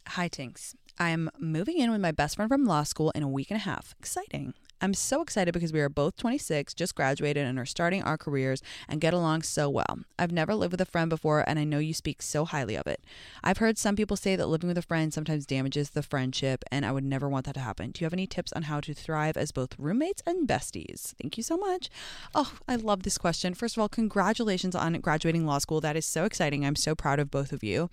Hi, 0.07 0.29
Tinx. 0.29 0.75
I 0.97 1.09
am 1.09 1.29
moving 1.37 1.77
in 1.77 1.91
with 1.91 2.01
my 2.01 2.11
best 2.11 2.35
friend 2.35 2.49
from 2.49 2.65
law 2.65 2.83
school 2.83 3.11
in 3.11 3.23
a 3.23 3.27
week 3.27 3.51
and 3.51 3.57
a 3.57 3.63
half. 3.63 3.95
Exciting. 3.99 4.53
I'm 4.81 4.93
so 4.93 5.21
excited 5.21 5.53
because 5.53 5.73
we 5.73 5.81
are 5.81 5.89
both 5.89 6.15
26, 6.17 6.73
just 6.73 6.95
graduated, 6.95 7.45
and 7.45 7.59
are 7.59 7.65
starting 7.65 8.03
our 8.03 8.17
careers 8.17 8.61
and 8.87 9.01
get 9.01 9.13
along 9.13 9.41
so 9.41 9.69
well. 9.69 9.99
I've 10.17 10.31
never 10.31 10.55
lived 10.55 10.71
with 10.71 10.81
a 10.81 10.85
friend 10.85 11.09
before, 11.09 11.43
and 11.47 11.59
I 11.59 11.63
know 11.63 11.79
you 11.79 11.93
speak 11.93 12.21
so 12.21 12.45
highly 12.45 12.75
of 12.75 12.87
it. 12.87 13.01
I've 13.43 13.57
heard 13.57 13.77
some 13.77 13.95
people 13.95 14.15
say 14.15 14.35
that 14.35 14.47
living 14.47 14.67
with 14.67 14.77
a 14.77 14.81
friend 14.83 15.13
sometimes 15.13 15.45
damages 15.45 15.89
the 15.91 16.03
friendship, 16.03 16.63
and 16.71 16.85
I 16.85 16.91
would 16.91 17.03
never 17.03 17.27
want 17.27 17.45
that 17.45 17.55
to 17.55 17.59
happen. 17.59 17.91
Do 17.91 18.01
you 18.01 18.05
have 18.05 18.13
any 18.13 18.27
tips 18.27 18.53
on 18.53 18.63
how 18.63 18.79
to 18.81 18.93
thrive 18.93 19.37
as 19.37 19.51
both 19.51 19.77
roommates 19.77 20.23
and 20.25 20.47
besties? 20.47 21.13
Thank 21.21 21.37
you 21.37 21.43
so 21.43 21.57
much. 21.57 21.89
Oh, 22.33 22.53
I 22.67 22.75
love 22.75 23.03
this 23.03 23.17
question. 23.17 23.53
First 23.53 23.75
of 23.75 23.81
all, 23.81 23.89
congratulations 23.89 24.75
on 24.75 24.93
graduating 25.01 25.45
law 25.45 25.57
school. 25.57 25.81
That 25.81 25.97
is 25.97 26.05
so 26.05 26.23
exciting. 26.23 26.65
I'm 26.65 26.75
so 26.75 26.95
proud 26.95 27.19
of 27.19 27.29
both 27.29 27.51
of 27.51 27.63
you. 27.63 27.89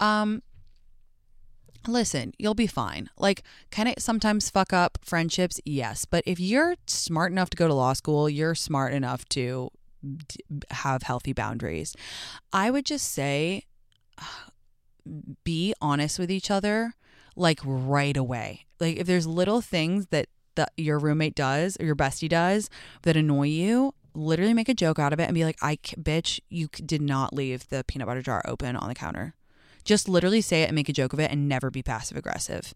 Um, 0.00 0.42
listen, 1.88 2.32
you'll 2.38 2.54
be 2.54 2.66
fine. 2.66 3.10
Like, 3.16 3.42
can 3.70 3.86
it 3.86 4.00
sometimes 4.00 4.50
fuck 4.50 4.72
up 4.72 4.98
friendships? 5.02 5.60
Yes. 5.64 6.04
But 6.04 6.24
if 6.26 6.38
you're 6.38 6.76
smart 6.86 7.32
enough 7.32 7.50
to 7.50 7.56
go 7.56 7.68
to 7.68 7.74
law 7.74 7.92
school, 7.92 8.28
you're 8.28 8.54
smart 8.54 8.92
enough 8.92 9.28
to 9.30 9.70
have 10.70 11.02
healthy 11.02 11.32
boundaries. 11.32 11.94
I 12.52 12.70
would 12.70 12.84
just 12.84 13.08
say 13.12 13.64
be 15.44 15.74
honest 15.80 16.18
with 16.18 16.30
each 16.30 16.50
other 16.50 16.94
like 17.36 17.60
right 17.64 18.16
away. 18.16 18.66
Like 18.80 18.96
if 18.96 19.06
there's 19.06 19.26
little 19.26 19.60
things 19.60 20.06
that 20.10 20.26
that 20.56 20.72
your 20.76 20.98
roommate 20.98 21.36
does 21.36 21.76
or 21.78 21.86
your 21.86 21.94
bestie 21.94 22.28
does 22.28 22.68
that 23.02 23.16
annoy 23.16 23.46
you, 23.46 23.94
literally 24.12 24.54
make 24.54 24.68
a 24.68 24.74
joke 24.74 24.98
out 24.98 25.12
of 25.12 25.20
it 25.20 25.24
and 25.24 25.34
be 25.34 25.44
like, 25.44 25.58
"I 25.62 25.76
bitch, 25.76 26.40
you 26.48 26.68
did 26.68 27.00
not 27.00 27.32
leave 27.32 27.68
the 27.68 27.84
peanut 27.84 28.08
butter 28.08 28.22
jar 28.22 28.42
open 28.44 28.74
on 28.76 28.88
the 28.88 28.94
counter." 28.94 29.34
Just 29.88 30.06
literally 30.06 30.42
say 30.42 30.62
it 30.64 30.66
and 30.66 30.74
make 30.74 30.90
a 30.90 30.92
joke 30.92 31.14
of 31.14 31.18
it 31.18 31.30
and 31.30 31.48
never 31.48 31.70
be 31.70 31.82
passive 31.82 32.18
aggressive. 32.18 32.74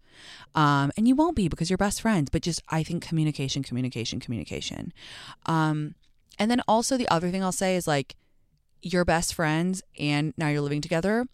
Um, 0.55 0.91
and 0.97 1.07
you 1.07 1.15
won't 1.15 1.37
be 1.37 1.47
because 1.47 1.69
you're 1.69 1.77
best 1.77 2.01
friends, 2.01 2.31
but 2.31 2.41
just 2.41 2.63
I 2.71 2.83
think 2.83 3.07
communication, 3.07 3.63
communication, 3.63 4.19
communication. 4.19 4.95
Um, 5.45 5.95
and 6.39 6.51
then 6.51 6.63
also 6.67 6.97
the 6.97 7.07
other 7.09 7.31
thing 7.31 7.45
I'll 7.45 7.53
say 7.53 7.77
is 7.77 7.87
like 7.87 8.17
you're 8.81 9.05
best 9.05 9.35
friends 9.35 9.83
and 9.99 10.33
now 10.39 10.49
you're 10.49 10.63
living 10.63 10.81
together. 10.81 11.27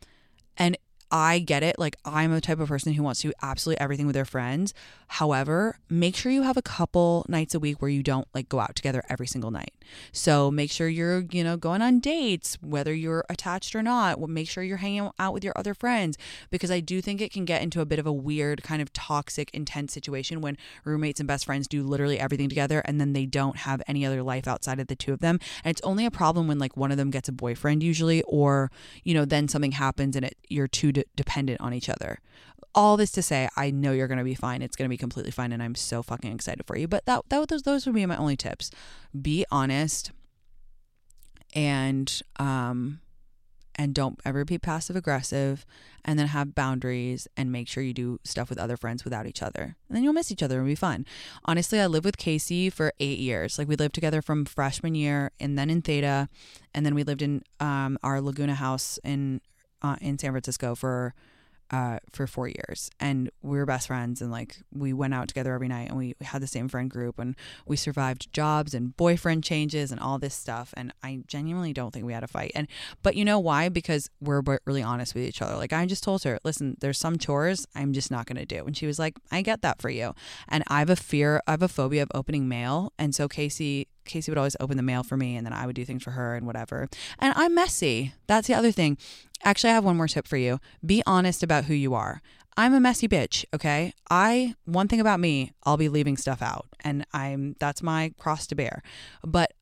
And 0.56 0.76
I 1.10 1.38
get 1.38 1.62
it. 1.62 1.78
Like, 1.78 1.96
I'm 2.04 2.32
a 2.32 2.40
type 2.40 2.60
of 2.60 2.68
person 2.68 2.92
who 2.92 3.02
wants 3.02 3.22
to 3.22 3.28
do 3.28 3.34
absolutely 3.42 3.80
everything 3.80 4.06
with 4.06 4.14
their 4.14 4.24
friends. 4.24 4.74
However, 5.08 5.78
make 5.88 6.14
sure 6.14 6.30
you 6.30 6.42
have 6.42 6.58
a 6.58 6.62
couple 6.62 7.24
nights 7.28 7.54
a 7.54 7.58
week 7.58 7.80
where 7.80 7.90
you 7.90 8.02
don't 8.02 8.28
like 8.34 8.48
go 8.48 8.60
out 8.60 8.74
together 8.74 9.02
every 9.08 9.26
single 9.26 9.50
night. 9.50 9.72
So 10.12 10.50
make 10.50 10.70
sure 10.70 10.86
you're, 10.88 11.24
you 11.30 11.42
know, 11.42 11.56
going 11.56 11.80
on 11.80 12.00
dates, 12.00 12.58
whether 12.60 12.92
you're 12.92 13.24
attached 13.30 13.74
or 13.74 13.82
not. 13.82 14.20
Make 14.28 14.50
sure 14.50 14.62
you're 14.62 14.76
hanging 14.78 15.10
out 15.18 15.32
with 15.32 15.44
your 15.44 15.54
other 15.56 15.72
friends 15.72 16.18
because 16.50 16.70
I 16.70 16.80
do 16.80 17.00
think 17.00 17.22
it 17.22 17.32
can 17.32 17.46
get 17.46 17.62
into 17.62 17.80
a 17.80 17.86
bit 17.86 17.98
of 17.98 18.06
a 18.06 18.12
weird, 18.12 18.62
kind 18.62 18.82
of 18.82 18.92
toxic, 18.92 19.50
intense 19.54 19.94
situation 19.94 20.42
when 20.42 20.58
roommates 20.84 21.20
and 21.20 21.26
best 21.26 21.46
friends 21.46 21.66
do 21.66 21.82
literally 21.82 22.20
everything 22.20 22.50
together 22.50 22.80
and 22.84 23.00
then 23.00 23.14
they 23.14 23.24
don't 23.24 23.58
have 23.58 23.82
any 23.88 24.04
other 24.04 24.22
life 24.22 24.46
outside 24.46 24.78
of 24.78 24.88
the 24.88 24.96
two 24.96 25.14
of 25.14 25.20
them. 25.20 25.38
And 25.64 25.70
it's 25.70 25.82
only 25.86 26.04
a 26.04 26.10
problem 26.10 26.48
when 26.48 26.58
like 26.58 26.76
one 26.76 26.90
of 26.90 26.98
them 26.98 27.10
gets 27.10 27.30
a 27.30 27.32
boyfriend 27.32 27.82
usually, 27.82 28.22
or, 28.22 28.70
you 29.04 29.14
know, 29.14 29.24
then 29.24 29.48
something 29.48 29.72
happens 29.72 30.16
and 30.16 30.26
it 30.26 30.36
you're 30.48 30.68
too 30.68 30.92
de- 31.00 31.04
dependent 31.16 31.60
on 31.60 31.72
each 31.74 31.88
other 31.88 32.18
all 32.74 32.96
this 32.96 33.10
to 33.12 33.22
say, 33.22 33.48
I 33.56 33.70
know 33.70 33.92
you're 33.92 34.08
going 34.08 34.18
to 34.18 34.24
be 34.24 34.34
fine. 34.34 34.62
It's 34.62 34.76
going 34.76 34.88
to 34.88 34.92
be 34.92 34.96
completely 34.96 35.32
fine, 35.32 35.52
and 35.52 35.62
I'm 35.62 35.74
so 35.74 36.02
fucking 36.02 36.32
excited 36.32 36.64
for 36.66 36.76
you. 36.76 36.86
But 36.86 37.06
that, 37.06 37.22
that 37.28 37.48
those 37.48 37.62
those 37.62 37.86
would 37.86 37.94
be 37.94 38.06
my 38.06 38.16
only 38.16 38.36
tips. 38.36 38.70
Be 39.20 39.44
honest, 39.50 40.12
and 41.54 42.22
um, 42.38 43.00
and 43.74 43.94
don't 43.94 44.20
ever 44.24 44.44
be 44.44 44.58
passive 44.58 44.96
aggressive, 44.96 45.64
and 46.04 46.18
then 46.18 46.28
have 46.28 46.54
boundaries, 46.54 47.26
and 47.36 47.50
make 47.50 47.68
sure 47.68 47.82
you 47.82 47.94
do 47.94 48.20
stuff 48.22 48.48
with 48.48 48.58
other 48.58 48.76
friends 48.76 49.04
without 49.04 49.26
each 49.26 49.42
other, 49.42 49.76
and 49.88 49.96
then 49.96 50.04
you'll 50.04 50.12
miss 50.12 50.30
each 50.30 50.42
other 50.42 50.58
and 50.58 50.66
be 50.66 50.74
fun. 50.74 51.06
Honestly, 51.46 51.80
I 51.80 51.86
lived 51.86 52.04
with 52.04 52.18
Casey 52.18 52.70
for 52.70 52.92
eight 53.00 53.18
years. 53.18 53.58
Like 53.58 53.68
we 53.68 53.76
lived 53.76 53.94
together 53.94 54.22
from 54.22 54.44
freshman 54.44 54.94
year, 54.94 55.32
and 55.40 55.58
then 55.58 55.70
in 55.70 55.82
Theta, 55.82 56.28
and 56.74 56.84
then 56.84 56.94
we 56.94 57.02
lived 57.02 57.22
in 57.22 57.42
um, 57.60 57.98
our 58.02 58.20
Laguna 58.20 58.54
house 58.54 58.98
in 59.02 59.40
uh, 59.82 59.96
in 60.00 60.18
San 60.18 60.32
Francisco 60.32 60.74
for 60.74 61.14
uh, 61.70 61.98
for 62.10 62.26
four 62.26 62.48
years. 62.48 62.90
And 62.98 63.30
we 63.42 63.58
were 63.58 63.66
best 63.66 63.88
friends 63.88 64.22
and 64.22 64.30
like 64.30 64.56
we 64.72 64.92
went 64.92 65.12
out 65.12 65.28
together 65.28 65.52
every 65.52 65.68
night 65.68 65.88
and 65.88 65.98
we 65.98 66.14
had 66.22 66.40
the 66.40 66.46
same 66.46 66.68
friend 66.68 66.88
group 66.88 67.18
and 67.18 67.36
we 67.66 67.76
survived 67.76 68.32
jobs 68.32 68.72
and 68.74 68.96
boyfriend 68.96 69.44
changes 69.44 69.92
and 69.92 70.00
all 70.00 70.18
this 70.18 70.34
stuff. 70.34 70.72
And 70.76 70.92
i 71.02 71.20
genuinely 71.26 71.72
don't 71.72 71.92
think 71.92 72.06
we 72.06 72.12
had 72.12 72.24
a 72.24 72.28
fight. 72.28 72.52
And 72.54 72.68
but 73.02 73.16
you 73.16 73.24
know 73.24 73.38
why? 73.38 73.68
Because 73.68 74.08
we're 74.20 74.42
really 74.64 74.82
honest 74.82 75.14
with 75.14 75.24
each 75.24 75.42
other. 75.42 75.56
Like 75.56 75.72
i 75.72 75.84
just 75.84 76.02
told 76.02 76.22
her 76.24 76.38
listen 76.44 76.76
there's 76.80 76.98
some 76.98 77.18
chores 77.18 77.66
i'm 77.74 77.92
just 77.92 78.10
not 78.10 78.26
to 78.26 78.46
do. 78.46 78.64
And 78.64 78.76
she 78.76 78.86
was 78.86 78.98
like 78.98 79.16
i 79.30 79.42
get 79.42 79.62
that 79.62 79.82
for 79.82 79.90
you. 79.90 80.14
And 80.48 80.64
i 80.68 80.78
have 80.78 80.90
a 80.90 80.96
fear 80.96 81.42
i 81.46 81.50
have 81.50 81.62
a 81.62 81.68
phobia 81.68 82.02
of 82.02 82.10
opening 82.14 82.48
mail. 82.48 82.92
And 82.98 83.14
so 83.14 83.28
casey 83.28 83.88
Casey 84.08 84.30
would 84.30 84.38
always 84.38 84.56
open 84.58 84.76
the 84.76 84.82
mail 84.82 85.02
for 85.02 85.16
me 85.16 85.36
and 85.36 85.46
then 85.46 85.52
I 85.52 85.66
would 85.66 85.76
do 85.76 85.84
things 85.84 86.02
for 86.02 86.12
her 86.12 86.34
and 86.34 86.46
whatever. 86.46 86.88
And 87.18 87.32
I'm 87.36 87.54
messy. 87.54 88.14
That's 88.26 88.48
the 88.48 88.54
other 88.54 88.72
thing. 88.72 88.98
Actually, 89.44 89.70
I 89.70 89.74
have 89.74 89.84
one 89.84 89.96
more 89.96 90.08
tip 90.08 90.26
for 90.26 90.36
you. 90.36 90.58
Be 90.84 91.02
honest 91.06 91.42
about 91.42 91.66
who 91.66 91.74
you 91.74 91.94
are. 91.94 92.20
I'm 92.56 92.74
a 92.74 92.80
messy 92.80 93.06
bitch, 93.06 93.44
okay? 93.54 93.92
I 94.10 94.56
one 94.64 94.88
thing 94.88 95.00
about 95.00 95.20
me, 95.20 95.52
I'll 95.62 95.76
be 95.76 95.88
leaving 95.88 96.16
stuff 96.16 96.42
out 96.42 96.66
and 96.82 97.06
I'm 97.12 97.54
that's 97.60 97.84
my 97.84 98.12
cross 98.18 98.48
to 98.48 98.56
bear. 98.56 98.82
But 99.22 99.52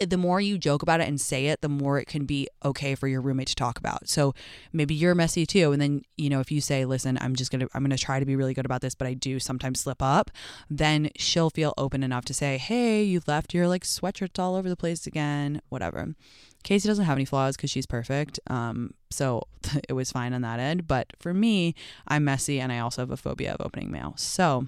the 0.00 0.16
more 0.16 0.40
you 0.40 0.58
joke 0.58 0.82
about 0.82 1.00
it 1.00 1.08
and 1.08 1.20
say 1.20 1.46
it, 1.46 1.60
the 1.60 1.68
more 1.68 1.98
it 1.98 2.06
can 2.06 2.24
be 2.24 2.48
okay 2.64 2.94
for 2.94 3.06
your 3.06 3.20
roommate 3.20 3.48
to 3.48 3.54
talk 3.54 3.78
about. 3.78 4.08
So 4.08 4.34
maybe 4.72 4.94
you're 4.94 5.14
messy 5.14 5.46
too. 5.46 5.72
And 5.72 5.80
then, 5.80 6.02
you 6.16 6.30
know, 6.30 6.40
if 6.40 6.50
you 6.50 6.60
say, 6.60 6.84
listen, 6.84 7.18
I'm 7.20 7.34
just 7.34 7.50
going 7.50 7.60
to, 7.60 7.68
I'm 7.74 7.82
going 7.82 7.90
to 7.90 8.02
try 8.02 8.18
to 8.18 8.26
be 8.26 8.36
really 8.36 8.54
good 8.54 8.64
about 8.64 8.80
this, 8.80 8.94
but 8.94 9.06
I 9.06 9.14
do 9.14 9.38
sometimes 9.38 9.80
slip 9.80 10.02
up, 10.02 10.30
then 10.68 11.10
she'll 11.16 11.50
feel 11.50 11.74
open 11.76 12.02
enough 12.02 12.24
to 12.26 12.34
say, 12.34 12.58
hey, 12.58 13.02
you 13.02 13.20
left 13.26 13.52
your 13.54 13.68
like 13.68 13.84
sweatshirts 13.84 14.38
all 14.38 14.54
over 14.54 14.68
the 14.68 14.76
place 14.76 15.06
again, 15.06 15.60
whatever. 15.68 16.14
Casey 16.62 16.88
doesn't 16.88 17.06
have 17.06 17.16
any 17.16 17.24
flaws 17.24 17.56
because 17.56 17.70
she's 17.70 17.86
perfect. 17.86 18.38
Um, 18.48 18.94
so 19.10 19.46
it 19.88 19.92
was 19.92 20.12
fine 20.12 20.32
on 20.32 20.42
that 20.42 20.60
end. 20.60 20.86
But 20.86 21.08
for 21.18 21.34
me, 21.34 21.74
I'm 22.06 22.24
messy 22.24 22.60
and 22.60 22.72
I 22.72 22.78
also 22.78 23.02
have 23.02 23.10
a 23.10 23.16
phobia 23.16 23.54
of 23.54 23.64
opening 23.64 23.90
mail. 23.90 24.14
So, 24.16 24.66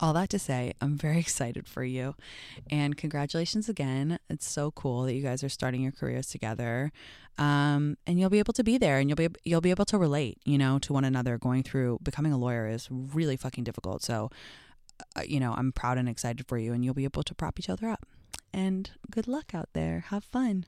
all 0.00 0.12
that 0.12 0.30
to 0.30 0.38
say, 0.38 0.72
I'm 0.80 0.96
very 0.96 1.18
excited 1.26 1.66
for 1.66 1.84
you. 1.84 2.14
And 2.70 2.96
congratulations 2.96 3.68
again. 3.68 4.18
It's 4.28 4.46
so 4.46 4.70
cool 4.70 5.02
that 5.02 5.14
you 5.14 5.22
guys 5.22 5.42
are 5.42 5.48
starting 5.48 5.82
your 5.82 5.92
careers 5.92 6.28
together. 6.28 6.92
Um, 7.36 7.96
and 8.06 8.18
you'll 8.18 8.30
be 8.30 8.40
able 8.40 8.52
to 8.54 8.64
be 8.64 8.78
there 8.78 8.98
and 8.98 9.08
you'll 9.08 9.16
be 9.16 9.28
you'll 9.44 9.60
be 9.60 9.70
able 9.70 9.84
to 9.84 9.98
relate, 9.98 10.38
you 10.44 10.58
know, 10.58 10.80
to 10.80 10.92
one 10.92 11.04
another. 11.04 11.38
Going 11.38 11.62
through 11.62 12.00
becoming 12.02 12.32
a 12.32 12.38
lawyer 12.38 12.66
is 12.66 12.88
really 12.90 13.36
fucking 13.36 13.62
difficult. 13.62 14.02
So, 14.02 14.30
uh, 15.16 15.22
you 15.24 15.38
know, 15.38 15.54
I'm 15.56 15.70
proud 15.70 15.98
and 15.98 16.08
excited 16.08 16.48
for 16.48 16.58
you 16.58 16.72
and 16.72 16.84
you'll 16.84 16.94
be 16.94 17.04
able 17.04 17.22
to 17.22 17.34
prop 17.34 17.60
each 17.60 17.70
other 17.70 17.88
up 17.88 18.06
and 18.52 18.90
good 19.10 19.28
luck 19.28 19.54
out 19.54 19.68
there. 19.72 20.04
Have 20.08 20.24
fun. 20.24 20.66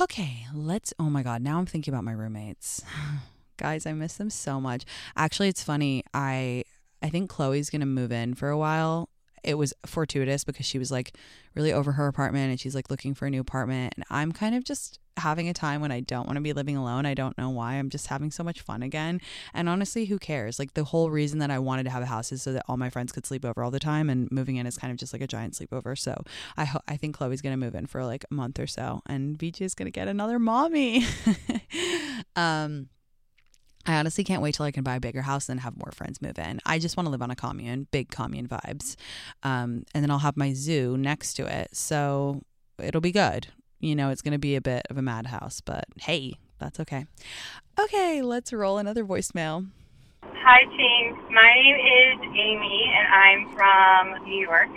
Okay, 0.00 0.46
let's. 0.54 0.92
Oh 0.98 1.10
my 1.10 1.22
God, 1.22 1.42
now 1.42 1.58
I'm 1.58 1.66
thinking 1.66 1.92
about 1.92 2.04
my 2.04 2.12
roommates. 2.12 2.82
Guys, 3.56 3.86
I 3.86 3.92
miss 3.92 4.14
them 4.14 4.30
so 4.30 4.60
much. 4.60 4.84
Actually, 5.16 5.48
it's 5.48 5.62
funny. 5.62 6.02
I 6.14 6.64
I 7.02 7.08
think 7.08 7.28
Chloe's 7.28 7.70
gonna 7.70 7.86
move 7.86 8.12
in 8.12 8.34
for 8.34 8.48
a 8.48 8.58
while 8.58 9.08
it 9.42 9.54
was 9.54 9.74
fortuitous 9.86 10.44
because 10.44 10.66
she 10.66 10.78
was 10.78 10.90
like 10.90 11.16
really 11.54 11.72
over 11.72 11.92
her 11.92 12.06
apartment 12.06 12.50
and 12.50 12.60
she's 12.60 12.74
like 12.74 12.90
looking 12.90 13.14
for 13.14 13.26
a 13.26 13.30
new 13.30 13.40
apartment. 13.40 13.94
And 13.96 14.04
I'm 14.10 14.32
kind 14.32 14.54
of 14.54 14.64
just 14.64 14.98
having 15.18 15.48
a 15.48 15.52
time 15.52 15.80
when 15.80 15.92
I 15.92 16.00
don't 16.00 16.26
want 16.26 16.36
to 16.36 16.42
be 16.42 16.52
living 16.52 16.76
alone. 16.76 17.04
I 17.04 17.14
don't 17.14 17.36
know 17.36 17.50
why. 17.50 17.74
I'm 17.74 17.90
just 17.90 18.06
having 18.06 18.30
so 18.30 18.42
much 18.42 18.60
fun 18.60 18.82
again. 18.82 19.20
And 19.52 19.68
honestly, 19.68 20.06
who 20.06 20.18
cares? 20.18 20.58
Like 20.58 20.74
the 20.74 20.84
whole 20.84 21.10
reason 21.10 21.38
that 21.40 21.50
I 21.50 21.58
wanted 21.58 21.84
to 21.84 21.90
have 21.90 22.02
a 22.02 22.06
house 22.06 22.32
is 22.32 22.42
so 22.42 22.52
that 22.52 22.64
all 22.68 22.76
my 22.76 22.88
friends 22.88 23.12
could 23.12 23.26
sleep 23.26 23.44
over 23.44 23.62
all 23.62 23.70
the 23.70 23.80
time. 23.80 24.08
And 24.08 24.30
moving 24.30 24.56
in 24.56 24.66
is 24.66 24.78
kind 24.78 24.92
of 24.92 24.96
just 24.96 25.12
like 25.12 25.22
a 25.22 25.26
giant 25.26 25.54
sleepover. 25.54 25.98
So 25.98 26.22
I 26.56 26.64
ho- 26.64 26.82
I 26.86 26.96
think 26.96 27.16
Chloe's 27.16 27.42
gonna 27.42 27.56
move 27.56 27.74
in 27.74 27.86
for 27.86 28.04
like 28.04 28.24
a 28.30 28.34
month 28.34 28.58
or 28.58 28.66
so, 28.66 29.02
and 29.06 29.38
VJ 29.38 29.62
is 29.62 29.74
gonna 29.74 29.90
get 29.90 30.08
another 30.08 30.38
mommy. 30.38 31.04
um 32.36 32.88
I 33.86 33.94
honestly 33.94 34.24
can't 34.24 34.42
wait 34.42 34.54
till 34.54 34.66
I 34.66 34.70
can 34.70 34.84
buy 34.84 34.96
a 34.96 35.00
bigger 35.00 35.22
house 35.22 35.48
and 35.48 35.60
have 35.60 35.76
more 35.76 35.92
friends 35.92 36.22
move 36.22 36.38
in. 36.38 36.60
I 36.64 36.78
just 36.78 36.96
want 36.96 37.06
to 37.06 37.10
live 37.10 37.22
on 37.22 37.30
a 37.30 37.36
commune, 37.36 37.88
big 37.90 38.10
commune 38.10 38.46
vibes. 38.46 38.96
Um, 39.42 39.84
and 39.94 40.02
then 40.02 40.10
I'll 40.10 40.18
have 40.18 40.36
my 40.36 40.52
zoo 40.52 40.96
next 40.96 41.34
to 41.34 41.46
it. 41.46 41.76
So 41.76 42.42
it'll 42.78 43.00
be 43.00 43.12
good. 43.12 43.48
You 43.80 43.96
know, 43.96 44.10
it's 44.10 44.22
going 44.22 44.32
to 44.32 44.38
be 44.38 44.54
a 44.54 44.60
bit 44.60 44.86
of 44.90 44.96
a 44.96 45.02
madhouse, 45.02 45.60
but 45.60 45.84
hey, 46.00 46.34
that's 46.58 46.78
okay. 46.78 47.06
Okay, 47.80 48.22
let's 48.22 48.52
roll 48.52 48.78
another 48.78 49.04
voicemail. 49.04 49.68
Hi, 50.22 50.64
team. 50.64 51.18
My 51.32 51.52
name 51.54 51.76
is 51.76 52.20
Amy, 52.38 52.92
and 52.96 53.06
I'm 53.12 53.52
from 53.54 54.24
New 54.28 54.40
York. 54.40 54.68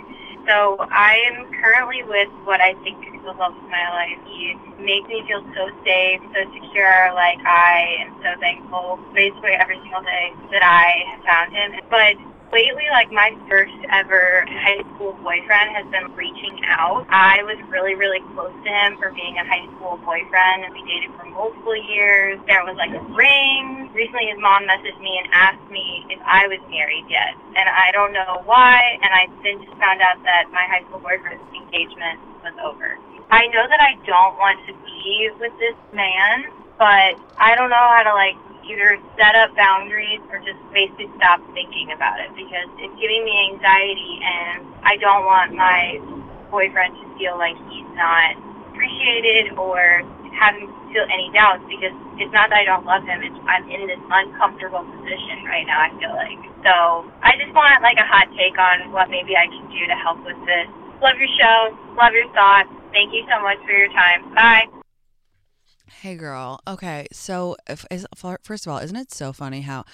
So 0.48 0.76
I 0.78 1.18
am 1.30 1.50
currently 1.62 2.02
with 2.04 2.28
what 2.44 2.60
I 2.60 2.74
think 2.82 3.15
the 3.26 3.34
love 3.34 3.58
of 3.58 3.68
my 3.68 3.86
life. 3.90 4.18
He 4.30 4.54
makes 4.78 5.10
me 5.10 5.26
feel 5.26 5.42
so 5.58 5.66
safe, 5.82 6.22
so 6.30 6.40
secure. 6.54 7.10
Like 7.12 7.42
I 7.42 8.06
am 8.06 8.14
so 8.22 8.30
thankful 8.38 9.02
basically 9.14 9.58
every 9.58 9.82
single 9.82 10.02
day 10.06 10.30
that 10.54 10.62
I 10.62 11.02
have 11.10 11.22
found 11.26 11.50
him. 11.50 11.68
But 11.90 12.14
lately, 12.54 12.86
like 12.94 13.10
my 13.10 13.34
first 13.50 13.74
ever 13.90 14.46
high 14.46 14.80
school 14.94 15.18
boyfriend 15.22 15.74
has 15.74 15.86
been 15.90 16.14
reaching 16.14 16.54
out. 16.70 17.06
I 17.10 17.42
was 17.42 17.58
really, 17.66 17.94
really 17.98 18.22
close 18.34 18.54
to 18.54 18.70
him 18.70 18.94
for 19.02 19.10
being 19.10 19.34
a 19.38 19.44
high 19.44 19.66
school 19.74 19.98
boyfriend, 20.06 20.64
and 20.64 20.70
we 20.70 20.86
dated 20.86 21.10
for 21.18 21.26
multiple 21.34 21.76
years. 21.76 22.38
There 22.46 22.62
was 22.62 22.78
like 22.78 22.94
a 22.94 23.02
ring. 23.10 23.90
Recently, 23.90 24.30
his 24.30 24.38
mom 24.38 24.70
messaged 24.70 25.00
me 25.02 25.18
and 25.18 25.26
asked 25.34 25.66
me 25.70 26.06
if 26.10 26.20
I 26.22 26.46
was 26.46 26.62
married 26.70 27.10
yet, 27.10 27.34
and 27.58 27.66
I 27.66 27.90
don't 27.90 28.12
know 28.12 28.42
why. 28.46 28.98
And 29.02 29.10
I 29.10 29.26
then 29.42 29.58
just 29.66 29.74
found 29.82 29.98
out 30.00 30.22
that 30.22 30.46
my 30.52 30.64
high 30.70 30.86
school 30.86 31.00
boyfriend's 31.02 31.42
engagement 31.50 32.20
was 32.44 32.54
over. 32.62 32.98
I 33.30 33.46
know 33.50 33.66
that 33.66 33.80
I 33.82 33.98
don't 34.06 34.38
want 34.38 34.62
to 34.70 34.72
be 34.86 35.30
with 35.40 35.52
this 35.58 35.74
man, 35.90 36.46
but 36.78 37.18
I 37.38 37.58
don't 37.58 37.70
know 37.70 37.86
how 37.90 38.06
to 38.06 38.14
like 38.14 38.38
either 38.66 38.98
set 39.18 39.34
up 39.34 39.54
boundaries 39.54 40.22
or 40.30 40.38
just 40.42 40.58
basically 40.74 41.10
stop 41.18 41.38
thinking 41.54 41.90
about 41.94 42.18
it 42.18 42.30
because 42.34 42.66
it's 42.82 42.94
giving 42.98 43.22
me 43.22 43.54
anxiety 43.54 44.18
and 44.22 44.66
I 44.82 44.98
don't 44.98 45.22
want 45.26 45.54
my 45.54 45.98
boyfriend 46.50 46.94
to 46.98 47.06
feel 47.18 47.38
like 47.38 47.54
he's 47.70 47.86
not 47.94 48.34
appreciated 48.70 49.54
or 49.58 50.02
having 50.34 50.70
feel 50.92 51.06
any 51.10 51.30
doubts 51.34 51.64
because 51.66 51.94
it's 52.18 52.32
not 52.34 52.50
that 52.50 52.62
I 52.62 52.66
don't 52.66 52.86
love 52.86 53.02
him, 53.06 53.22
it's 53.22 53.38
I'm 53.46 53.66
in 53.70 53.86
this 53.86 54.02
uncomfortable 54.10 54.84
position 54.86 55.46
right 55.46 55.66
now, 55.66 55.82
I 55.82 55.90
feel 55.98 56.14
like. 56.14 56.40
So 56.62 56.74
I 57.22 57.34
just 57.38 57.54
want 57.54 57.82
like 57.82 57.98
a 57.98 58.06
hot 58.06 58.30
take 58.34 58.58
on 58.58 58.90
what 58.92 59.10
maybe 59.10 59.34
I 59.34 59.46
can 59.50 59.66
do 59.70 59.82
to 59.86 59.96
help 59.98 60.22
with 60.26 60.38
this. 60.46 60.66
Love 61.02 61.18
your 61.18 61.30
show, 61.38 61.58
love 61.98 62.14
your 62.14 62.28
thoughts. 62.34 62.70
Thank 62.96 63.12
you 63.12 63.26
so 63.30 63.42
much 63.42 63.58
for 63.66 63.72
your 63.72 63.88
time. 63.88 64.34
Bye. 64.34 64.64
Hey, 66.00 66.14
girl. 66.14 66.60
Okay, 66.66 67.06
so 67.12 67.54
if, 67.68 67.84
is, 67.90 68.06
first 68.42 68.66
of 68.66 68.72
all, 68.72 68.78
isn't 68.78 68.96
it 68.96 69.12
so 69.12 69.34
funny 69.34 69.60
how 69.60 69.84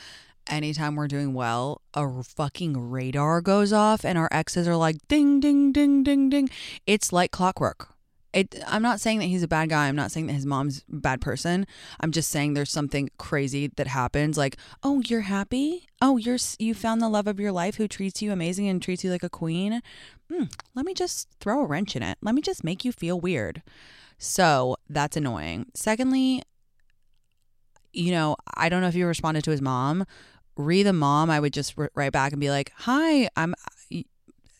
anytime 0.49 0.95
we're 0.95 1.09
doing 1.09 1.35
well, 1.35 1.81
a 1.95 2.23
fucking 2.23 2.91
radar 2.91 3.41
goes 3.41 3.73
off 3.73 4.05
and 4.05 4.17
our 4.17 4.29
exes 4.31 4.69
are 4.69 4.77
like 4.77 4.99
ding, 5.09 5.41
ding, 5.41 5.73
ding, 5.73 6.05
ding, 6.05 6.31
ding. 6.31 6.49
It's 6.87 7.13
like 7.13 7.33
clockwork. 7.33 7.92
It, 8.33 8.63
I'm 8.67 8.83
not 8.83 9.01
saying 9.01 9.19
that 9.19 9.27
he's 9.27 9.43
a 9.43 9.49
bad 9.49 9.69
guy. 9.69 9.89
I'm 9.89 9.97
not 9.97 10.11
saying 10.11 10.27
that 10.27 10.33
his 10.33 10.47
mom's 10.47 10.85
a 10.91 10.97
bad 10.97 11.21
person. 11.21 11.67
I'm 12.01 12.13
just 12.13 12.31
saying 12.31 12.55
there's 12.55 12.71
something 12.71 13.11
crazy 13.19 13.67
that 13.77 13.89
happens. 13.89 14.39
Like, 14.39 14.57
oh, 14.83 15.03
you're 15.07 15.23
happy. 15.23 15.87
Oh, 16.01 16.17
you're 16.17 16.39
you 16.59 16.75
found 16.75 17.03
the 17.03 17.11
love 17.11 17.27
of 17.27 17.39
your 17.39 17.53
life 17.53 17.77
who 17.77 17.87
treats 17.87 18.23
you 18.23 18.33
amazing 18.33 18.69
and 18.69 18.83
treats 18.83 19.05
you 19.05 19.11
like 19.11 19.23
a 19.23 19.29
queen. 19.29 19.83
Hmm, 20.31 20.45
let 20.75 20.87
me 20.87 20.95
just 20.95 21.29
throw 21.41 21.61
a 21.61 21.67
wrench 21.67 21.95
in 21.95 22.03
it. 22.03 22.17
Let 22.23 22.35
me 22.35 22.41
just 22.41 22.65
make 22.65 22.85
you 22.85 22.93
feel 22.93 23.21
weird. 23.21 23.63
So 24.17 24.77
that's 24.89 25.17
annoying. 25.17 25.67
Secondly, 25.75 26.43
you 27.93 28.13
know, 28.13 28.37
I 28.55 28.69
don't 28.69 28.81
know 28.81 28.89
if 28.89 28.95
you 28.95 29.07
responded 29.07 29.45
to 29.45 29.51
his 29.51 29.61
mom. 29.61 30.07
Re 30.57 30.83
the 30.83 30.93
mom, 30.93 31.31
I 31.31 31.41
would 31.41 31.53
just 31.53 31.75
write 31.95 32.13
back 32.13 32.33
and 32.33 32.41
be 32.41 32.51
like, 32.51 32.73
"Hi, 32.79 33.29
I'm 33.37 33.55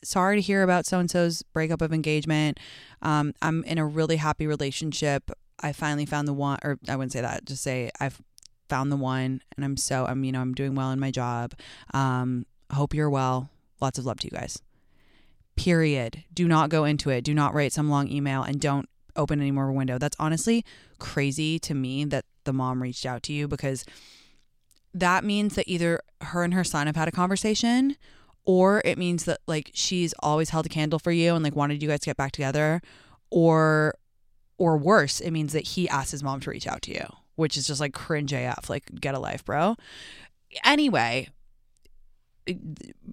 sorry 0.03 0.37
to 0.37 0.43
hear 0.43 0.63
about 0.63 0.87
so 0.87 0.99
and 0.99 1.11
so's 1.11 1.43
breakup 1.43 1.83
of 1.83 1.93
engagement. 1.93 2.59
Um, 3.01 3.35
I'm 3.43 3.65
in 3.65 3.79
a 3.79 3.87
really 3.87 4.17
happy 4.17 4.47
relationship. 4.47 5.31
I 5.61 5.73
finally 5.73 6.07
found 6.07 6.27
the 6.27 6.33
one, 6.33 6.59
or 6.63 6.79
I 6.89 6.97
wouldn't 6.97 7.13
say 7.13 7.21
that. 7.21 7.45
Just 7.45 7.63
say 7.63 7.91
I've 8.01 8.21
found 8.69 8.91
the 8.91 8.97
one, 8.97 9.43
and 9.57 9.65
I'm 9.65 9.77
so 9.77 10.07
I'm 10.07 10.25
you 10.25 10.33
know 10.33 10.41
I'm 10.41 10.55
doing 10.55 10.75
well 10.75 10.91
in 10.91 11.01
my 11.01 11.11
job. 11.11 11.55
Um, 11.95 12.47
hope 12.73 12.95
you're 12.95 13.11
well. 13.11 13.51
Lots 13.81 13.99
of 13.99 14.07
love 14.07 14.21
to 14.21 14.27
you 14.27 14.31
guys. 14.31 14.61
Period. 15.57 16.25
Do 16.33 16.49
not 16.49 16.71
go 16.71 16.85
into 16.85 17.11
it. 17.11 17.25
Do 17.25 17.35
not 17.35 17.55
write 17.55 17.73
some 17.73 17.91
long 17.91 18.09
email, 18.09 18.43
and 18.43 18.61
don't 18.61 18.89
open 19.15 19.41
any 19.41 19.51
more 19.51 19.71
window. 19.71 19.99
That's 19.99 20.17
honestly 20.19 20.65
crazy 20.99 21.59
to 21.61 21.75
me 21.75 22.05
that 22.07 22.25
the 22.45 22.53
mom 22.53 22.83
reached 22.83 23.07
out 23.07 23.23
to 23.25 23.33
you 23.33 23.47
because 23.47 23.85
that 24.95 25.25
means 25.25 25.55
that 25.55 25.69
either 25.69 26.01
her 26.21 26.45
and 26.45 26.55
her 26.55 26.65
son 26.65 26.87
have 26.87 26.97
had 26.97 27.09
a 27.09 27.13
conversation 27.13 27.97
or 28.45 28.83
it 28.85 28.99
means 28.99 29.25
that 29.25 29.39
like 29.47 29.71
she's 29.75 30.15
always 30.21 30.51
held 30.51 30.67
a 30.67 30.69
candle 30.69 30.99
for 30.99 31.13
you 31.13 31.35
and 31.35 31.45
like 31.45 31.57
wanted 31.57 31.83
you 31.83 31.89
guys 31.89 32.01
to 32.01 32.07
get 32.07 32.17
back 32.17 32.33
together 32.33 32.81
or 33.31 33.95
or 34.59 34.77
worse 34.77 35.21
it 35.21 35.31
means 35.31 35.53
that 35.53 35.69
he 35.69 35.89
asked 35.89 36.13
his 36.13 36.23
mom 36.23 36.41
to 36.41 36.51
reach 36.51 36.67
out 36.67 36.83
to 36.83 36.93
you 36.93 37.07
which 37.37 37.57
is 37.57 37.67
just 37.67 37.81
like 37.81 37.93
cringe 37.93 38.33
af 38.33 38.69
like 38.69 38.85
get 39.01 39.15
a 39.15 39.19
life 39.19 39.45
bro. 39.45 39.77
Anyway 40.65 41.29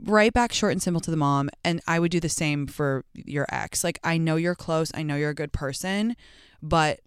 right 0.03 0.33
back 0.33 0.51
short 0.51 0.71
and 0.71 0.81
simple 0.81 0.99
to 0.99 1.11
the 1.11 1.17
mom 1.17 1.51
and 1.63 1.81
i 1.87 1.99
would 1.99 2.09
do 2.09 2.19
the 2.19 2.27
same 2.27 2.65
for 2.65 3.05
your 3.13 3.45
ex. 3.49 3.83
Like 3.83 3.99
i 4.03 4.17
know 4.17 4.37
you're 4.37 4.55
close 4.55 4.91
i 4.95 5.03
know 5.03 5.15
you're 5.15 5.29
a 5.29 5.35
good 5.35 5.53
person 5.53 6.15
but 6.63 6.99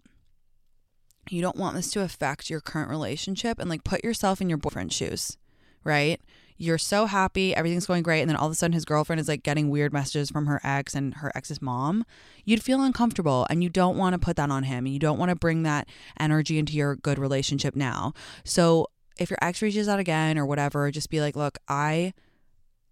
you 1.29 1.41
don't 1.41 1.57
want 1.57 1.75
this 1.75 1.91
to 1.91 2.01
affect 2.01 2.49
your 2.49 2.61
current 2.61 2.89
relationship 2.89 3.59
and 3.59 3.69
like 3.69 3.83
put 3.83 4.03
yourself 4.03 4.41
in 4.41 4.49
your 4.49 4.57
boyfriend's 4.57 4.95
shoes 4.95 5.37
right 5.83 6.21
you're 6.57 6.77
so 6.77 7.05
happy 7.05 7.55
everything's 7.55 7.85
going 7.85 8.03
great 8.03 8.21
and 8.21 8.29
then 8.29 8.35
all 8.35 8.47
of 8.47 8.51
a 8.51 8.55
sudden 8.55 8.73
his 8.73 8.85
girlfriend 8.85 9.19
is 9.19 9.27
like 9.27 9.43
getting 9.43 9.69
weird 9.69 9.93
messages 9.93 10.29
from 10.29 10.45
her 10.45 10.59
ex 10.63 10.93
and 10.93 11.15
her 11.15 11.31
ex's 11.35 11.61
mom 11.61 12.05
you'd 12.45 12.63
feel 12.63 12.81
uncomfortable 12.81 13.45
and 13.49 13.63
you 13.63 13.69
don't 13.69 13.97
want 13.97 14.13
to 14.13 14.19
put 14.19 14.35
that 14.35 14.49
on 14.49 14.63
him 14.63 14.85
and 14.85 14.93
you 14.93 14.99
don't 14.99 15.17
want 15.17 15.29
to 15.29 15.35
bring 15.35 15.63
that 15.63 15.87
energy 16.19 16.57
into 16.57 16.73
your 16.73 16.95
good 16.95 17.19
relationship 17.19 17.75
now 17.75 18.13
so 18.43 18.87
if 19.17 19.29
your 19.29 19.39
ex 19.41 19.61
reaches 19.61 19.87
out 19.87 19.99
again 19.99 20.37
or 20.37 20.45
whatever, 20.45 20.89
just 20.91 21.09
be 21.09 21.21
like, 21.21 21.35
look, 21.35 21.57
I 21.67 22.13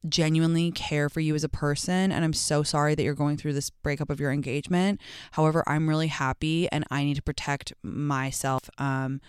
genuinely 0.07 0.71
care 0.71 1.09
for 1.09 1.19
you 1.19 1.35
as 1.35 1.43
a 1.43 1.49
person 1.49 2.11
and 2.11 2.25
I'm 2.25 2.33
so 2.33 2.63
sorry 2.63 2.95
that 2.95 3.03
you're 3.03 3.13
going 3.13 3.37
through 3.37 3.53
this 3.53 3.69
breakup 3.69 4.09
of 4.09 4.19
your 4.19 4.31
engagement. 4.31 4.99
However, 5.33 5.63
I'm 5.67 5.87
really 5.87 6.07
happy 6.07 6.67
and 6.71 6.83
I 6.89 7.03
need 7.03 7.15
to 7.15 7.21
protect 7.21 7.73
myself. 7.83 8.69
Um 8.79 9.21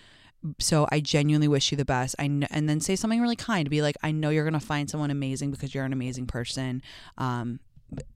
so 0.59 0.87
I 0.91 0.99
genuinely 0.99 1.47
wish 1.47 1.71
you 1.71 1.77
the 1.77 1.85
best. 1.85 2.15
I 2.19 2.27
kn- 2.27 2.47
and 2.49 2.67
then 2.67 2.79
say 2.79 2.95
something 2.95 3.21
really 3.21 3.35
kind. 3.35 3.69
Be 3.69 3.81
like, 3.81 3.97
I 4.03 4.11
know 4.11 4.29
you're 4.29 4.45
gonna 4.45 4.59
find 4.59 4.89
someone 4.89 5.11
amazing 5.11 5.51
because 5.51 5.73
you're 5.73 5.85
an 5.85 5.93
amazing 5.93 6.27
person. 6.27 6.81
Um, 7.17 7.59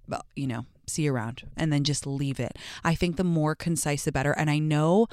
but, 0.07 0.25
you 0.35 0.47
know, 0.47 0.65
see 0.87 1.03
you 1.03 1.13
around, 1.13 1.43
and 1.55 1.71
then 1.71 1.83
just 1.83 2.07
leave 2.07 2.39
it. 2.39 2.57
I 2.83 2.95
think 2.95 3.17
the 3.17 3.23
more 3.23 3.55
concise, 3.55 4.05
the 4.05 4.11
better. 4.11 4.31
And 4.31 4.49
I 4.49 4.57
know 4.59 5.07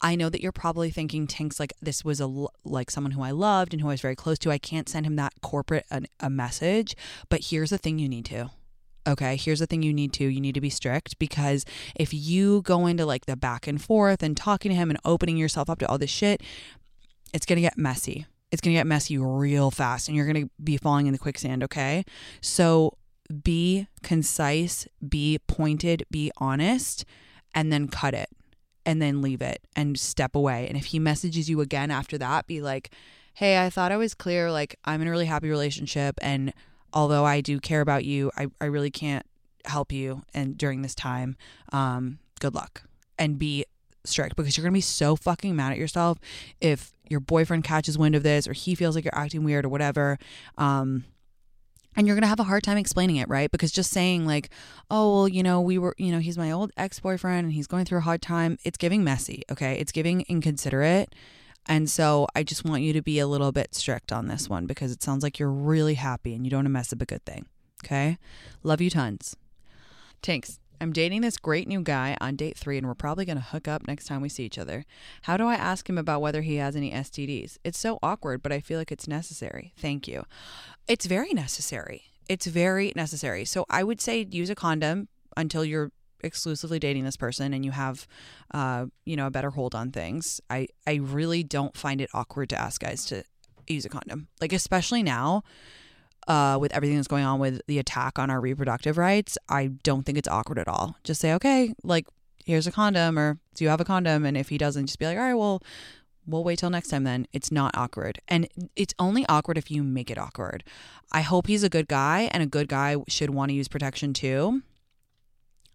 I 0.00 0.16
know 0.16 0.28
that 0.28 0.42
you're 0.42 0.52
probably 0.52 0.90
thinking 0.90 1.26
Tinx 1.26 1.58
like 1.58 1.72
this 1.80 2.04
was 2.04 2.20
a 2.20 2.46
like 2.64 2.90
someone 2.90 3.12
who 3.12 3.22
I 3.22 3.30
loved 3.30 3.72
and 3.72 3.80
who 3.80 3.88
I 3.88 3.92
was 3.92 4.02
very 4.02 4.16
close 4.16 4.38
to. 4.40 4.50
I 4.50 4.58
can't 4.58 4.88
send 4.88 5.06
him 5.06 5.16
that 5.16 5.32
corporate 5.40 5.86
a, 5.90 6.02
a 6.20 6.28
message, 6.28 6.94
but 7.30 7.46
here's 7.46 7.70
the 7.70 7.78
thing 7.78 7.98
you 7.98 8.08
need 8.08 8.26
to. 8.26 8.50
Okay, 9.06 9.36
here's 9.36 9.58
the 9.58 9.66
thing 9.66 9.82
you 9.82 9.92
need 9.92 10.12
to. 10.14 10.24
You 10.24 10.40
need 10.40 10.54
to 10.54 10.60
be 10.60 10.70
strict 10.70 11.18
because 11.18 11.64
if 11.94 12.14
you 12.14 12.62
go 12.62 12.86
into 12.86 13.04
like 13.04 13.26
the 13.26 13.36
back 13.36 13.66
and 13.66 13.80
forth 13.80 14.22
and 14.22 14.36
talking 14.36 14.70
to 14.70 14.76
him 14.76 14.90
and 14.90 14.98
opening 15.04 15.36
yourself 15.36 15.68
up 15.68 15.78
to 15.80 15.88
all 15.88 15.98
this 15.98 16.10
shit, 16.10 16.42
it's 17.32 17.44
going 17.44 17.56
to 17.56 17.62
get 17.62 17.76
messy. 17.76 18.26
It's 18.50 18.60
going 18.60 18.72
to 18.72 18.78
get 18.78 18.86
messy 18.86 19.18
real 19.18 19.70
fast 19.70 20.08
and 20.08 20.16
you're 20.16 20.26
going 20.26 20.46
to 20.46 20.50
be 20.62 20.76
falling 20.76 21.06
in 21.06 21.12
the 21.12 21.18
quicksand, 21.18 21.62
okay? 21.64 22.04
So 22.40 22.96
be 23.42 23.88
concise, 24.02 24.86
be 25.06 25.38
pointed, 25.46 26.04
be 26.10 26.30
honest, 26.38 27.04
and 27.54 27.72
then 27.72 27.88
cut 27.88 28.14
it 28.14 28.30
and 28.86 29.00
then 29.00 29.22
leave 29.22 29.42
it 29.42 29.60
and 29.74 29.98
step 29.98 30.34
away. 30.34 30.66
And 30.68 30.76
if 30.76 30.86
he 30.86 30.98
messages 30.98 31.48
you 31.48 31.60
again 31.60 31.90
after 31.90 32.18
that, 32.18 32.46
be 32.46 32.60
like, 32.60 32.90
hey, 33.34 33.64
I 33.64 33.70
thought 33.70 33.92
I 33.92 33.96
was 33.96 34.14
clear. 34.14 34.52
Like, 34.52 34.78
I'm 34.84 35.02
in 35.02 35.08
a 35.08 35.10
really 35.10 35.26
happy 35.26 35.48
relationship. 35.48 36.18
And 36.22 36.52
although 36.94 37.24
I 37.24 37.40
do 37.40 37.60
care 37.60 37.80
about 37.80 38.04
you, 38.04 38.30
I, 38.36 38.46
I 38.60 38.66
really 38.66 38.90
can't 38.90 39.26
help 39.66 39.92
you. 39.92 40.22
And 40.32 40.56
during 40.56 40.82
this 40.82 40.94
time, 40.94 41.36
um, 41.72 42.18
good 42.40 42.54
luck 42.54 42.84
and 43.18 43.38
be 43.38 43.66
strict 44.04 44.36
because 44.36 44.56
you're 44.56 44.62
going 44.62 44.72
to 44.72 44.76
be 44.76 44.80
so 44.80 45.16
fucking 45.16 45.56
mad 45.56 45.72
at 45.72 45.78
yourself 45.78 46.18
if 46.60 46.92
your 47.08 47.20
boyfriend 47.20 47.64
catches 47.64 47.98
wind 47.98 48.14
of 48.14 48.22
this 48.22 48.46
or 48.46 48.52
he 48.52 48.74
feels 48.74 48.94
like 48.94 49.04
you're 49.04 49.14
acting 49.14 49.44
weird 49.44 49.64
or 49.64 49.68
whatever. 49.68 50.18
Um, 50.56 51.04
and 51.96 52.06
you're 52.06 52.16
going 52.16 52.22
to 52.22 52.28
have 52.28 52.40
a 52.40 52.44
hard 52.44 52.64
time 52.64 52.76
explaining 52.76 53.16
it, 53.16 53.28
right? 53.28 53.50
Because 53.50 53.70
just 53.70 53.92
saying, 53.92 54.26
like, 54.26 54.50
oh, 54.90 55.14
well, 55.14 55.28
you 55.28 55.44
know, 55.44 55.60
we 55.60 55.78
were, 55.78 55.94
you 55.96 56.10
know, 56.10 56.18
he's 56.18 56.36
my 56.36 56.50
old 56.50 56.72
ex 56.76 56.98
boyfriend 56.98 57.44
and 57.44 57.52
he's 57.52 57.68
going 57.68 57.84
through 57.84 57.98
a 57.98 58.02
hard 58.02 58.20
time, 58.20 58.58
it's 58.64 58.76
giving 58.76 59.04
messy, 59.04 59.44
okay? 59.50 59.78
It's 59.78 59.92
giving 59.92 60.24
inconsiderate. 60.28 61.14
And 61.66 61.88
so 61.88 62.26
I 62.34 62.42
just 62.42 62.64
want 62.64 62.82
you 62.82 62.92
to 62.92 63.02
be 63.02 63.18
a 63.18 63.26
little 63.26 63.52
bit 63.52 63.74
strict 63.74 64.12
on 64.12 64.28
this 64.28 64.48
one 64.48 64.66
because 64.66 64.92
it 64.92 65.02
sounds 65.02 65.22
like 65.22 65.38
you're 65.38 65.50
really 65.50 65.94
happy 65.94 66.34
and 66.34 66.44
you 66.44 66.50
don't 66.50 66.58
want 66.58 66.66
to 66.66 66.70
mess 66.70 66.92
up 66.92 67.00
a 67.00 67.06
good 67.06 67.24
thing, 67.24 67.46
okay? 67.84 68.18
Love 68.62 68.80
you 68.80 68.90
tons. 68.90 69.36
Tinx. 70.22 70.58
I'm 70.80 70.92
dating 70.92 71.22
this 71.22 71.38
great 71.38 71.68
new 71.68 71.80
guy 71.80 72.16
on 72.20 72.36
date 72.36 72.58
three, 72.58 72.76
and 72.76 72.86
we're 72.86 72.94
probably 72.94 73.24
going 73.24 73.38
to 73.38 73.42
hook 73.42 73.68
up 73.68 73.86
next 73.86 74.06
time 74.06 74.20
we 74.20 74.28
see 74.28 74.44
each 74.44 74.58
other. 74.58 74.84
How 75.22 75.36
do 75.36 75.46
I 75.46 75.54
ask 75.54 75.88
him 75.88 75.96
about 75.96 76.20
whether 76.20 76.42
he 76.42 76.56
has 76.56 76.76
any 76.76 76.90
STDs? 76.90 77.58
It's 77.64 77.78
so 77.78 77.98
awkward, 78.02 78.42
but 78.42 78.52
I 78.52 78.60
feel 78.60 78.78
like 78.78 78.92
it's 78.92 79.08
necessary. 79.08 79.72
Thank 79.78 80.08
you. 80.08 80.24
It's 80.88 81.06
very 81.06 81.32
necessary. 81.32 82.02
It's 82.28 82.46
very 82.46 82.92
necessary. 82.96 83.44
So 83.44 83.64
I 83.70 83.84
would 83.84 84.00
say 84.00 84.26
use 84.30 84.50
a 84.50 84.54
condom 84.54 85.08
until 85.36 85.64
you're 85.64 85.92
exclusively 86.24 86.78
dating 86.78 87.04
this 87.04 87.16
person 87.16 87.52
and 87.54 87.64
you 87.64 87.70
have 87.70 88.06
uh, 88.52 88.86
you 89.04 89.16
know 89.16 89.26
a 89.26 89.30
better 89.30 89.50
hold 89.50 89.74
on 89.74 89.90
things 89.90 90.40
i 90.50 90.66
i 90.86 90.94
really 90.94 91.42
don't 91.42 91.76
find 91.76 92.00
it 92.00 92.10
awkward 92.14 92.48
to 92.48 92.60
ask 92.60 92.80
guys 92.80 93.04
to 93.04 93.22
use 93.66 93.84
a 93.84 93.88
condom 93.88 94.28
like 94.40 94.52
especially 94.52 95.02
now 95.02 95.42
uh, 96.26 96.58
with 96.60 96.72
everything 96.72 96.96
that's 96.96 97.08
going 97.08 97.24
on 97.24 97.38
with 97.38 97.60
the 97.66 97.78
attack 97.78 98.18
on 98.18 98.30
our 98.30 98.40
reproductive 98.40 98.96
rights, 98.96 99.36
I 99.48 99.68
don't 99.82 100.04
think 100.04 100.18
it's 100.18 100.28
awkward 100.28 100.58
at 100.58 100.68
all. 100.68 100.96
Just 101.04 101.20
say, 101.20 101.34
okay, 101.34 101.74
like, 101.82 102.06
here's 102.44 102.66
a 102.66 102.72
condom, 102.72 103.18
or 103.18 103.38
do 103.54 103.64
you 103.64 103.70
have 103.70 103.80
a 103.80 103.84
condom? 103.84 104.24
And 104.24 104.36
if 104.36 104.48
he 104.48 104.58
doesn't, 104.58 104.86
just 104.86 104.98
be 104.98 105.06
like, 105.06 105.18
all 105.18 105.24
right, 105.24 105.34
well, 105.34 105.62
we'll 106.26 106.44
wait 106.44 106.58
till 106.58 106.70
next 106.70 106.88
time 106.88 107.04
then. 107.04 107.26
It's 107.32 107.52
not 107.52 107.76
awkward. 107.76 108.20
And 108.28 108.48
it's 108.76 108.94
only 108.98 109.26
awkward 109.28 109.58
if 109.58 109.70
you 109.70 109.82
make 109.82 110.10
it 110.10 110.18
awkward. 110.18 110.64
I 111.12 111.20
hope 111.20 111.46
he's 111.46 111.62
a 111.62 111.68
good 111.68 111.88
guy 111.88 112.28
and 112.32 112.42
a 112.42 112.46
good 112.46 112.68
guy 112.68 112.96
should 113.08 113.30
want 113.30 113.50
to 113.50 113.54
use 113.54 113.68
protection 113.68 114.12
too. 114.12 114.62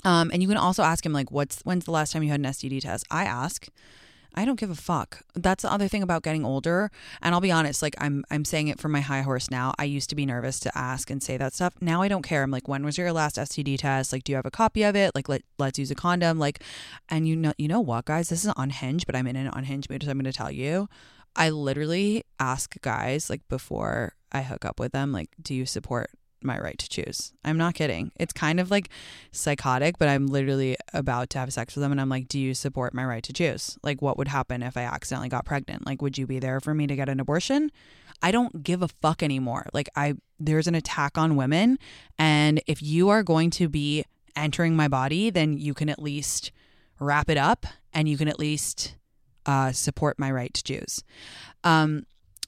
Um, 0.03 0.29
and 0.33 0.41
you 0.41 0.47
can 0.47 0.57
also 0.57 0.83
ask 0.83 1.05
him 1.05 1.13
like, 1.13 1.31
"What's 1.31 1.61
when's 1.61 1.85
the 1.85 1.91
last 1.91 2.13
time 2.13 2.23
you 2.23 2.29
had 2.29 2.39
an 2.39 2.45
STD 2.45 2.81
test?" 2.81 3.05
I 3.11 3.25
ask. 3.25 3.67
I 4.35 4.45
don't 4.45 4.59
give 4.59 4.69
a 4.69 4.75
fuck. 4.75 5.23
That's 5.33 5.63
the 5.63 5.71
other 5.73 5.87
thing 5.87 6.03
about 6.03 6.21
getting 6.21 6.45
older. 6.45 6.91
And 7.21 7.33
I'll 7.33 7.41
be 7.41 7.51
honest, 7.51 7.81
like 7.81 7.95
I'm 7.97 8.23
I'm 8.29 8.45
saying 8.45 8.67
it 8.67 8.79
from 8.79 8.91
my 8.91 9.01
high 9.01 9.21
horse 9.21 9.49
now. 9.49 9.73
I 9.79 9.85
used 9.85 10.09
to 10.11 10.15
be 10.15 10.25
nervous 10.25 10.59
to 10.61 10.77
ask 10.77 11.09
and 11.09 11.21
say 11.21 11.35
that 11.37 11.53
stuff. 11.53 11.73
Now 11.81 12.01
I 12.01 12.07
don't 12.07 12.21
care. 12.21 12.43
I'm 12.43 12.51
like, 12.51 12.67
when 12.67 12.85
was 12.85 12.97
your 12.97 13.11
last 13.11 13.37
STD 13.37 13.79
test? 13.79 14.13
Like, 14.13 14.23
do 14.23 14.31
you 14.31 14.35
have 14.35 14.45
a 14.45 14.51
copy 14.51 14.83
of 14.83 14.95
it? 14.95 15.15
Like 15.15 15.29
let 15.29 15.41
let's 15.57 15.79
use 15.79 15.91
a 15.91 15.95
condom. 15.95 16.37
Like 16.37 16.63
and 17.09 17.27
you 17.27 17.35
know 17.35 17.53
you 17.57 17.67
know 17.67 17.81
what, 17.81 18.05
guys? 18.05 18.29
This 18.29 18.45
is 18.45 18.53
unhinged, 18.55 19.07
but 19.07 19.15
I'm 19.15 19.27
in 19.27 19.35
an 19.35 19.49
unhinged 19.51 19.89
mood, 19.89 20.03
so 20.03 20.11
I'm 20.11 20.19
gonna 20.19 20.31
tell 20.31 20.51
you. 20.51 20.87
I 21.35 21.49
literally 21.49 22.23
ask 22.39 22.79
guys 22.81 23.29
like 23.29 23.47
before 23.49 24.13
I 24.31 24.43
hook 24.43 24.63
up 24.65 24.79
with 24.79 24.91
them, 24.91 25.11
like, 25.11 25.29
do 25.41 25.53
you 25.55 25.65
support 25.65 26.11
my 26.41 26.59
right 26.59 26.77
to 26.77 26.89
choose. 26.89 27.33
I'm 27.43 27.57
not 27.57 27.75
kidding. 27.75 28.11
It's 28.15 28.33
kind 28.33 28.59
of 28.59 28.71
like 28.71 28.89
psychotic, 29.31 29.97
but 29.97 30.07
I'm 30.07 30.27
literally 30.27 30.77
about 30.93 31.29
to 31.31 31.39
have 31.39 31.53
sex 31.53 31.75
with 31.75 31.81
them 31.81 31.91
and 31.91 31.99
I'm 31.99 32.09
like, 32.09 32.27
"Do 32.27 32.39
you 32.39 32.53
support 32.53 32.93
my 32.93 33.05
right 33.05 33.23
to 33.23 33.33
choose? 33.33 33.77
Like 33.83 34.01
what 34.01 34.17
would 34.17 34.27
happen 34.27 34.63
if 34.63 34.77
I 34.77 34.83
accidentally 34.83 35.29
got 35.29 35.45
pregnant? 35.45 35.85
Like 35.85 36.01
would 36.01 36.17
you 36.17 36.27
be 36.27 36.39
there 36.39 36.59
for 36.59 36.73
me 36.73 36.87
to 36.87 36.95
get 36.95 37.09
an 37.09 37.19
abortion?" 37.19 37.71
I 38.21 38.31
don't 38.31 38.63
give 38.63 38.81
a 38.81 38.87
fuck 38.87 39.23
anymore. 39.23 39.67
Like 39.73 39.89
I 39.95 40.15
there's 40.39 40.67
an 40.67 40.75
attack 40.75 41.17
on 41.17 41.35
women 41.35 41.79
and 42.17 42.61
if 42.67 42.81
you 42.81 43.09
are 43.09 43.23
going 43.23 43.49
to 43.51 43.69
be 43.69 44.03
entering 44.35 44.75
my 44.75 44.87
body, 44.87 45.29
then 45.29 45.57
you 45.57 45.73
can 45.73 45.89
at 45.89 46.01
least 46.01 46.51
wrap 46.99 47.29
it 47.29 47.37
up 47.37 47.65
and 47.93 48.07
you 48.07 48.17
can 48.17 48.27
at 48.27 48.39
least 48.39 48.95
uh, 49.45 49.71
support 49.71 50.19
my 50.19 50.31
right 50.31 50.53
to 50.53 50.63
choose. 50.63 51.03
Um, 51.63 52.05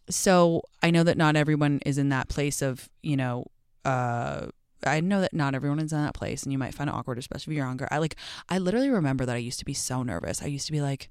so 0.09 0.63
I 0.83 0.91
know 0.91 1.03
that 1.03 1.17
not 1.17 1.35
everyone 1.35 1.79
is 1.85 1.97
in 1.97 2.09
that 2.09 2.29
place 2.29 2.61
of, 2.61 2.89
you 3.01 3.17
know, 3.17 3.45
uh 3.85 4.47
I 4.83 4.99
know 4.99 5.21
that 5.21 5.33
not 5.33 5.53
everyone 5.53 5.79
is 5.79 5.93
in 5.93 6.01
that 6.01 6.15
place 6.15 6.43
and 6.43 6.51
you 6.51 6.57
might 6.57 6.73
find 6.73 6.89
it 6.89 6.93
awkward, 6.93 7.19
especially 7.19 7.53
if 7.53 7.57
you're 7.57 7.67
younger. 7.67 7.87
I 7.91 7.99
like 7.99 8.15
I 8.49 8.57
literally 8.57 8.89
remember 8.89 9.25
that 9.25 9.35
I 9.35 9.39
used 9.39 9.59
to 9.59 9.65
be 9.65 9.73
so 9.73 10.03
nervous. 10.03 10.41
I 10.41 10.47
used 10.47 10.65
to 10.67 10.71
be 10.71 10.81
like 10.81 11.09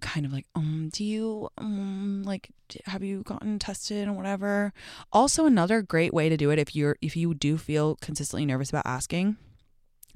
kind 0.00 0.26
of 0.26 0.32
like, 0.32 0.46
um, 0.54 0.90
do 0.92 1.04
you 1.04 1.48
um 1.58 2.22
like 2.24 2.50
have 2.86 3.02
you 3.02 3.22
gotten 3.22 3.58
tested 3.58 4.08
and 4.08 4.16
whatever? 4.16 4.72
Also 5.12 5.46
another 5.46 5.82
great 5.82 6.12
way 6.12 6.28
to 6.28 6.36
do 6.36 6.50
it 6.50 6.58
if 6.58 6.74
you're 6.74 6.96
if 7.00 7.16
you 7.16 7.34
do 7.34 7.56
feel 7.58 7.96
consistently 7.96 8.46
nervous 8.46 8.70
about 8.70 8.86
asking 8.86 9.36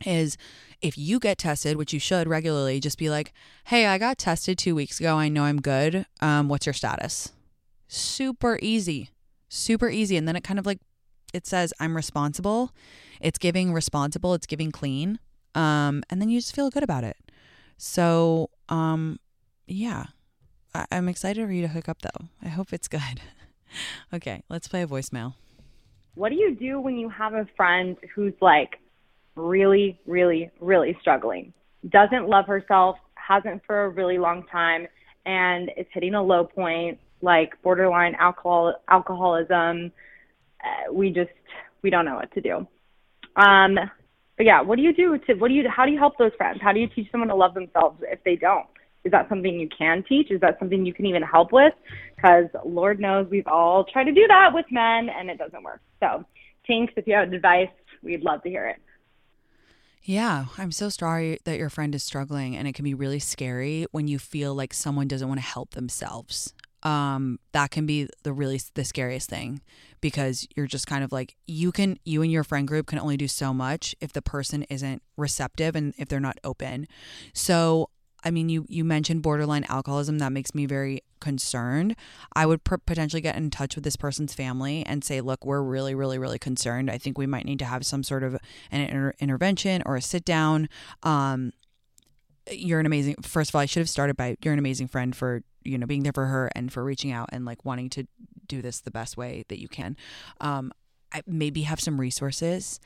is 0.05 0.37
if 0.83 0.99
you 0.99 1.19
get 1.19 1.39
tested, 1.39 1.77
which 1.77 1.95
you 1.95 1.99
should 1.99 2.29
regularly, 2.29 2.81
just 2.81 2.99
be 2.99 3.09
like, 3.09 3.33
"Hey, 3.65 3.87
I 3.87 3.97
got 3.97 4.19
tested 4.19 4.59
2 4.59 4.75
weeks 4.75 5.01
ago. 5.01 5.17
I 5.17 5.29
know 5.31 5.45
I'm 5.45 5.61
good. 5.61 6.07
Um 6.21 6.49
what's 6.49 6.67
your 6.67 6.75
status?" 6.75 7.33
Super 7.89 8.59
easy. 8.61 9.11
Super 9.49 9.89
easy 9.89 10.17
and 10.17 10.27
then 10.27 10.37
it 10.37 10.45
kind 10.45 10.59
of 10.59 10.67
like 10.67 10.81
it 11.33 11.47
says 11.47 11.73
I'm 11.81 11.97
responsible. 11.97 12.73
It's 13.21 13.39
giving 13.39 13.73
responsible, 13.73 14.35
it's 14.35 14.47
giving 14.47 14.71
clean. 14.71 15.19
Um, 15.55 16.03
and 16.11 16.21
then 16.21 16.29
you 16.29 16.39
just 16.39 16.55
feel 16.55 16.71
good 16.71 16.83
about 16.83 17.05
it. 17.05 17.17
So, 17.79 18.51
um, 18.69 19.19
yeah. 19.67 20.05
I- 20.75 20.87
I'm 20.93 21.09
excited 21.09 21.47
for 21.47 21.53
you 21.53 21.63
to 21.63 21.69
hook 21.69 21.89
up 21.89 22.03
though. 22.03 22.27
I 22.43 22.49
hope 22.49 22.73
it's 22.73 22.89
good. 22.89 23.01
okay, 24.15 24.43
let's 24.49 24.69
play 24.69 24.83
a 24.83 24.87
voicemail. 24.87 25.35
What 26.15 26.31
do 26.31 26.35
you 26.37 26.55
do 26.55 26.81
when 26.81 26.97
you 26.97 27.09
have 27.09 27.35
a 27.35 27.47
friend 27.57 27.97
who's 28.15 28.35
like 28.41 28.79
really, 29.35 29.99
really, 30.07 30.51
really 30.61 30.97
struggling? 31.01 31.53
Doesn't 31.89 32.29
love 32.29 32.47
herself, 32.47 32.97
hasn't 33.15 33.63
for 33.67 33.85
a 33.85 33.89
really 33.89 34.19
long 34.19 34.45
time, 34.51 34.87
and 35.25 35.71
is 35.77 35.87
hitting 35.93 36.15
a 36.15 36.23
low 36.23 36.45
point, 36.45 36.99
like 37.21 37.61
borderline 37.63 38.15
alcohol 38.17 38.75
alcoholism, 38.89 39.93
we 40.93 41.11
just 41.11 41.31
we 41.83 41.91
don't 41.91 42.05
know 42.05 42.17
what 42.17 42.33
to 42.35 42.41
do. 42.41 42.67
Um, 43.37 43.79
but 44.37 44.45
yeah, 44.45 44.61
what 44.61 44.77
do 44.77 44.83
you 44.83 44.95
do 44.95 45.19
to 45.27 45.35
what 45.35 45.49
do 45.49 45.55
you 45.55 45.69
how 45.69 45.87
do 45.87 45.93
you 45.93 45.99
help 45.99 46.19
those 46.19 46.33
friends? 46.37 46.61
How 46.63 46.73
do 46.73 46.81
you 46.81 46.89
teach 46.89 47.11
someone 47.11 47.29
to 47.29 47.35
love 47.35 47.55
themselves 47.55 48.03
if 48.03 48.23
they 48.25 48.37
don't? 48.37 48.67
Is 49.05 49.13
that 49.13 49.29
something 49.29 49.59
you 49.59 49.69
can 49.77 50.03
teach? 50.09 50.31
Is 50.31 50.41
that 50.41 50.59
something 50.59 50.85
you 50.85 50.93
can 50.93 51.07
even 51.07 51.23
help 51.23 51.53
with? 51.53 51.73
Because 52.17 52.47
Lord 52.65 52.99
knows 52.99 53.29
we've 53.31 53.47
all 53.47 53.85
tried 53.85 54.05
to 54.05 54.13
do 54.13 54.27
that 54.27 54.51
with 54.53 54.67
men 54.71 55.09
and 55.09 55.31
it 55.31 55.39
doesn't 55.39 55.63
work. 55.63 55.81
So, 56.01 56.25
Tinx, 56.69 56.89
if 56.97 57.07
you 57.07 57.15
have 57.15 57.33
advice, 57.33 57.69
we'd 58.03 58.23
love 58.23 58.43
to 58.43 58.49
hear 58.49 58.67
it. 58.67 58.77
Yeah, 60.03 60.47
I'm 60.59 60.73
so 60.73 60.89
sorry 60.89 61.39
that 61.45 61.59
your 61.59 61.69
friend 61.69 61.93
is 61.93 62.05
struggling, 62.05 62.55
and 62.55 62.69
it 62.69 62.77
can 62.77 62.85
be 62.85 62.95
really 62.95 63.19
scary 63.19 63.87
when 63.91 64.07
you 64.07 64.21
feel 64.21 64.55
like 64.55 64.73
someone 64.73 65.09
doesn't 65.09 65.27
want 65.27 65.41
to 65.41 65.47
help 65.47 65.73
themselves 65.73 66.55
um, 66.87 67.41
that 67.51 67.73
can 67.73 67.85
be 67.85 68.09
the 68.23 68.33
really 68.33 68.61
the 68.75 68.85
scariest 68.85 69.29
thing 69.29 69.61
because 70.01 70.47
you're 70.55 70.69
just 70.69 70.87
kind 70.87 71.03
of 71.03 71.11
like 71.11 71.35
you 71.49 71.73
can 71.73 71.99
you 72.05 72.23
and 72.23 72.31
your 72.31 72.45
friend 72.45 72.69
group 72.69 72.87
can 72.87 73.01
only 73.01 73.17
do 73.17 73.27
so 73.27 73.53
much 73.53 73.93
if 74.01 74.13
the 74.13 74.23
person 74.23 74.63
isn't 74.71 75.03
receptive 75.17 75.75
and 75.75 75.95
if 75.99 76.07
they're 76.09 76.21
not 76.21 76.39
open. 76.45 76.87
So 77.33 77.91
I 78.23 78.31
mean, 78.31 78.49
you 78.49 78.67
you 78.69 78.85
mentioned 78.85 79.23
borderline 79.23 79.65
alcoholism. 79.69 80.19
That 80.19 80.31
makes 80.31 80.55
me 80.55 80.65
very 80.65 81.03
concerned. 81.19 81.97
I 82.37 82.47
would 82.47 82.63
pr- 82.63 82.77
potentially 82.77 83.21
get 83.21 83.35
in 83.35 83.51
touch 83.51 83.75
with 83.75 83.83
this 83.83 83.97
person's 83.97 84.33
family 84.33 84.87
and 84.87 85.03
say, 85.03 85.21
"Look, 85.21 85.45
we're 85.45 85.63
really, 85.63 85.95
really, 85.95 86.19
really 86.19 86.39
concerned. 86.39 86.89
I 86.89 86.99
think 86.99 87.19
we 87.19 87.27
might 87.27 87.45
need 87.45 87.59
to 87.59 87.65
have 87.65 87.85
some 87.85 88.05
sort 88.05 88.23
of 88.23 88.35
an 88.71 88.81
inter- 88.81 89.15
intervention 89.19 89.83
or 89.85 89.97
a 89.97 90.03
sit 90.03 90.25
down." 90.25 90.69
Um, 91.03 91.53
you're 92.51 92.81
an 92.81 92.87
amazing. 92.87 93.17
First 93.23 93.51
of 93.51 93.55
all, 93.55 93.61
I 93.61 93.67
should 93.67 93.81
have 93.81 93.89
started 93.89 94.17
by 94.17 94.37
you're 94.43 94.53
an 94.53 94.59
amazing 94.59 94.89
friend 94.89 95.15
for 95.15 95.43
you 95.65 95.79
know 95.79 95.87
being 95.87 96.03
there 96.03 96.13
for 96.13 96.27
her 96.27 96.51
and 96.55 96.73
for 96.73 96.85
reaching 96.85 97.13
out 97.13 97.29
and 97.33 97.45
like 97.45 97.65
wanting 97.65 97.91
to 97.91 98.07
do 98.47 98.63
this 98.63 98.81
the 98.81 98.91
best 98.91 99.17
way 99.17 99.45
that 99.49 99.61
you 99.61 99.69
can. 99.69 99.97
Um 100.41 100.73
I, 101.13 101.23
maybe 101.27 101.63
have 101.63 101.81
some 101.81 102.01
resources. 102.01 102.81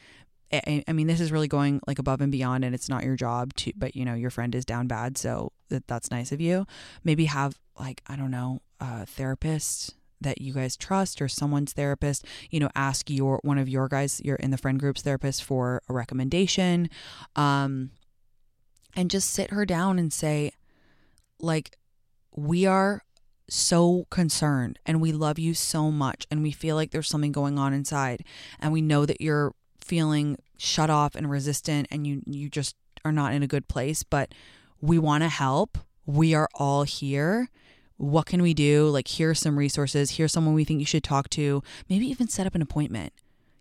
I, 0.53 0.85
I 0.87 0.93
mean 0.93 1.07
this 1.07 1.21
is 1.21 1.33
really 1.33 1.49
going 1.49 1.81
like 1.87 1.99
above 1.99 2.21
and 2.21 2.33
beyond 2.33 2.65
and 2.65 2.75
it's 2.75 2.89
not 2.89 3.05
your 3.05 3.17
job 3.17 3.55
to 3.57 3.73
but 3.77 3.95
you 3.95 4.05
know 4.05 4.15
your 4.15 4.31
friend 4.31 4.55
is 4.55 4.65
down 4.65 4.87
bad 4.87 5.17
so 5.17 5.53
that 5.69 5.87
that's 5.87 6.11
nice 6.11 6.33
of 6.33 6.41
you. 6.41 6.67
Maybe 7.05 7.27
have 7.27 7.59
like 7.79 8.03
i 8.07 8.15
don't 8.17 8.31
know 8.31 8.61
a 8.81 9.07
therapist 9.07 9.95
that 10.21 10.41
you 10.41 10.53
guys 10.53 10.77
trust 10.77 11.23
or 11.23 11.29
someone's 11.29 11.73
therapist 11.73 12.27
you 12.51 12.61
know 12.61 12.69
ask 12.75 13.09
your 13.09 13.41
one 13.43 13.59
of 13.59 13.69
your 13.69 13.89
guys 13.89 14.21
you're 14.23 14.37
in 14.37 14.51
the 14.51 14.59
friend 14.59 14.79
group's 14.79 15.03
therapist 15.03 15.43
for 15.43 15.83
a 15.89 15.93
recommendation. 15.93 16.89
Um 17.37 17.91
and 18.95 19.11
just 19.11 19.31
sit 19.31 19.51
her 19.51 19.65
down 19.65 19.99
and 19.99 20.13
say 20.13 20.53
like 21.41 21.77
we 22.35 22.67
are 22.67 23.03
so 23.49 24.07
concerned 24.11 24.79
and 24.87 25.01
we 25.01 25.13
love 25.13 25.39
you 25.39 25.55
so 25.55 25.91
much 25.91 26.27
and 26.31 26.43
we 26.43 26.53
feel 26.53 26.77
like 26.77 26.91
there's 26.91 27.09
something 27.09 27.33
going 27.33 27.59
on 27.59 27.73
inside 27.73 28.25
and 28.61 28.73
we 28.73 28.81
know 28.81 29.05
that 29.05 29.21
you're 29.21 29.53
feeling 29.81 30.37
shut 30.57 30.91
off 30.91 31.15
and 31.15 31.31
resistant 31.31 31.89
and 31.91 32.07
you 32.07 32.23
you 32.27 32.49
just 32.49 32.77
are 33.05 33.13
not 33.13 33.33
in 33.33 33.43
a 33.43 33.49
good 33.49 33.67
place 33.67 34.03
but 34.03 34.33
we 34.81 34.99
want 34.99 35.23
to 35.23 35.29
help. 35.29 35.79
We 36.07 36.35
are 36.35 36.49
all 36.55 36.85
here. 36.85 37.51
What 37.97 38.27
can 38.27 38.41
we 38.41 38.55
do? 38.55 38.89
Like 38.89 39.09
here's 39.09 39.41
some 39.41 39.59
resources. 39.59 40.13
Here's 40.13 40.33
someone 40.33 40.55
we 40.55 40.65
think 40.65 40.81
you 40.81 40.87
should 40.87 41.05
talk 41.05 41.29
to. 41.31 41.63
Maybe 41.89 42.07
even 42.07 42.29
set 42.29 42.47
up 42.47 42.55
an 42.55 42.63
appointment 42.63 43.13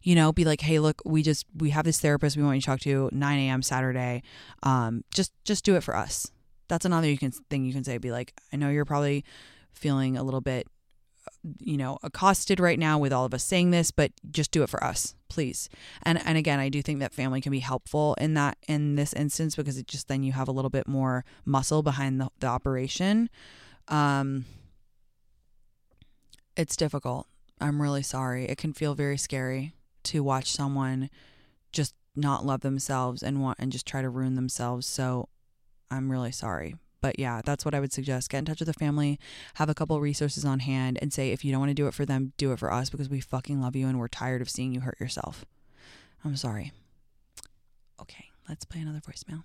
you 0.02 0.16
know 0.16 0.32
be 0.32 0.46
like 0.46 0.62
hey 0.62 0.80
look 0.80 1.02
we 1.06 1.22
just 1.22 1.46
we 1.56 1.72
have 1.72 1.86
this 1.86 2.00
therapist 2.00 2.38
we 2.38 2.44
want 2.44 2.56
you 2.56 2.62
to 2.62 2.66
talk 2.66 2.80
to 2.80 3.10
9 3.12 3.40
a.m 3.40 3.62
saturday. 3.62 4.24
Um 4.64 5.04
just 5.14 5.32
just 5.44 5.64
do 5.66 5.76
it 5.76 5.84
for 5.84 5.96
us. 5.96 6.32
That's 6.68 6.86
another 6.86 7.10
you 7.10 7.18
can 7.18 7.32
thing 7.32 7.66
you 7.66 7.74
can 7.74 7.84
say 7.84 7.98
be 7.98 8.12
like 8.12 8.34
i 8.54 8.58
know 8.58 8.70
you're 8.70 8.86
probably 8.86 9.24
feeling 9.72 10.18
a 10.18 10.24
little 10.24 10.42
bit 10.42 10.68
you 11.60 11.78
know 11.78 11.98
accosted 12.04 12.60
right 12.60 12.80
now 12.80 12.98
with 12.98 13.14
all 13.14 13.26
of 13.26 13.34
us 13.34 13.44
saying 13.44 13.72
this 13.72 13.92
but 13.92 14.12
just 14.32 14.52
do 14.52 14.64
it 14.64 14.70
for 14.70 14.84
us 14.84 15.16
please. 15.30 15.70
And 16.04 16.20
and 16.26 16.38
again 16.38 16.60
i 16.60 16.70
do 16.70 16.82
think 16.82 17.00
that 17.00 17.14
family 17.14 17.42
can 17.42 17.52
be 17.52 17.60
helpful 17.60 18.16
in 18.20 18.34
that 18.36 18.58
in 18.68 18.96
this 18.96 19.14
instance 19.14 19.56
because 19.56 19.78
it 19.78 19.88
just 19.88 20.08
then 20.08 20.24
you 20.24 20.32
have 20.34 20.48
a 20.48 20.52
little 20.52 20.70
bit 20.70 20.88
more 20.88 21.24
muscle 21.46 21.84
behind 21.84 22.20
the, 22.20 22.30
the 22.40 22.48
operation. 22.48 23.30
Um 23.88 24.46
it's 26.56 26.76
difficult. 26.76 27.28
I'm 27.62 27.82
really 27.82 28.04
sorry. 28.04 28.46
It 28.46 28.58
can 28.58 28.74
feel 28.74 28.94
very 28.94 29.18
scary 29.18 29.74
to 30.10 30.24
watch 30.24 30.52
someone 30.52 31.10
just 31.72 31.96
not 32.16 32.46
love 32.46 32.62
themselves 32.62 33.24
and 33.24 33.42
want 33.42 33.58
and 33.60 33.72
just 33.72 33.86
try 33.86 34.02
to 34.02 34.10
ruin 34.10 34.36
themselves 34.36 34.86
so 34.86 35.30
I'm 35.92 36.12
really 36.12 36.32
sorry. 36.32 36.76
But 37.02 37.18
yeah, 37.18 37.42
that's 37.44 37.64
what 37.64 37.74
I 37.74 37.80
would 37.80 37.94
suggest. 37.94 38.30
Get 38.30 38.40
in 38.40 38.46
touch 38.46 38.60
with 38.60 38.68
the 38.68 38.74
family, 38.74 39.20
have 39.56 39.70
a 39.70 39.74
couple 39.74 40.00
resources 40.02 40.44
on 40.44 40.60
hand, 40.60 41.00
and 41.02 41.14
say 41.14 41.32
if 41.32 41.46
you 41.46 41.52
don't 41.52 41.62
want 41.62 41.70
to 41.70 41.76
do 41.76 41.88
it 41.88 41.94
for 41.94 42.06
them, 42.06 42.34
do 42.38 42.52
it 42.52 42.60
for 42.60 42.72
us 42.72 42.90
because 42.90 43.10
we 43.10 43.22
fucking 43.22 43.62
love 43.62 43.76
you 43.76 43.88
and 43.88 43.98
we're 43.98 44.10
tired 44.10 44.42
of 44.42 44.50
seeing 44.50 44.74
you 44.74 44.82
hurt 44.82 45.00
yourself. 45.00 45.46
I'm 46.26 46.36
sorry. 46.36 46.74
Okay, 48.02 48.26
let's 48.50 48.66
play 48.66 48.82
another 48.82 49.00
voicemail. 49.00 49.44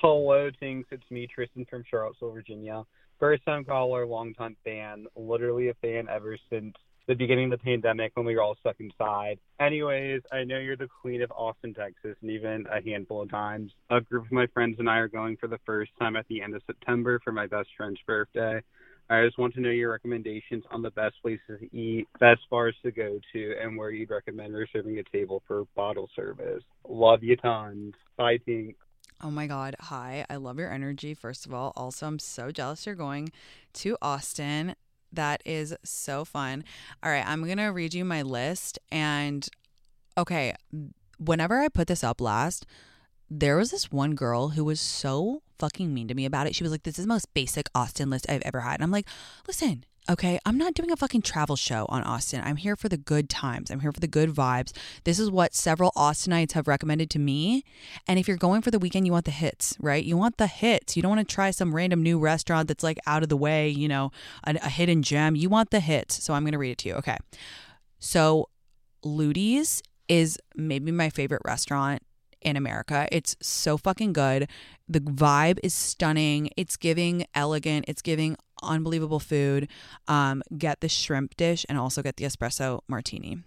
Hello, 0.00 0.50
Tinx. 0.60 0.84
It's 0.90 1.08
me, 1.10 1.28
Tristan 1.32 1.64
from 1.68 1.84
Charlottesville, 1.88 2.32
Virginia. 2.32 2.84
First 3.20 3.44
time 3.44 3.64
caller, 3.64 4.06
long 4.06 4.34
time 4.34 4.56
fan. 4.64 5.06
Literally 5.16 5.68
a 5.68 5.74
fan 5.74 6.08
ever 6.08 6.36
since 6.50 6.74
the 7.08 7.14
beginning 7.14 7.50
of 7.50 7.58
the 7.58 7.64
pandemic 7.64 8.12
when 8.14 8.26
we 8.26 8.36
were 8.36 8.42
all 8.42 8.54
stuck 8.60 8.76
inside. 8.78 9.38
Anyways, 9.58 10.20
I 10.30 10.44
know 10.44 10.58
you're 10.58 10.76
the 10.76 10.88
queen 11.00 11.22
of 11.22 11.32
Austin, 11.32 11.72
Texas, 11.72 12.16
and 12.20 12.30
even 12.30 12.66
a 12.70 12.82
handful 12.82 13.22
of 13.22 13.30
times. 13.30 13.72
A 13.88 14.02
group 14.02 14.26
of 14.26 14.32
my 14.32 14.46
friends 14.48 14.76
and 14.78 14.90
I 14.90 14.98
are 14.98 15.08
going 15.08 15.38
for 15.38 15.48
the 15.48 15.58
first 15.64 15.90
time 15.98 16.16
at 16.16 16.28
the 16.28 16.42
end 16.42 16.54
of 16.54 16.62
September 16.66 17.18
for 17.24 17.32
my 17.32 17.46
best 17.46 17.70
friend's 17.76 17.98
birthday. 18.06 18.60
I 19.08 19.24
just 19.24 19.38
want 19.38 19.54
to 19.54 19.60
know 19.60 19.70
your 19.70 19.90
recommendations 19.90 20.64
on 20.70 20.82
the 20.82 20.90
best 20.90 21.14
places 21.22 21.60
to 21.60 21.74
eat, 21.74 22.06
best 22.20 22.42
bars 22.50 22.76
to 22.82 22.90
go 22.90 23.18
to, 23.32 23.54
and 23.58 23.78
where 23.78 23.90
you'd 23.90 24.10
recommend 24.10 24.54
reserving 24.54 24.98
a 24.98 25.02
table 25.04 25.42
for 25.46 25.64
bottle 25.74 26.10
service. 26.14 26.62
Love 26.86 27.22
you 27.22 27.36
tons. 27.36 27.94
Bye, 28.18 28.36
Tinx. 28.46 28.74
Oh 29.22 29.30
my 29.30 29.46
God. 29.46 29.76
Hi. 29.80 30.26
I 30.28 30.36
love 30.36 30.58
your 30.58 30.70
energy, 30.70 31.14
first 31.14 31.46
of 31.46 31.54
all. 31.54 31.72
Also, 31.74 32.06
I'm 32.06 32.18
so 32.18 32.50
jealous 32.50 32.84
you're 32.84 32.94
going 32.94 33.32
to 33.74 33.96
Austin. 34.02 34.76
That 35.12 35.42
is 35.44 35.74
so 35.84 36.24
fun. 36.24 36.64
All 37.02 37.10
right. 37.10 37.26
I'm 37.26 37.44
going 37.44 37.58
to 37.58 37.68
read 37.68 37.94
you 37.94 38.04
my 38.04 38.22
list. 38.22 38.78
And 38.90 39.48
okay, 40.16 40.54
whenever 41.18 41.58
I 41.58 41.68
put 41.68 41.88
this 41.88 42.04
up 42.04 42.20
last, 42.20 42.66
there 43.30 43.56
was 43.56 43.70
this 43.70 43.92
one 43.92 44.14
girl 44.14 44.50
who 44.50 44.64
was 44.64 44.80
so 44.80 45.42
fucking 45.58 45.92
mean 45.92 46.08
to 46.08 46.14
me 46.14 46.24
about 46.24 46.46
it. 46.46 46.54
She 46.54 46.62
was 46.62 46.72
like, 46.72 46.82
This 46.82 46.98
is 46.98 47.04
the 47.04 47.08
most 47.12 47.32
basic 47.34 47.68
Austin 47.74 48.10
list 48.10 48.26
I've 48.28 48.42
ever 48.42 48.60
had. 48.60 48.74
And 48.74 48.84
I'm 48.84 48.90
like, 48.90 49.08
Listen, 49.46 49.84
okay, 50.08 50.38
I'm 50.46 50.56
not 50.56 50.74
doing 50.74 50.90
a 50.90 50.96
fucking 50.96 51.22
travel 51.22 51.56
show 51.56 51.86
on 51.88 52.02
Austin. 52.02 52.40
I'm 52.44 52.56
here 52.56 52.76
for 52.76 52.88
the 52.88 52.96
good 52.96 53.28
times. 53.28 53.70
I'm 53.70 53.80
here 53.80 53.92
for 53.92 54.00
the 54.00 54.06
good 54.06 54.30
vibes. 54.30 54.72
This 55.04 55.18
is 55.18 55.30
what 55.30 55.54
several 55.54 55.92
Austinites 55.96 56.52
have 56.52 56.66
recommended 56.66 57.10
to 57.10 57.18
me. 57.18 57.64
And 58.06 58.18
if 58.18 58.26
you're 58.26 58.36
going 58.36 58.62
for 58.62 58.70
the 58.70 58.78
weekend, 58.78 59.06
you 59.06 59.12
want 59.12 59.26
the 59.26 59.30
hits, 59.30 59.76
right? 59.80 60.02
You 60.02 60.16
want 60.16 60.38
the 60.38 60.46
hits. 60.46 60.96
You 60.96 61.02
don't 61.02 61.16
want 61.16 61.28
to 61.28 61.34
try 61.34 61.50
some 61.50 61.74
random 61.74 62.02
new 62.02 62.18
restaurant 62.18 62.68
that's 62.68 62.84
like 62.84 62.98
out 63.06 63.22
of 63.22 63.28
the 63.28 63.36
way, 63.36 63.68
you 63.68 63.88
know, 63.88 64.10
a, 64.44 64.54
a 64.56 64.68
hidden 64.68 65.02
gem. 65.02 65.36
You 65.36 65.48
want 65.48 65.70
the 65.70 65.80
hits. 65.80 66.22
So 66.24 66.32
I'm 66.32 66.42
going 66.42 66.52
to 66.52 66.58
read 66.58 66.72
it 66.72 66.78
to 66.78 66.88
you. 66.88 66.94
Okay. 66.94 67.16
So 67.98 68.48
Lutie's 69.04 69.82
is 70.08 70.38
maybe 70.56 70.90
my 70.90 71.10
favorite 71.10 71.42
restaurant 71.44 72.02
in 72.40 72.56
America. 72.56 73.08
It's 73.12 73.36
so 73.42 73.76
fucking 73.76 74.12
good. 74.12 74.48
The 74.88 75.00
vibe 75.00 75.58
is 75.62 75.74
stunning. 75.74 76.50
It's 76.56 76.76
giving 76.76 77.26
elegant. 77.34 77.84
It's 77.88 78.00
giving 78.00 78.36
unbelievable 78.62 79.20
food. 79.20 79.68
Um, 80.06 80.42
get 80.56 80.80
the 80.80 80.88
shrimp 80.88 81.36
dish 81.36 81.64
and 81.68 81.78
also 81.78 82.02
get 82.02 82.16
the 82.16 82.24
espresso 82.24 82.80
martini. 82.88 83.38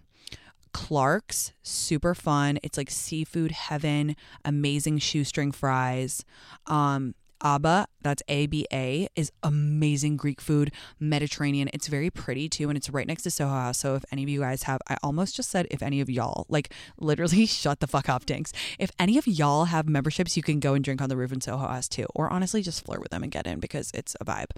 Clark's, 0.72 1.52
super 1.62 2.14
fun. 2.14 2.58
It's 2.62 2.78
like 2.78 2.90
seafood 2.90 3.52
heaven, 3.52 4.16
amazing 4.44 4.98
shoestring 4.98 5.52
fries. 5.52 6.24
Um, 6.66 7.14
Aba, 7.42 7.86
that's 8.00 8.22
A 8.28 8.46
B 8.46 8.66
A, 8.72 9.08
is 9.16 9.32
amazing 9.42 10.16
Greek 10.16 10.40
food, 10.40 10.72
Mediterranean. 10.98 11.68
It's 11.72 11.88
very 11.88 12.10
pretty 12.10 12.48
too, 12.48 12.68
and 12.68 12.76
it's 12.76 12.88
right 12.88 13.06
next 13.06 13.22
to 13.24 13.30
Soho 13.30 13.50
House. 13.50 13.78
So 13.78 13.94
if 13.94 14.04
any 14.12 14.22
of 14.22 14.28
you 14.28 14.40
guys 14.40 14.64
have, 14.64 14.80
I 14.88 14.96
almost 15.02 15.36
just 15.36 15.50
said 15.50 15.66
if 15.70 15.82
any 15.82 16.00
of 16.00 16.08
y'all, 16.08 16.46
like 16.48 16.72
literally 16.98 17.46
shut 17.46 17.80
the 17.80 17.86
fuck 17.86 18.08
up, 18.08 18.24
Tinx. 18.24 18.52
If 18.78 18.90
any 18.98 19.18
of 19.18 19.26
y'all 19.26 19.66
have 19.66 19.88
memberships, 19.88 20.36
you 20.36 20.42
can 20.42 20.60
go 20.60 20.74
and 20.74 20.84
drink 20.84 21.02
on 21.02 21.08
the 21.08 21.16
roof 21.16 21.32
in 21.32 21.40
Soho 21.40 21.66
House 21.66 21.88
too, 21.88 22.06
or 22.14 22.32
honestly 22.32 22.62
just 22.62 22.84
flirt 22.84 23.00
with 23.00 23.10
them 23.10 23.22
and 23.22 23.32
get 23.32 23.46
in 23.46 23.60
because 23.60 23.90
it's 23.94 24.16
a 24.20 24.24
vibe. 24.24 24.50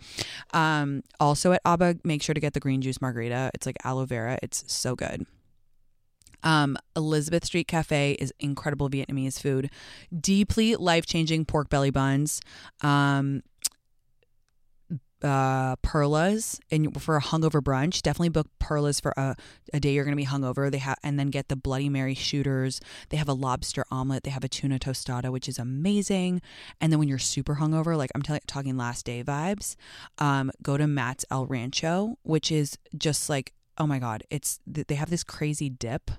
Um, 0.53 1.03
also 1.19 1.53
at 1.53 1.61
Aba, 1.65 1.97
make 2.05 2.23
sure 2.23 2.35
to 2.35 2.41
get 2.41 2.53
the 2.53 2.61
green 2.61 2.83
juice 2.83 3.01
margarita. 3.01 3.51
It's 3.55 3.67
like 3.67 3.77
aloe 3.85 4.05
vera. 4.07 4.39
It's 4.43 4.65
so 4.67 4.95
good. 4.95 5.27
Um, 6.45 6.77
Elizabeth 6.95 7.45
Street 7.45 7.67
Cafe 7.67 8.13
is 8.13 8.33
incredible 8.39 8.89
Vietnamese 8.89 9.41
food, 9.41 9.71
deeply 10.19 10.77
life 10.77 11.07
changing 11.07 11.47
pork 11.47 11.69
belly 11.69 11.91
buns. 11.91 12.41
Um, 12.83 13.43
uh, 15.25 15.75
Perla's 15.77 16.61
and 16.71 17.01
for 17.01 17.17
a 17.17 17.23
hungover 17.23 17.63
brunch. 17.63 18.03
Definitely 18.03 18.29
book 18.29 18.49
Perla's 18.61 19.01
for 19.01 19.15
a, 19.17 19.35
a 19.73 19.81
day 19.81 19.95
you're 19.95 20.05
going 20.05 20.17
to 20.17 20.23
be 20.23 20.27
hungover. 20.27 20.71
They 20.71 20.79
have 20.79 20.99
and 21.03 21.19
then 21.19 21.31
get 21.31 21.49
the 21.49 21.57
Bloody 21.57 21.89
Mary 21.89 22.15
shooters. 22.15 22.81
They 23.09 23.17
have 23.17 23.29
a 23.29 23.33
lobster 23.33 23.85
omelet. 23.91 24.25
They 24.25 24.31
have 24.31 24.45
a 24.45 24.49
tuna 24.49 24.79
tostada, 24.79 25.31
which 25.31 25.49
is 25.49 25.59
amazing. 25.59 26.43
And 26.81 26.93
then 26.93 26.99
when 26.99 27.09
you're 27.09 27.19
super 27.19 27.57
hungover, 27.57 27.97
like 27.97 28.11
I'm 28.15 28.23
t- 28.23 28.39
talking 28.47 28.77
last 28.77 29.07
day 29.07 29.25
vibes, 29.25 29.77
um, 30.19 30.53
go 30.63 30.77
to 30.77 30.87
Matt's 30.87 31.25
El 31.31 31.47
Rancho, 31.47 32.19
which 32.23 32.53
is 32.53 32.77
just 32.97 33.31
like 33.31 33.55
oh 33.79 33.87
my 33.87 33.99
god, 33.99 34.25
it's 34.31 34.61
they 34.67 34.95
have 34.95 35.11
this 35.11 35.25
crazy 35.25 35.69
dip. 35.69 36.11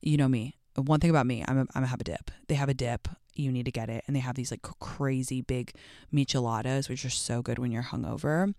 You 0.00 0.16
know 0.16 0.28
me. 0.28 0.56
One 0.76 1.00
thing 1.00 1.10
about 1.10 1.26
me, 1.26 1.42
I'm 1.48 1.60
a, 1.60 1.66
I'm 1.74 1.84
a 1.84 1.86
have 1.86 2.00
a 2.00 2.04
dip. 2.04 2.30
They 2.48 2.54
have 2.54 2.68
a 2.68 2.74
dip. 2.74 3.08
You 3.34 3.50
need 3.50 3.64
to 3.64 3.72
get 3.72 3.88
it, 3.88 4.04
and 4.06 4.14
they 4.14 4.20
have 4.20 4.34
these 4.34 4.50
like 4.50 4.62
crazy 4.80 5.40
big 5.40 5.72
micheladas, 6.12 6.88
which 6.88 7.04
are 7.04 7.10
so 7.10 7.42
good 7.42 7.58
when 7.58 7.70
you're 7.70 7.82
hungover. 7.82 8.54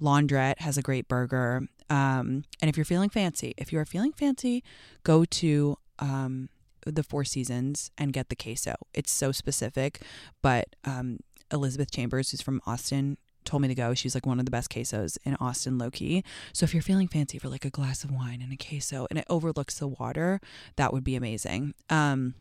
Launderette 0.00 0.60
has 0.60 0.76
a 0.76 0.82
great 0.82 1.08
burger. 1.08 1.68
Um, 1.90 2.44
and 2.60 2.68
if 2.68 2.76
you're 2.76 2.84
feeling 2.84 3.10
fancy, 3.10 3.54
if 3.58 3.72
you 3.72 3.78
are 3.78 3.84
feeling 3.84 4.12
fancy, 4.12 4.64
go 5.02 5.24
to 5.26 5.76
um, 5.98 6.48
the 6.86 7.02
Four 7.02 7.24
Seasons 7.24 7.90
and 7.98 8.12
get 8.12 8.28
the 8.28 8.36
queso. 8.36 8.74
It's 8.94 9.12
so 9.12 9.32
specific, 9.32 10.00
but 10.40 10.74
um, 10.84 11.18
Elizabeth 11.52 11.90
Chambers, 11.90 12.30
who's 12.30 12.40
from 12.40 12.60
Austin, 12.66 13.18
told 13.44 13.62
me 13.62 13.68
to 13.68 13.74
go. 13.74 13.94
She's 13.94 14.14
like 14.14 14.26
one 14.26 14.38
of 14.38 14.44
the 14.44 14.50
best 14.50 14.70
quesos 14.70 15.18
in 15.24 15.36
Austin, 15.36 15.78
low 15.78 15.90
key. 15.90 16.24
So 16.52 16.64
if 16.64 16.74
you're 16.74 16.82
feeling 16.82 17.08
fancy 17.08 17.38
for 17.38 17.48
like 17.48 17.64
a 17.64 17.70
glass 17.70 18.04
of 18.04 18.10
wine 18.10 18.40
and 18.42 18.52
a 18.52 18.56
queso 18.56 19.06
and 19.10 19.18
it 19.18 19.26
overlooks 19.28 19.78
the 19.78 19.88
water, 19.88 20.40
that 20.76 20.92
would 20.92 21.04
be 21.04 21.16
amazing. 21.16 21.74
Um, 21.90 22.34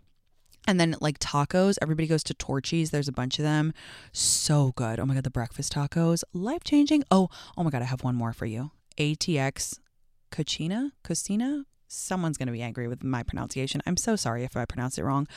and 0.68 0.80
then 0.80 0.96
like 1.02 1.20
tacos, 1.20 1.78
everybody 1.82 2.08
goes 2.08 2.24
to 2.24 2.34
Torchy's. 2.34 2.92
There's 2.92 3.08
a 3.08 3.14
bunch 3.14 3.40
of 3.40 3.44
them. 3.44 3.74
So 4.12 4.74
good. 4.76 5.00
Oh 5.00 5.06
my 5.06 5.16
god, 5.16 5.24
the 5.24 5.32
breakfast 5.32 5.74
tacos, 5.74 6.24
life 6.34 6.64
changing. 6.64 7.04
Oh, 7.10 7.30
oh 7.58 7.64
my 7.64 7.70
god, 7.70 7.82
I 7.82 7.86
have 7.86 8.04
one 8.04 8.16
more 8.16 8.34
for 8.34 8.46
you. 8.46 8.72
ATX 8.98 9.80
Cucina, 10.32 10.92
Cucina. 11.04 11.64
Someone's 11.88 12.38
going 12.38 12.48
to 12.48 12.54
be 12.54 12.62
angry 12.62 12.88
with 12.88 13.04
my 13.04 13.22
pronunciation. 13.22 13.82
I'm 13.86 13.98
so 13.98 14.16
sorry 14.16 14.46
if 14.46 14.56
I 14.56 14.64
pronounce 14.64 14.98
it 14.98 15.04
wrong. 15.04 15.28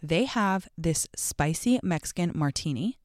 They 0.00 0.24
have 0.26 0.68
this 0.78 1.08
spicy 1.16 1.80
Mexican 1.82 2.30
martini. 2.34 2.98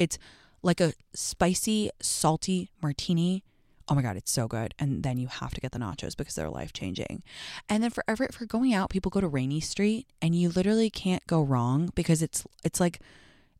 It's 0.00 0.18
like 0.62 0.80
a 0.80 0.92
spicy, 1.14 1.90
salty 2.00 2.70
martini. 2.82 3.44
Oh 3.88 3.94
my 3.94 4.02
god, 4.02 4.16
it's 4.16 4.32
so 4.32 4.48
good. 4.48 4.74
And 4.78 5.02
then 5.02 5.16
you 5.16 5.28
have 5.28 5.54
to 5.54 5.60
get 5.60 5.72
the 5.72 5.78
nachos 5.78 6.16
because 6.16 6.34
they're 6.34 6.50
life 6.50 6.72
changing. 6.72 7.22
And 7.68 7.82
then 7.82 7.90
for 7.90 8.02
ever 8.08 8.28
for 8.32 8.44
going 8.44 8.74
out, 8.74 8.90
people 8.90 9.10
go 9.10 9.20
to 9.20 9.28
Rainey 9.28 9.60
Street 9.60 10.08
and 10.20 10.34
you 10.34 10.48
literally 10.48 10.90
can't 10.90 11.26
go 11.26 11.42
wrong 11.42 11.90
because 11.94 12.20
it's 12.20 12.44
it's 12.64 12.80
like 12.80 13.00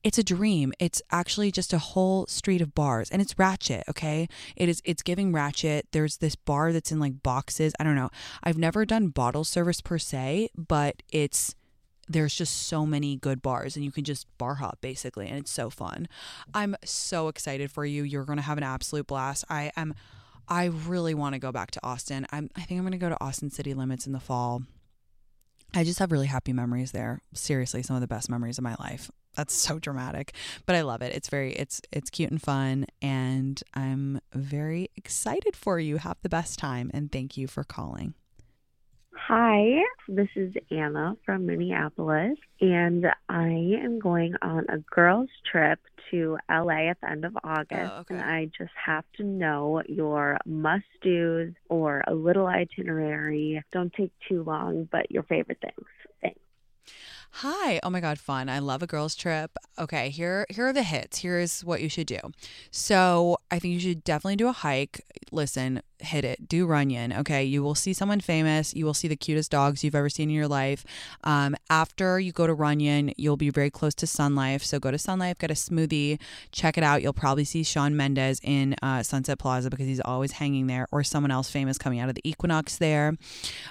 it's 0.02 0.18
a 0.18 0.22
dream. 0.22 0.72
It's 0.78 1.02
actually 1.10 1.50
just 1.50 1.72
a 1.72 1.78
whole 1.78 2.26
street 2.26 2.60
of 2.60 2.74
bars 2.74 3.10
and 3.10 3.20
it's 3.20 3.38
ratchet, 3.38 3.84
okay? 3.88 4.28
It 4.54 4.68
is 4.68 4.82
it's 4.84 5.02
giving 5.02 5.32
ratchet. 5.32 5.88
There's 5.92 6.18
this 6.18 6.36
bar 6.36 6.72
that's 6.72 6.92
in 6.92 7.00
like 7.00 7.22
boxes. 7.22 7.72
I 7.78 7.84
don't 7.84 7.96
know. 7.96 8.10
I've 8.42 8.58
never 8.58 8.84
done 8.84 9.08
bottle 9.08 9.44
service 9.44 9.80
per 9.80 9.98
se, 9.98 10.50
but 10.56 11.02
it's 11.10 11.54
there's 12.08 12.34
just 12.34 12.66
so 12.66 12.86
many 12.86 13.16
good 13.16 13.42
bars 13.42 13.76
and 13.76 13.84
you 13.84 13.92
can 13.92 14.04
just 14.04 14.26
bar 14.38 14.56
hop 14.56 14.78
basically 14.80 15.28
and 15.28 15.38
it's 15.38 15.50
so 15.50 15.70
fun. 15.70 16.08
I'm 16.54 16.76
so 16.84 17.28
excited 17.28 17.70
for 17.70 17.84
you. 17.84 18.02
You're 18.02 18.24
going 18.24 18.38
to 18.38 18.42
have 18.42 18.58
an 18.58 18.64
absolute 18.64 19.06
blast. 19.06 19.44
I 19.48 19.72
am 19.76 19.94
I 20.48 20.66
really 20.66 21.14
want 21.14 21.34
to 21.34 21.40
go 21.40 21.50
back 21.50 21.72
to 21.72 21.80
Austin. 21.84 22.26
I'm 22.30 22.50
I 22.56 22.62
think 22.62 22.78
I'm 22.78 22.84
going 22.84 22.92
to 22.92 22.98
go 22.98 23.08
to 23.08 23.22
Austin 23.22 23.50
City 23.50 23.74
Limits 23.74 24.06
in 24.06 24.12
the 24.12 24.20
fall. 24.20 24.62
I 25.74 25.84
just 25.84 25.98
have 25.98 26.12
really 26.12 26.28
happy 26.28 26.52
memories 26.52 26.92
there. 26.92 27.20
Seriously, 27.34 27.82
some 27.82 27.96
of 27.96 28.00
the 28.00 28.06
best 28.06 28.30
memories 28.30 28.58
of 28.58 28.64
my 28.64 28.76
life. 28.78 29.10
That's 29.34 29.52
so 29.52 29.78
dramatic, 29.78 30.32
but 30.64 30.76
I 30.76 30.80
love 30.80 31.02
it. 31.02 31.14
It's 31.14 31.28
very 31.28 31.52
it's 31.54 31.80
it's 31.92 32.08
cute 32.08 32.30
and 32.30 32.40
fun 32.40 32.86
and 33.02 33.62
I'm 33.74 34.20
very 34.32 34.90
excited 34.96 35.56
for 35.56 35.78
you. 35.78 35.98
Have 35.98 36.18
the 36.22 36.28
best 36.28 36.58
time 36.58 36.90
and 36.94 37.10
thank 37.10 37.36
you 37.36 37.46
for 37.46 37.64
calling. 37.64 38.14
Hi, 39.18 39.82
this 40.08 40.28
is 40.36 40.54
Anna 40.70 41.16
from 41.24 41.46
Minneapolis, 41.46 42.38
and 42.60 43.06
I 43.28 43.48
am 43.82 43.98
going 43.98 44.34
on 44.40 44.66
a 44.68 44.78
girls' 44.78 45.30
trip 45.50 45.80
to 46.10 46.38
LA 46.48 46.90
at 46.90 47.00
the 47.00 47.10
end 47.10 47.24
of 47.24 47.36
August. 47.42 47.92
Oh, 47.92 48.00
okay. 48.00 48.14
And 48.14 48.22
I 48.22 48.50
just 48.56 48.70
have 48.84 49.04
to 49.16 49.24
know 49.24 49.82
your 49.88 50.38
must 50.46 50.84
do's 51.02 51.52
or 51.68 52.04
a 52.06 52.14
little 52.14 52.46
itinerary. 52.46 53.62
Don't 53.72 53.92
take 53.94 54.12
too 54.28 54.44
long, 54.44 54.88
but 54.92 55.10
your 55.10 55.24
favorite 55.24 55.58
things. 55.60 55.88
Thanks. 56.22 56.38
Hi. 57.32 57.80
Oh 57.82 57.90
my 57.90 58.00
god, 58.00 58.18
fun. 58.18 58.48
I 58.48 58.60
love 58.60 58.82
a 58.82 58.86
girls 58.86 59.14
trip. 59.16 59.56
Okay, 59.78 60.10
here 60.10 60.46
here 60.50 60.68
are 60.68 60.72
the 60.72 60.82
hits. 60.82 61.18
Here's 61.18 61.64
what 61.64 61.82
you 61.82 61.88
should 61.88 62.06
do. 62.06 62.20
So, 62.70 63.38
I 63.50 63.58
think 63.58 63.74
you 63.74 63.80
should 63.80 64.04
definitely 64.04 64.36
do 64.36 64.48
a 64.48 64.52
hike. 64.52 65.00
Listen, 65.32 65.82
hit 65.98 66.24
it. 66.24 66.48
Do 66.48 66.66
Runyon. 66.66 67.12
Okay, 67.12 67.42
you 67.42 67.62
will 67.62 67.74
see 67.74 67.92
someone 67.92 68.20
famous. 68.20 68.74
You 68.74 68.84
will 68.84 68.94
see 68.94 69.08
the 69.08 69.16
cutest 69.16 69.50
dogs 69.50 69.82
you've 69.82 69.94
ever 69.94 70.08
seen 70.08 70.28
in 70.28 70.36
your 70.36 70.46
life. 70.46 70.84
Um, 71.24 71.56
after 71.68 72.20
you 72.20 72.30
go 72.30 72.46
to 72.46 72.54
Runyon, 72.54 73.12
you'll 73.16 73.36
be 73.36 73.50
very 73.50 73.70
close 73.70 73.94
to 73.96 74.06
Sunlife. 74.06 74.62
So 74.62 74.78
go 74.78 74.92
to 74.92 74.96
Sunlife, 74.98 75.38
get 75.38 75.50
a 75.50 75.54
smoothie, 75.54 76.20
check 76.52 76.78
it 76.78 76.84
out. 76.84 77.02
You'll 77.02 77.12
probably 77.12 77.44
see 77.44 77.64
Shawn 77.64 77.96
Mendes 77.96 78.40
in 78.44 78.76
uh, 78.82 79.02
Sunset 79.02 79.38
Plaza 79.40 79.68
because 79.68 79.86
he's 79.86 80.00
always 80.00 80.32
hanging 80.32 80.68
there, 80.68 80.86
or 80.92 81.02
someone 81.02 81.32
else 81.32 81.50
famous 81.50 81.76
coming 81.76 81.98
out 81.98 82.08
of 82.08 82.14
the 82.14 82.28
Equinox 82.28 82.76
there. 82.76 83.14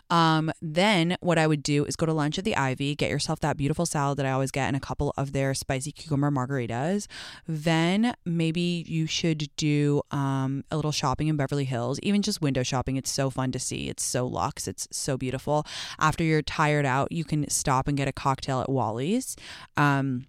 Um, 0.09 0.51
then 0.61 1.15
what 1.21 1.37
I 1.37 1.47
would 1.47 1.63
do 1.63 1.85
is 1.85 1.95
go 1.95 2.05
to 2.05 2.13
lunch 2.13 2.37
at 2.37 2.43
the 2.43 2.55
Ivy, 2.57 2.95
get 2.95 3.09
yourself 3.09 3.39
that 3.39 3.55
beautiful 3.55 3.85
salad 3.85 4.17
that 4.17 4.25
I 4.25 4.31
always 4.31 4.51
get, 4.51 4.67
and 4.67 4.75
a 4.75 4.81
couple 4.81 5.13
of 5.15 5.31
their 5.31 5.53
spicy 5.53 5.93
cucumber 5.93 6.31
margaritas. 6.31 7.07
Then 7.47 8.13
maybe 8.25 8.83
you 8.87 9.07
should 9.07 9.49
do 9.55 10.01
um, 10.11 10.65
a 10.69 10.75
little 10.75 10.91
shopping 10.91 11.29
in 11.29 11.37
Beverly 11.37 11.44
Hills, 11.65 11.99
even 12.01 12.21
just 12.21 12.41
window 12.41 12.63
shopping. 12.63 12.95
It's 12.95 13.11
so 13.11 13.29
fun 13.29 13.51
to 13.51 13.59
see. 13.59 13.89
It's 13.89 14.03
so 14.03 14.25
luxe. 14.25 14.67
It's 14.67 14.87
so 14.91 15.17
beautiful. 15.17 15.65
After 15.99 16.23
you're 16.23 16.41
tired 16.41 16.85
out, 16.85 17.11
you 17.11 17.23
can 17.23 17.49
stop 17.49 17.87
and 17.87 17.97
get 17.97 18.07
a 18.07 18.13
cocktail 18.13 18.61
at 18.61 18.69
Wally's. 18.69 19.35
Um, 19.77 20.25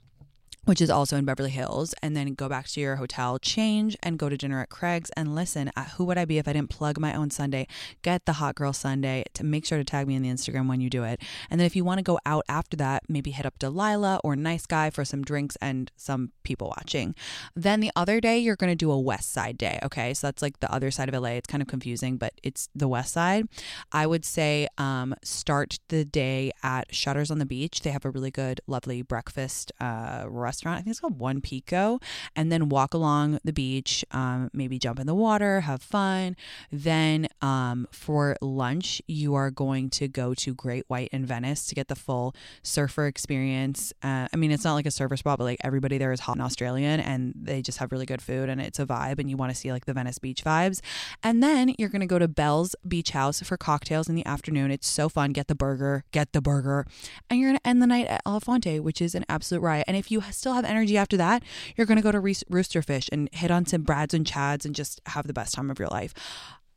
which 0.67 0.81
is 0.81 0.91
also 0.91 1.17
in 1.17 1.25
Beverly 1.25 1.51
Hills, 1.51 1.95
and 2.03 2.17
then 2.17 2.35
go 2.35 2.49
back 2.49 2.67
to 2.67 2.81
your 2.81 2.97
hotel, 2.97 3.39
change, 3.39 3.97
and 4.03 4.19
go 4.19 4.29
to 4.29 4.37
dinner 4.37 4.61
at 4.61 4.69
Craig's. 4.69 5.11
And 5.17 5.35
listen, 5.35 5.71
who 5.97 6.05
would 6.05 6.19
I 6.19 6.25
be 6.25 6.39
if 6.39 6.49
I 6.49 6.53
didn't 6.53 6.71
plug 6.71 6.99
my 6.99 7.15
own 7.15 7.31
sundae? 7.31 7.67
Get 8.03 8.27
the 8.27 8.35
Hot 8.35 8.57
Girl 8.57 8.73
Sundae 8.73 9.25
to 9.35 9.45
make 9.45 9.65
sure 9.65 9.79
to 9.79 9.85
tag 9.85 10.09
me 10.09 10.17
in 10.17 10.23
the 10.23 10.29
Instagram 10.29 10.69
when 10.69 10.81
you 10.81 10.91
do 10.91 11.05
it. 11.05 11.23
And 11.49 11.61
then 11.61 11.67
if 11.67 11.77
you 11.77 11.85
want 11.85 11.99
to 11.99 12.03
go 12.03 12.19
out 12.27 12.45
after 12.49 12.77
that, 12.79 13.05
maybe 13.09 13.31
hit 13.31 13.47
up 13.47 13.59
Delilah 13.59 14.21
or 14.25 14.35
Nice 14.35 14.67
Guy 14.67 14.91
for 14.91 15.05
some 15.05 15.23
drinks 15.23 15.57
and 15.61 15.91
some 15.97 16.33
people 16.43 16.75
watching. 16.77 17.15
Then 17.55 17.81
the 17.81 17.93
other 17.95 18.21
day, 18.21 18.39
you're 18.39 18.57
going 18.57 18.73
to 18.73 18.77
do 18.77 18.91
a 18.91 18.99
West 18.99 19.33
Side 19.33 19.57
day. 19.57 19.79
Okay. 19.85 20.15
So 20.15 20.27
that's 20.27 20.43
like 20.43 20.59
the 20.59 20.73
other 20.73 20.91
side 20.91 21.09
of 21.09 21.21
LA. 21.21 21.31
It's 21.31 21.47
kind 21.47 21.63
of 21.63 21.69
confusing, 21.69 22.17
but 22.17 22.33
it's 22.43 22.69
the 22.75 22.89
West 22.89 23.13
Side. 23.13 23.47
I 23.93 24.07
would 24.07 24.25
say 24.25 24.67
um, 24.79 25.15
start 25.23 25.79
the 25.89 26.05
day 26.05 26.51
at 26.65 26.93
Shutters 26.93 27.31
on 27.31 27.39
the 27.39 27.47
Beach. 27.47 27.83
They 27.83 27.91
have 27.91 28.05
a 28.05 28.11
really 28.11 28.33
good, 28.33 28.61
lovely 28.67 29.03
breakfast 29.03 29.71
uh, 29.81 30.25
restaurant 30.27 30.56
restaurant. 30.57 30.79
I 30.79 30.83
think 30.83 30.93
it's 30.93 31.01
called 31.01 31.19
One 31.19 31.41
Pico, 31.41 32.01
and 32.35 32.51
then 32.51 32.69
walk 32.69 32.95
along 32.95 33.39
the 33.45 33.53
beach, 33.53 34.05
um, 34.13 34.51
maybe 34.55 34.79
jump 34.79 34.99
in 34.99 35.07
the 35.07 35.15
water, 35.15 35.61
have 35.61 35.83
fun. 35.83 36.37
Then 36.73 37.29
um, 37.43 37.87
for 37.93 38.37
lunch, 38.41 39.03
you 39.07 39.35
are 39.35 39.51
going 39.51 39.91
to 39.91 40.09
go 40.09 40.33
to 40.35 40.55
Great 40.55 40.85
White 40.89 41.11
in 41.13 41.27
Venice 41.27 41.67
to 41.67 41.75
get 41.75 41.89
the 41.89 41.95
full 41.95 42.35
surfer 42.63 43.07
experience. 43.07 43.93
Uh, 44.03 44.29
I 44.33 44.37
mean, 44.37 44.51
it's 44.51 44.65
not 44.65 44.75
like 44.75 44.87
a 44.87 44.91
surfer 44.91 45.17
spot, 45.17 45.39
but 45.39 45.45
like 45.45 45.59
everybody 45.63 45.99
there 45.99 46.13
is 46.13 46.21
hot 46.21 46.37
and 46.37 46.43
Australian, 46.43 47.01
and 47.01 47.35
they 47.37 47.61
just 47.61 47.79
have 47.79 47.93
really 47.93 48.07
good 48.07 48.23
food, 48.23 48.49
and 48.49 48.61
it's 48.61 48.79
a 48.79 48.87
vibe, 48.87 49.19
and 49.19 49.29
you 49.29 49.37
want 49.37 49.51
to 49.51 49.57
see 49.57 49.73
like 49.73 49.85
the 49.85 49.93
Venice 49.93 50.19
beach 50.19 50.43
vibes. 50.43 50.81
And 51.23 51.43
then 51.43 51.75
you're 51.79 51.91
going 51.91 52.01
to 52.01 52.07
go 52.07 52.19
to 52.19 52.29
Bell's 52.29 52.75
Beach 52.87 53.11
House 53.11 53.43
for 53.43 53.57
cocktails 53.59 54.09
in 54.09 54.15
the 54.15 54.25
afternoon. 54.25 54.71
It's 54.71 54.89
so 54.89 55.09
fun. 55.09 55.33
Get 55.33 55.49
the 55.49 55.55
burger, 55.55 56.05
get 56.13 56.33
the 56.33 56.41
burger, 56.41 56.87
and 57.29 57.39
you're 57.39 57.51
going 57.51 57.59
to 57.59 57.69
end 57.69 57.83
the 57.83 57.87
night 57.87 58.07
at 58.07 58.25
Elefante, 58.25 58.81
which 58.81 59.03
is 59.03 59.15
an 59.15 59.25
absolute 59.29 59.61
riot. 59.61 59.85
And 59.87 59.97
if 59.97 60.11
you 60.11 60.21
have 60.55 60.65
energy 60.65 60.97
after 60.97 61.17
that, 61.17 61.43
you're 61.77 61.87
going 61.87 61.97
to 61.97 62.03
go 62.03 62.13
to 62.13 62.21
Roosterfish 62.21 63.09
and 63.13 63.29
hit 63.33 63.51
on 63.51 63.67
some 63.67 63.83
Brads 63.83 64.15
and 64.15 64.27
Chads 64.27 64.65
and 64.65 64.75
just 64.75 65.01
have 65.07 65.27
the 65.27 65.33
best 65.33 65.55
time 65.55 65.71
of 65.71 65.79
your 65.79 65.89
life. 65.89 66.15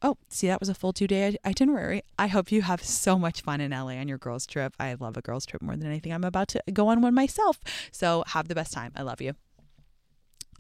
Oh, 0.02 0.16
see, 0.30 0.48
that 0.48 0.62
was 0.62 0.70
a 0.70 0.74
full 0.74 0.94
two 0.94 1.08
day 1.08 1.36
itinerary. 1.46 2.04
I 2.18 2.28
hope 2.28 2.52
you 2.52 2.62
have 2.62 2.84
so 2.84 3.20
much 3.20 3.42
fun 3.42 3.60
in 3.60 3.72
LA 3.72 3.96
on 3.96 4.08
your 4.08 4.18
girls' 4.18 4.46
trip. 4.46 4.74
I 4.80 4.96
love 4.98 5.18
a 5.18 5.22
girls' 5.22 5.46
trip 5.46 5.62
more 5.62 5.76
than 5.76 5.88
anything. 5.88 6.14
I'm 6.14 6.24
about 6.24 6.48
to 6.50 6.64
go 6.72 6.88
on 6.88 7.02
one 7.02 7.14
myself. 7.14 7.60
So 7.92 8.24
have 8.28 8.48
the 8.48 8.56
best 8.56 8.72
time. 8.72 8.94
I 8.96 9.02
love 9.02 9.22
you. 9.22 9.34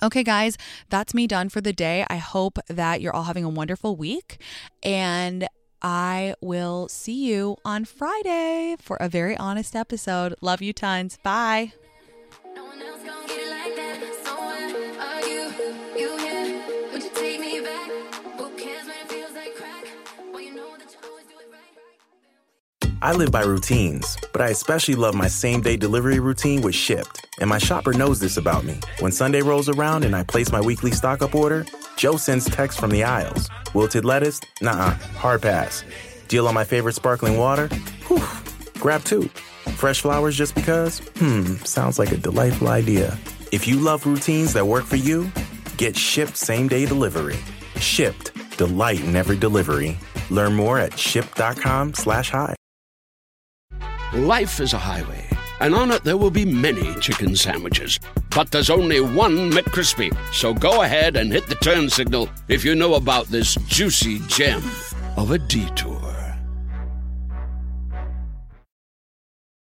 Okay, 0.01 0.23
guys, 0.23 0.57
that's 0.89 1.13
me 1.13 1.27
done 1.27 1.49
for 1.49 1.59
the 1.61 1.73
day. 1.73 2.05
I 2.09 2.17
hope 2.17 2.57
that 2.67 3.01
you're 3.01 3.13
all 3.13 3.23
having 3.23 3.43
a 3.43 3.49
wonderful 3.49 3.95
week. 3.95 4.41
And 4.81 5.47
I 5.81 6.35
will 6.41 6.87
see 6.89 7.25
you 7.25 7.57
on 7.63 7.85
Friday 7.85 8.75
for 8.79 8.97
a 8.99 9.09
very 9.09 9.37
honest 9.37 9.75
episode. 9.75 10.35
Love 10.41 10.61
you 10.61 10.73
tons. 10.73 11.17
Bye. 11.23 11.73
I 23.01 23.13
live 23.13 23.31
by 23.31 23.43
routines, 23.43 24.17
but 24.33 24.41
I 24.41 24.49
especially 24.49 24.95
love 24.95 25.15
my 25.15 25.27
same 25.29 25.61
day 25.61 25.77
delivery 25.77 26.19
routine 26.19 26.61
with 26.61 26.75
Shipt. 26.75 27.25
And 27.39 27.49
my 27.49 27.57
shopper 27.57 27.93
knows 27.93 28.19
this 28.19 28.35
about 28.35 28.65
me. 28.65 28.77
When 28.99 29.13
Sunday 29.13 29.41
rolls 29.41 29.69
around 29.69 30.03
and 30.03 30.13
I 30.13 30.23
place 30.23 30.51
my 30.51 30.59
weekly 30.59 30.91
stock 30.91 31.21
up 31.21 31.33
order, 31.33 31.65
Joe 31.95 32.17
sends 32.17 32.45
texts 32.49 32.79
from 32.79 32.91
the 32.91 33.05
aisles. 33.05 33.49
Wilted 33.73 34.03
lettuce? 34.03 34.41
Nah, 34.61 34.91
hard 35.15 35.41
pass. 35.41 35.85
Deal 36.27 36.45
on 36.47 36.53
my 36.53 36.65
favorite 36.65 36.95
sparkling 36.95 37.37
water? 37.37 37.67
Whew, 38.07 38.21
grab 38.81 39.03
two. 39.05 39.29
Fresh 39.75 40.01
flowers 40.01 40.37
just 40.37 40.55
because? 40.55 40.99
Hmm, 41.17 41.55
sounds 41.63 41.97
like 41.99 42.11
a 42.11 42.17
delightful 42.17 42.67
idea. 42.67 43.17
If 43.51 43.67
you 43.67 43.79
love 43.79 44.05
routines 44.05 44.53
that 44.53 44.65
work 44.67 44.85
for 44.85 44.97
you, 44.97 45.31
get 45.77 45.95
Shipt 45.95 46.35
same 46.35 46.67
day 46.67 46.85
delivery. 46.85 47.37
Shipt, 47.75 48.57
delight 48.57 49.01
in 49.03 49.15
every 49.15 49.37
delivery. 49.37 49.97
Learn 50.29 50.53
more 50.55 50.79
at 50.79 50.91
shipt.com 50.93 51.93
slash 51.93 52.29
hi. 52.29 52.55
Life 54.13 54.59
is 54.59 54.73
a 54.73 54.77
highway, 54.77 55.25
and 55.59 55.73
on 55.73 55.91
it 55.91 56.03
there 56.03 56.17
will 56.17 56.31
be 56.31 56.45
many 56.45 56.93
chicken 56.95 57.35
sandwiches. 57.35 57.99
But 58.35 58.51
there's 58.51 58.69
only 58.69 58.99
one 59.01 59.51
McCrispy. 59.51 60.15
So 60.33 60.53
go 60.53 60.81
ahead 60.83 61.15
and 61.15 61.31
hit 61.31 61.47
the 61.47 61.55
turn 61.55 61.89
signal 61.89 62.29
if 62.47 62.65
you 62.65 62.75
know 62.75 62.95
about 62.95 63.27
this 63.27 63.55
juicy 63.67 64.19
gem 64.27 64.63
of 65.15 65.31
a 65.31 65.37
detour. 65.37 66.18